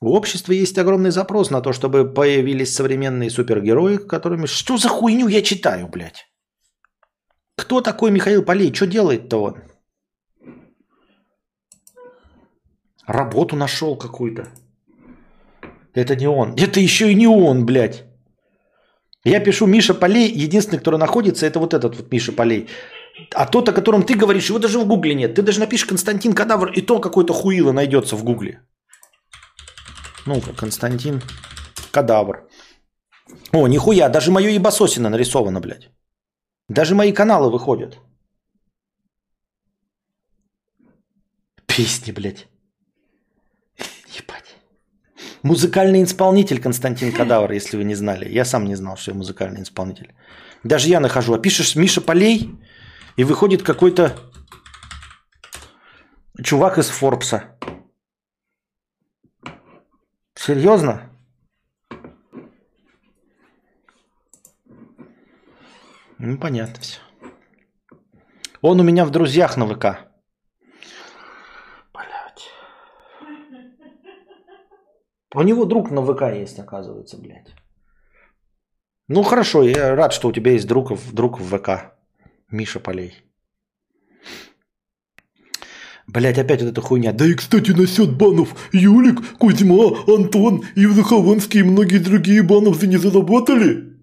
[0.00, 4.46] В обществе есть огромный запрос на то, чтобы появились современные супергерои, которыми...
[4.46, 6.24] Что за хуйню я читаю, блядь?
[7.58, 8.72] Кто такой Михаил Полей?
[8.72, 9.67] Что делает-то он?
[13.08, 14.42] Работу нашел какую-то.
[15.94, 16.54] Это не он.
[16.56, 18.04] Это еще и не он, блядь.
[19.24, 22.68] Я пишу Миша Полей, единственный, который находится, это вот этот вот Миша Полей.
[23.34, 25.34] А тот, о котором ты говоришь, его даже в Гугле нет.
[25.34, 28.60] Ты даже напишешь Константин Кадавр, и то какой-то хуило найдется в Гугле.
[30.26, 31.22] Ну-ка, Константин
[31.90, 32.46] Кадавр.
[33.52, 35.90] О, нихуя, даже мое ебасосина нарисовано, блядь.
[36.68, 37.98] Даже мои каналы выходят.
[41.66, 42.46] Песни, блядь.
[45.48, 48.28] Музыкальный исполнитель Константин Кадавр, если вы не знали.
[48.28, 50.14] Я сам не знал, что я музыкальный исполнитель.
[50.62, 51.32] Даже я нахожу.
[51.32, 52.54] А пишешь Миша Полей,
[53.16, 54.14] и выходит какой-то
[56.44, 57.56] чувак из Форбса.
[60.34, 61.10] Серьезно?
[66.18, 67.00] Ну, понятно все.
[68.60, 70.10] Он у меня в друзьях на ВК.
[71.94, 72.50] Блять.
[75.34, 77.54] У него друг на ВК есть, оказывается, блядь.
[79.08, 81.94] Ну хорошо, я рад, что у тебя есть друг, друг в ВК.
[82.50, 83.14] Миша Полей.
[86.06, 87.12] Блять, опять вот эта хуйня.
[87.12, 88.54] Да и, кстати, насчет банов.
[88.72, 93.98] Юлик, Кузьма, Антон, Евзахованский и многие другие бановцы не заработали?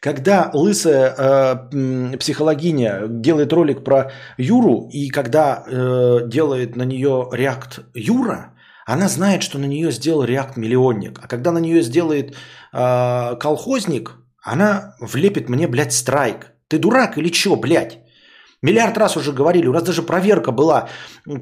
[0.00, 7.80] Когда лысая э, психологиня делает ролик про Юру, и когда э, делает на нее реакт
[7.94, 8.52] Юра,
[8.86, 11.18] она знает, что на нее сделал реакт миллионник.
[11.22, 12.36] А когда на нее сделает
[12.72, 16.52] э, колхозник, она влепит мне, блядь, страйк.
[16.68, 17.98] Ты дурак или чё, блядь?
[18.62, 20.88] Миллиард раз уже говорили, у нас даже проверка была,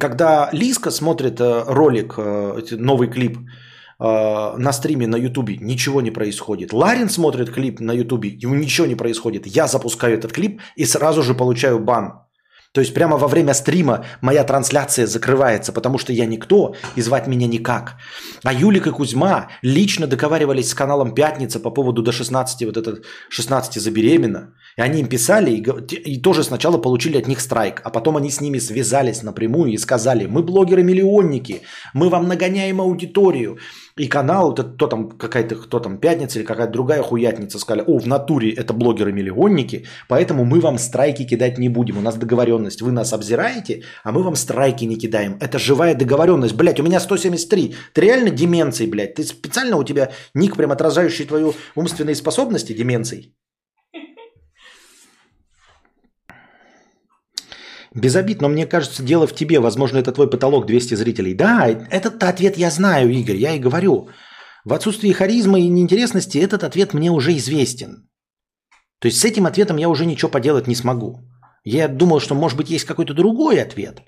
[0.00, 6.10] когда Лиска смотрит э, ролик, э, новый клип э, на стриме на Ютубе, ничего не
[6.10, 6.72] происходит.
[6.72, 9.46] Ларин смотрит клип на Ютубе, ему ничего не происходит.
[9.46, 12.23] Я запускаю этот клип и сразу же получаю бан.
[12.74, 17.28] То есть прямо во время стрима моя трансляция закрывается, потому что я никто и звать
[17.28, 17.94] меня никак.
[18.42, 23.04] А Юлик и Кузьма лично договаривались с каналом «Пятница» по поводу до 16, вот этот
[23.28, 24.54] 16 забеременна.
[24.76, 25.60] И они им писали и,
[25.94, 29.78] и тоже сначала получили от них страйк, а потом они с ними связались напрямую и
[29.78, 31.62] сказали, мы блогеры-миллионники,
[31.94, 33.58] мы вам нагоняем аудиторию.
[33.96, 37.98] И канал, это кто там, какая-то, кто там, пятница или какая-то другая хуятница сказали, о,
[37.98, 41.98] в натуре это блогеры-миллионники, поэтому мы вам страйки кидать не будем.
[41.98, 42.82] У нас договоренность.
[42.82, 45.36] Вы нас обзираете, а мы вам страйки не кидаем.
[45.40, 46.56] Это живая договоренность.
[46.56, 47.74] Блять, у меня 173.
[47.92, 49.14] Ты реально деменцией, блядь?
[49.14, 53.32] Ты специально у тебя ник прям отражающий твою умственные способности деменцией?
[57.94, 59.60] Без обид, но мне кажется, дело в тебе.
[59.60, 61.34] Возможно, это твой потолок 200 зрителей.
[61.34, 64.08] Да, этот ответ я знаю, Игорь, я и говорю.
[64.64, 68.08] В отсутствии харизмы и неинтересности этот ответ мне уже известен.
[68.98, 71.20] То есть с этим ответом я уже ничего поделать не смогу.
[71.62, 74.02] Я думал, что может быть есть какой-то другой ответ.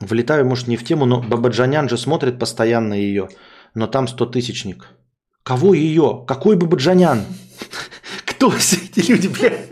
[0.00, 3.28] Влетаю, может, не в тему, но Бабаджанян же смотрит постоянно ее.
[3.74, 4.88] Но там 100 тысячник.
[5.42, 6.24] Кого ее?
[6.26, 7.24] Какой Бабаджанян?
[8.24, 8.50] Кто
[8.98, 9.70] эти люди, блядь?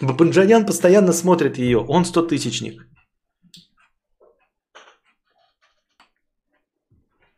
[0.00, 1.78] Бабанджанян постоянно смотрит ее.
[1.78, 2.86] Он сто тысячник.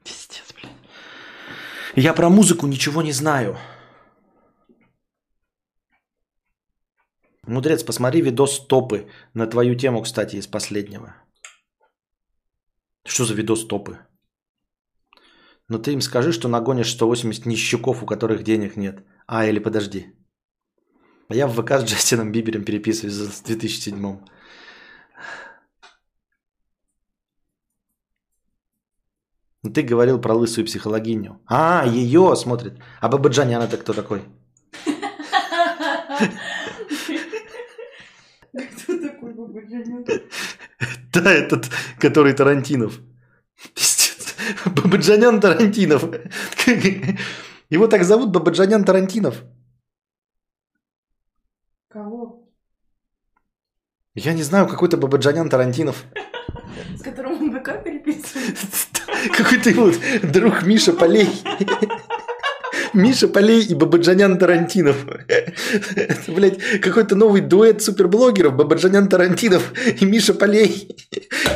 [0.04, 0.72] Пиздец, блядь.
[1.96, 3.56] Я про музыку ничего не знаю.
[7.46, 11.14] Мудрец, посмотри видос топы на твою тему, кстати, из последнего.
[13.06, 13.98] Что за видос топы?
[15.68, 19.06] Но ты им скажи, что нагонишь 180 нищуков, у которых денег нет.
[19.26, 20.17] А, или подожди.
[21.30, 24.22] Я в ВК с Джастином Бибером переписываюсь в 2007 ну,
[29.74, 31.40] Ты говорил про лысую психологиню.
[31.46, 32.80] А, ее смотрит.
[33.00, 34.22] А Бабаджанян это кто такой?
[38.52, 40.06] Кто такой Бабаджанян?
[41.12, 41.68] Да, этот,
[41.98, 43.00] который Тарантинов.
[43.74, 44.34] Пиздец.
[44.64, 46.04] Бабаджанян Тарантинов.
[47.68, 49.44] Его так зовут Бабаджанян Тарантинов.
[51.88, 52.48] Кого?
[54.18, 56.04] Я не знаю, какой-то Бабаджанян Тарантинов.
[56.96, 58.88] С которым он ВК переписывается?
[59.36, 59.94] Какой-то вот
[60.32, 61.28] друг Миша Полей.
[62.94, 65.06] Миша Полей и Бабаджанян Тарантинов.
[65.28, 70.96] Это, блядь, какой-то новый дуэт суперблогеров Бабаджанян Тарантинов и Миша Полей.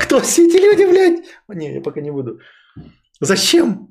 [0.01, 1.25] Кто все эти люди, блядь?
[1.49, 2.39] О, не, я пока не буду.
[3.21, 3.89] Зачем?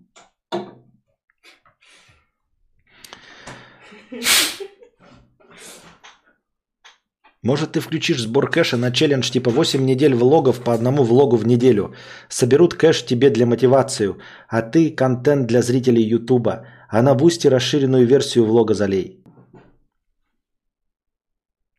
[7.43, 11.47] Может, ты включишь сбор кэша на челлендж типа 8 недель влогов по одному влогу в
[11.47, 11.93] неделю.
[12.29, 16.65] Соберут кэш тебе для мотивацию, а ты контент для зрителей Ютуба.
[16.89, 19.23] А на бусте расширенную версию влога залей.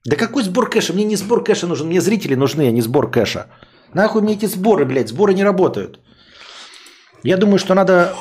[0.05, 0.93] Да какой сбор кэша?
[0.95, 3.47] Мне не сбор кэша нужен, мне зрители нужны, а не сбор кэша.
[3.95, 6.01] Нахуй мне эти сборы, блядь, сборы не работают.
[7.23, 8.15] Я думаю, что надо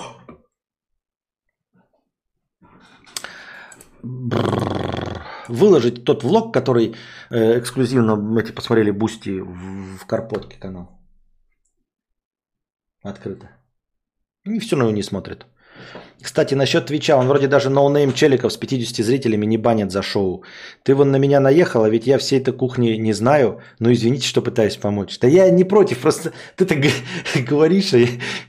[5.52, 6.96] выложить тот влог, который
[7.30, 10.90] э, эксклюзивно мы посмотрели Boosty в, в Карпотке канал.
[13.04, 13.50] Открыто.
[14.46, 15.46] И все равно не смотрят.
[16.22, 20.02] Кстати, насчет Twitch а, он вроде даже ноунейм челиков с 50 зрителями не банят за
[20.04, 20.44] шоу.
[20.84, 24.42] Ты вон на меня наехала, ведь я всей этой кухни не знаю, но извините, что
[24.42, 25.18] пытаюсь помочь.
[25.20, 26.78] Да я не против, просто ты так
[27.50, 27.92] говоришь,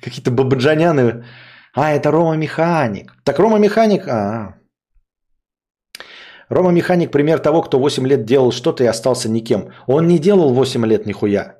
[0.02, 1.24] какие-то бабаджаняны.
[1.74, 3.14] А, это Рома Механик.
[3.24, 4.56] Так Рома Механик, а,
[6.52, 9.70] Рома Механик пример того, кто 8 лет делал что-то и остался никем.
[9.86, 11.56] Он не делал 8 лет нихуя.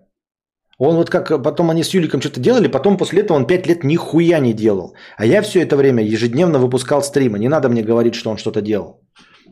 [0.78, 3.84] Он вот как потом они с Юликом что-то делали, потом после этого он 5 лет
[3.84, 4.94] нихуя не делал.
[5.16, 7.38] А я все это время ежедневно выпускал стримы.
[7.38, 9.00] Не надо мне говорить, что он что-то делал.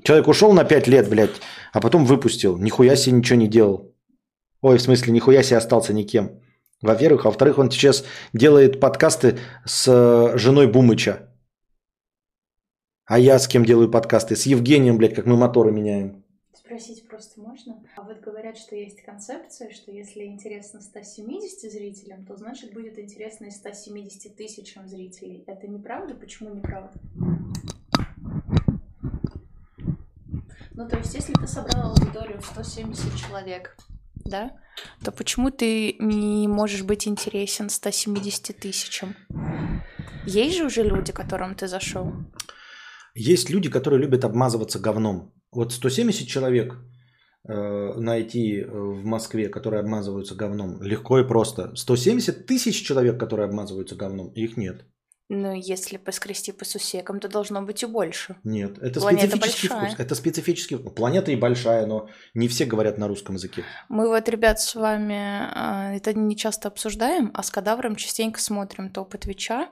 [0.05, 1.41] Человек ушел на 5 лет, блядь,
[1.73, 2.59] а потом выпустил.
[2.59, 3.95] Нихуя себе ничего не делал.
[4.61, 6.31] Ой, в смысле, нихуя себе остался никем.
[6.83, 7.25] Во-первых.
[7.25, 8.05] А во-вторых, он сейчас
[8.35, 11.30] делает подкасты с э, женой Бумыча.
[13.11, 14.37] А я с кем делаю подкасты?
[14.37, 16.23] С Евгением, блядь, как мы моторы меняем.
[16.55, 17.83] Спросить просто можно?
[17.97, 23.47] А вот говорят, что есть концепция, что если интересно 170 зрителям, то значит будет интересно
[23.47, 25.43] и 170 тысячам зрителей.
[25.49, 26.15] Это неправда?
[26.15, 26.93] Почему неправда?
[30.75, 33.77] Ну, то есть, если ты собрал аудиторию в 170 человек,
[34.25, 34.57] да,
[35.05, 39.17] то почему ты не можешь быть интересен 170 тысячам?
[40.27, 42.13] Есть же уже люди, которым ты зашел.
[43.15, 45.33] Есть люди, которые любят обмазываться говном.
[45.53, 46.77] Вот 170 человек
[47.49, 51.75] э, найти э, в Москве, которые обмазываются говном, легко и просто.
[51.75, 54.85] 170 тысяч человек, которые обмазываются говном, их нет.
[55.33, 58.35] Ну, если поскрести по сусекам, то должно быть и больше.
[58.43, 59.91] Нет, это Планета специфический большая.
[59.91, 60.01] вкус.
[60.01, 60.93] Это специфический вкус.
[60.93, 63.63] Планета и большая, но не все говорят на русском языке.
[63.89, 65.15] Мы вот, ребят, с вами
[65.55, 69.69] а, это не часто обсуждаем, а с кадавром частенько смотрим топы Твича.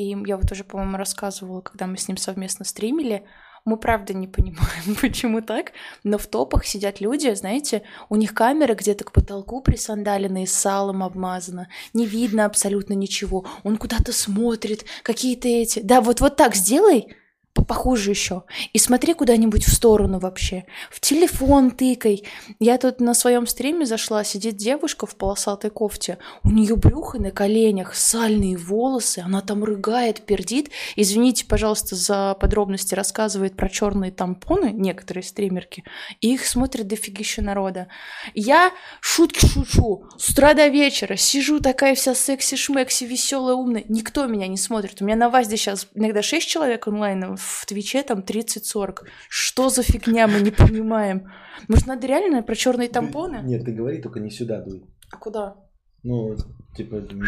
[0.00, 3.26] И я вот уже, по-моему, рассказывала, когда мы с ним совместно стримили,
[3.66, 5.72] мы правда не понимаем, почему так,
[6.04, 11.02] но в топах сидят люди, знаете, у них камера где-то к потолку присандалена и салом
[11.02, 15.80] обмазана, не видно абсолютно ничего, он куда-то смотрит, какие-то эти...
[15.80, 17.14] Да, вот, вот так сделай,
[17.54, 18.44] похуже еще.
[18.72, 20.64] И смотри куда-нибудь в сторону вообще.
[20.90, 22.24] В телефон тыкай.
[22.58, 26.18] Я тут на своем стриме зашла, сидит девушка в полосатой кофте.
[26.42, 29.20] У нее брюхо на коленях, сальные волосы.
[29.20, 30.70] Она там рыгает, пердит.
[30.96, 35.84] Извините, пожалуйста, за подробности рассказывает про черные тампоны, некоторые стримерки.
[36.20, 37.88] И их смотрит дофигища народа.
[38.34, 40.04] Я шутки шучу.
[40.18, 43.84] С утра до вечера сижу такая вся секси-шмекси, веселая, умная.
[43.88, 45.02] Никто меня не смотрит.
[45.02, 49.06] У меня на ВАЗде сейчас иногда 6 человек онлайн, в Твиче там 30-40.
[49.28, 51.32] Что за фигня, мы не понимаем.
[51.68, 53.40] Может, надо реально про черные тампоны?
[53.44, 54.84] Нет, ты говори, только не сюда дуй.
[55.10, 55.56] А куда?
[56.02, 56.36] Ну,
[56.76, 57.26] типа ми-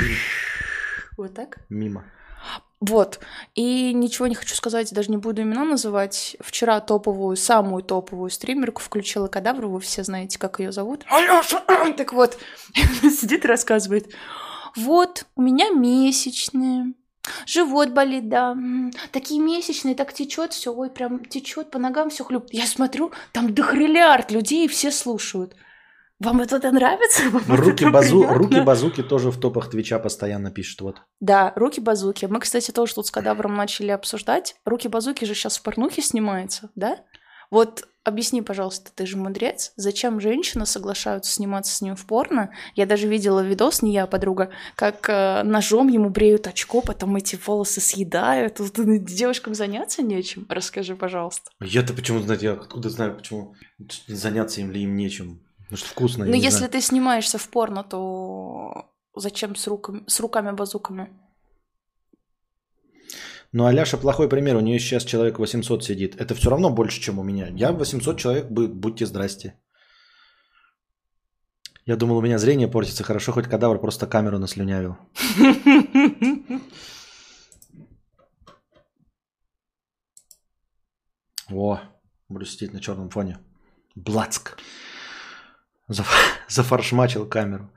[1.17, 1.59] Вот так?
[1.69, 2.05] мимо.
[2.81, 3.21] Вот.
[3.55, 6.37] И ничего не хочу сказать, даже не буду имена называть.
[6.41, 11.05] Вчера топовую, самую топовую стримерку включила кадавру, вы все знаете, как ее зовут.
[11.09, 11.63] Алёша!
[11.97, 12.39] Так вот,
[13.03, 14.13] сидит и рассказывает.
[14.75, 16.95] Вот, у меня месячные.
[17.47, 18.57] Живот болит, да.
[19.11, 22.47] Такие месячные, так течет все, ой, прям течет по ногам все хлюп.
[22.51, 25.55] Я смотрю, там дохриллиард людей, и все слушают.
[26.23, 27.23] Вам это нравится?
[27.31, 28.39] Вам Руки, это базу, приятно?
[28.39, 30.81] руки базуки тоже в топах Твича постоянно пишут.
[30.81, 31.03] Вот.
[31.19, 32.27] Да, руки базуки.
[32.27, 34.55] Мы, кстати, тоже тут с кадавром начали обсуждать.
[34.65, 36.99] Руки базуки же сейчас в порнухе снимается, да?
[37.51, 42.51] Вот объясни, пожалуйста, ты же мудрец, зачем женщины соглашаются сниматься с ним в порно?
[42.75, 47.17] Я даже видела видос, не я, а подруга, как э, ножом ему бреют очко, потом
[47.17, 48.55] эти волосы съедают.
[48.57, 50.47] Тут девушкам заняться нечем.
[50.49, 51.51] Расскажи, пожалуйста.
[51.61, 53.55] Я-то почему знаю, я откуда знаю, почему
[54.07, 55.41] заняться им ли им нечем.
[55.71, 56.73] Может, вкусно, я Ну, если знаю.
[56.73, 61.11] ты снимаешься в порно, то зачем с, руками, с руками-базуками?
[63.53, 64.57] Ну, Аляша плохой пример.
[64.57, 66.17] У нее сейчас человек 800 сидит.
[66.21, 67.49] Это все равно больше, чем у меня.
[67.55, 69.55] Я 800 человек, будьте здрасте.
[71.87, 73.05] Я думал, у меня зрение портится.
[73.05, 74.97] Хорошо, хоть кадавр просто камеру наслюнявил.
[81.51, 81.81] О,
[82.29, 83.39] буду сидеть на черном фоне.
[83.95, 84.57] Блацк.
[85.89, 86.07] Заф-
[86.49, 87.69] Зафаршмачил камеру.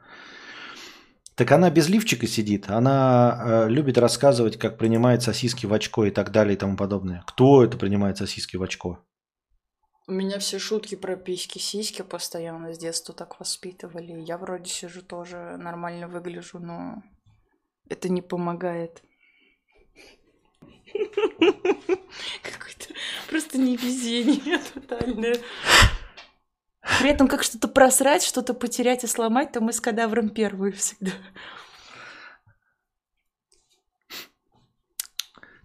[1.35, 2.69] Так она без лифчика сидит.
[2.69, 7.23] Она э, любит рассказывать, как принимает сосиски в очко и так далее и тому подобное.
[7.27, 9.05] Кто это принимает сосиски в очко?
[10.07, 14.21] У меня все шутки про письки-сиськи постоянно с детства так воспитывали.
[14.21, 17.03] Я вроде сижу тоже нормально выгляжу, но
[17.89, 19.01] это не помогает.
[22.43, 22.93] Какое-то
[23.27, 25.35] просто невезение тотальное.
[27.05, 31.11] При этом как что-то просрать, что-то потерять и сломать, то мы с кадавром первые всегда.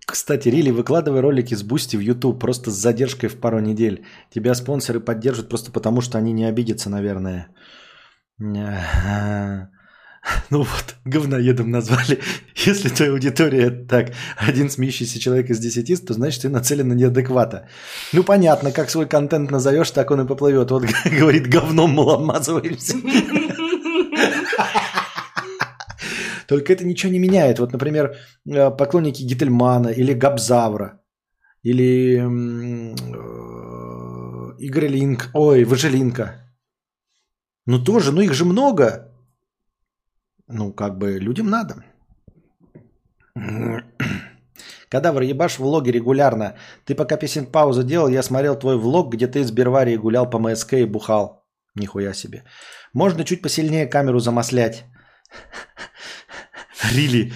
[0.06, 4.04] Кстати, Рили, выкладывай ролики с Boosty в YouTube просто с задержкой в пару недель.
[4.28, 7.48] Тебя спонсоры поддержат просто потому, что они не обидятся, наверное.
[10.50, 12.20] Ну вот, говноедом назвали.
[12.66, 17.68] Если твоя аудитория так, один смеющийся человек из десяти, то значит ты нацелен на неадеквата.
[18.12, 20.70] Ну понятно, как свой контент назовешь, так он и поплывет.
[20.70, 20.84] Вот
[21.20, 22.94] говорит, говном мы обмазываемся.
[26.46, 27.58] Только это ничего не меняет.
[27.60, 31.00] Вот, например, э, поклонники Гительмана или Габзавра
[31.62, 32.94] или э,
[34.58, 36.34] Игорь Линк, ой, Важелинка.
[37.66, 39.09] Ну тоже, ну их же много.
[40.52, 41.74] Ну, как бы людям надо.
[44.88, 46.54] Кадавр, ебашь влоги регулярно.
[46.84, 50.38] Ты пока песен паузу делал, я смотрел твой влог, где ты из Берварии гулял по
[50.38, 51.44] МСК и бухал.
[51.76, 52.44] Нихуя себе.
[52.92, 54.84] Можно чуть посильнее камеру замаслять.
[56.92, 57.32] Рили,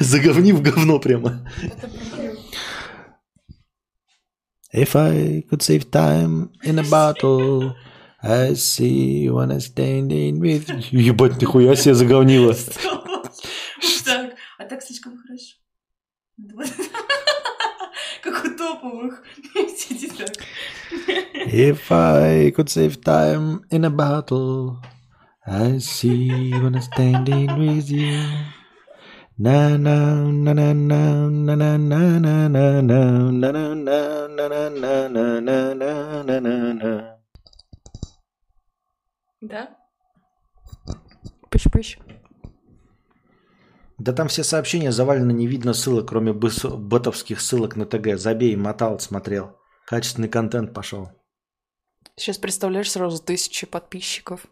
[0.00, 1.46] заговни в говно прямо.
[4.72, 7.74] If I could save time in a bottle,
[8.26, 11.00] I see you wanna standing with you.
[11.12, 12.54] Ебать, нихуя себе заговнила.
[14.04, 15.56] Так, а так слишком хорошо.
[18.22, 19.22] Как у топовых.
[21.46, 24.80] If I could save time in a battle,
[25.46, 28.22] I see you wanna standing with you.
[29.36, 35.10] На на на на на на на на на на на на на на на
[35.10, 37.14] на на на на на
[39.48, 39.76] да?
[41.50, 41.98] Пыщ-пыщ.
[43.98, 48.18] Да там все сообщения завалены, не видно ссылок, кроме ботовских ссылок на ТГ.
[48.18, 49.56] Забей, мотал, смотрел.
[49.86, 51.10] Качественный контент пошел.
[52.16, 54.46] Сейчас представляешь сразу тысячи подписчиков.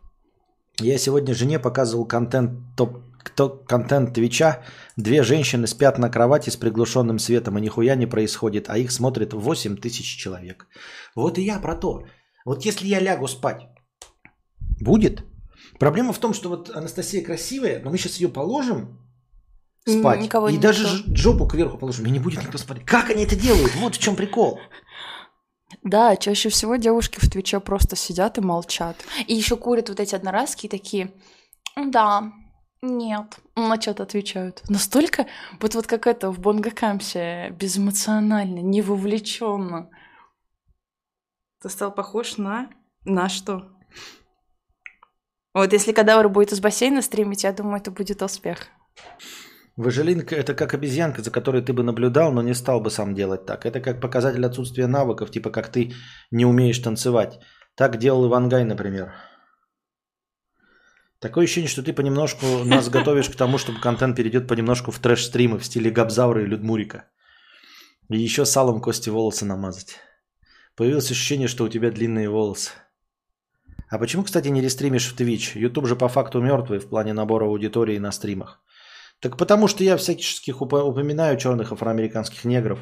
[0.78, 4.62] Я сегодня жене показывал контент топ кто контент Твича,
[4.96, 9.32] две женщины спят на кровати с приглушенным светом, и нихуя не происходит, а их смотрит
[9.32, 10.66] 8 тысяч человек.
[11.14, 12.04] Вот и я про то.
[12.44, 13.68] Вот если я лягу спать,
[14.80, 15.24] Будет.
[15.78, 18.98] Проблема в том, что вот Анастасия красивая, но мы сейчас ее положим
[19.86, 20.20] спать.
[20.20, 21.14] Никого и даже никто.
[21.16, 22.86] жопу кверху положим, и не будет никто смотреть.
[22.86, 23.74] Как они это делают?
[23.76, 24.60] Вот в чем прикол.
[25.82, 28.96] Да, чаще всего девушки в Твиче просто сидят и молчат.
[29.26, 31.12] И еще курят вот эти одноразки и такие,
[31.76, 32.32] да,
[32.82, 34.62] нет, на что-то отвечают.
[34.68, 35.26] Настолько,
[35.60, 39.88] вот, вот как это в Бонгакамсе, безэмоционально, не вовлеченно.
[41.62, 42.70] Ты стал похож на...
[43.04, 43.71] На что?
[45.54, 48.68] Вот если кадавр будет из бассейна стримить, я думаю, это будет успех.
[49.76, 53.46] Важелинка– это как обезьянка, за которой ты бы наблюдал, но не стал бы сам делать
[53.46, 53.64] так.
[53.64, 55.92] Это как показатель отсутствия навыков, типа как ты
[56.30, 57.40] не умеешь танцевать.
[57.74, 59.12] Так делал Ивангай, например.
[61.20, 65.58] Такое ощущение, что ты понемножку нас готовишь к тому, чтобы контент перейдет понемножку в трэш-стримы
[65.58, 67.04] в стиле Габзавра и Людмурика.
[68.10, 70.00] И еще салом кости волосы намазать.
[70.76, 72.72] Появилось ощущение, что у тебя длинные волосы.
[73.92, 75.58] А почему, кстати, не рестримишь в Twitch?
[75.58, 78.58] YouTube же по факту мертвый в плане набора аудитории на стримах.
[79.20, 82.78] Так потому что я всяческих упоминаю черных афроамериканских негров.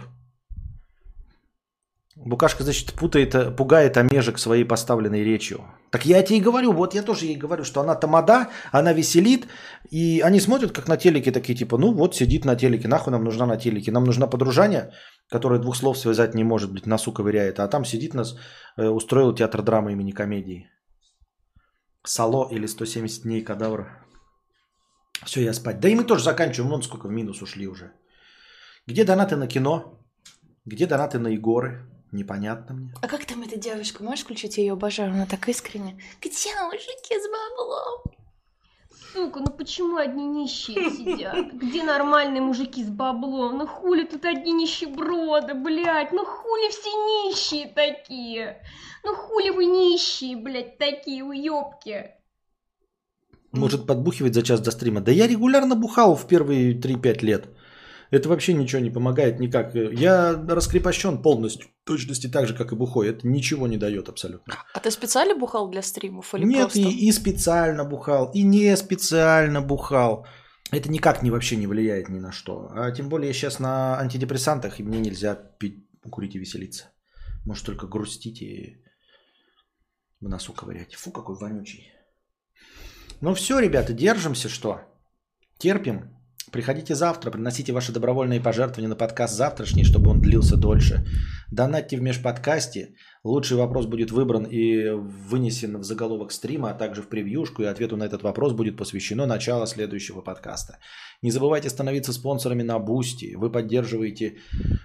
[2.15, 5.65] Букашка, значит, путает, пугает омежек своей поставленной речью.
[5.91, 9.49] Так я тебе и говорю, вот я тоже ей говорю, что она тамада, она веселит,
[9.91, 13.25] и они смотрят, как на телеке, такие типа, ну вот сидит на телеке, нахуй нам
[13.25, 14.93] нужна на телеке, нам нужна подружание,
[15.29, 18.37] которое двух слов связать не может, блядь, носу ковыряет, а там сидит нас,
[18.77, 20.71] э, устроил театр драмы имени комедии.
[22.05, 24.05] Сало или 170 дней кадавра.
[25.25, 25.81] Все, я спать.
[25.81, 26.71] Да и мы тоже заканчиваем.
[26.71, 27.93] Вон сколько в минус ушли уже.
[28.87, 29.99] Где донаты на кино?
[30.65, 31.87] Где донаты на Егоры?
[32.13, 32.95] Непонятно мне.
[33.03, 34.03] А как там эта девушка?
[34.03, 34.57] Можешь включить?
[34.57, 35.13] Я ее обожаю.
[35.13, 36.01] Она так искренне.
[36.21, 38.20] Где мужики с баблом?
[39.13, 41.53] Сука, ну почему одни нищие сидят?
[41.53, 43.59] Где нормальные мужики с баблом?
[43.59, 46.13] Ну хули тут одни нищеброды, блядь?
[46.13, 48.63] Ну хули все нищие такие?
[49.05, 52.11] Ну хули вы нищие, блядь, такие уёбки?
[53.53, 55.01] Может подбухивать за час до стрима?
[55.01, 57.49] Да я регулярно бухал в первые 3-5 лет.
[58.11, 59.75] Это вообще ничего не помогает никак.
[59.75, 63.09] Я раскрепощен полностью, точности так же, как и бухой.
[63.09, 64.55] Это ничего не дает абсолютно.
[64.75, 66.81] А ты специально бухал для стримов или Нет, просто?
[66.81, 70.27] и, и специально бухал, и не специально бухал.
[70.73, 72.71] Это никак не вообще не влияет ни на что.
[72.75, 76.91] А тем более я сейчас на антидепрессантах, и мне нельзя пить, курить и веселиться.
[77.45, 78.83] Может только грустить и
[80.21, 80.95] в носу ковырять.
[80.95, 81.91] Фу, какой вонючий.
[83.21, 84.81] Ну все, ребята, держимся, что?
[85.59, 86.20] Терпим.
[86.53, 91.05] Приходите завтра, приносите ваши добровольные пожертвования на подкаст завтрашний, чтобы он длился дольше.
[91.51, 92.95] Донатьте в межподкасте.
[93.23, 97.99] Лучший вопрос будет выбран и вынесен в заголовок стрима, а также в превьюшку, и ответу
[97.99, 100.79] на этот вопрос будет посвящено начало следующего подкаста.
[101.21, 103.35] Не забывайте становиться спонсорами на Бусти.
[103.37, 104.39] Вы поддерживаете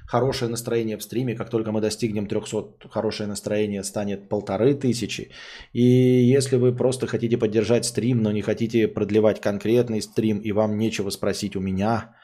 [0.06, 1.34] хорошее настроение в стриме.
[1.34, 5.32] Как только мы достигнем 300, хорошее настроение станет полторы тысячи.
[5.72, 10.78] И если вы просто хотите поддержать стрим, но не хотите продлевать конкретный стрим, и вам
[10.78, 12.16] нечего спросить у меня,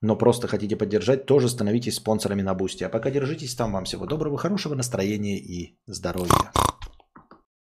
[0.00, 2.84] но просто хотите поддержать, тоже становитесь спонсорами на Бусти.
[2.84, 3.72] А пока держитесь там.
[3.72, 6.52] Вам всего доброго, хорошего настроения и здоровья.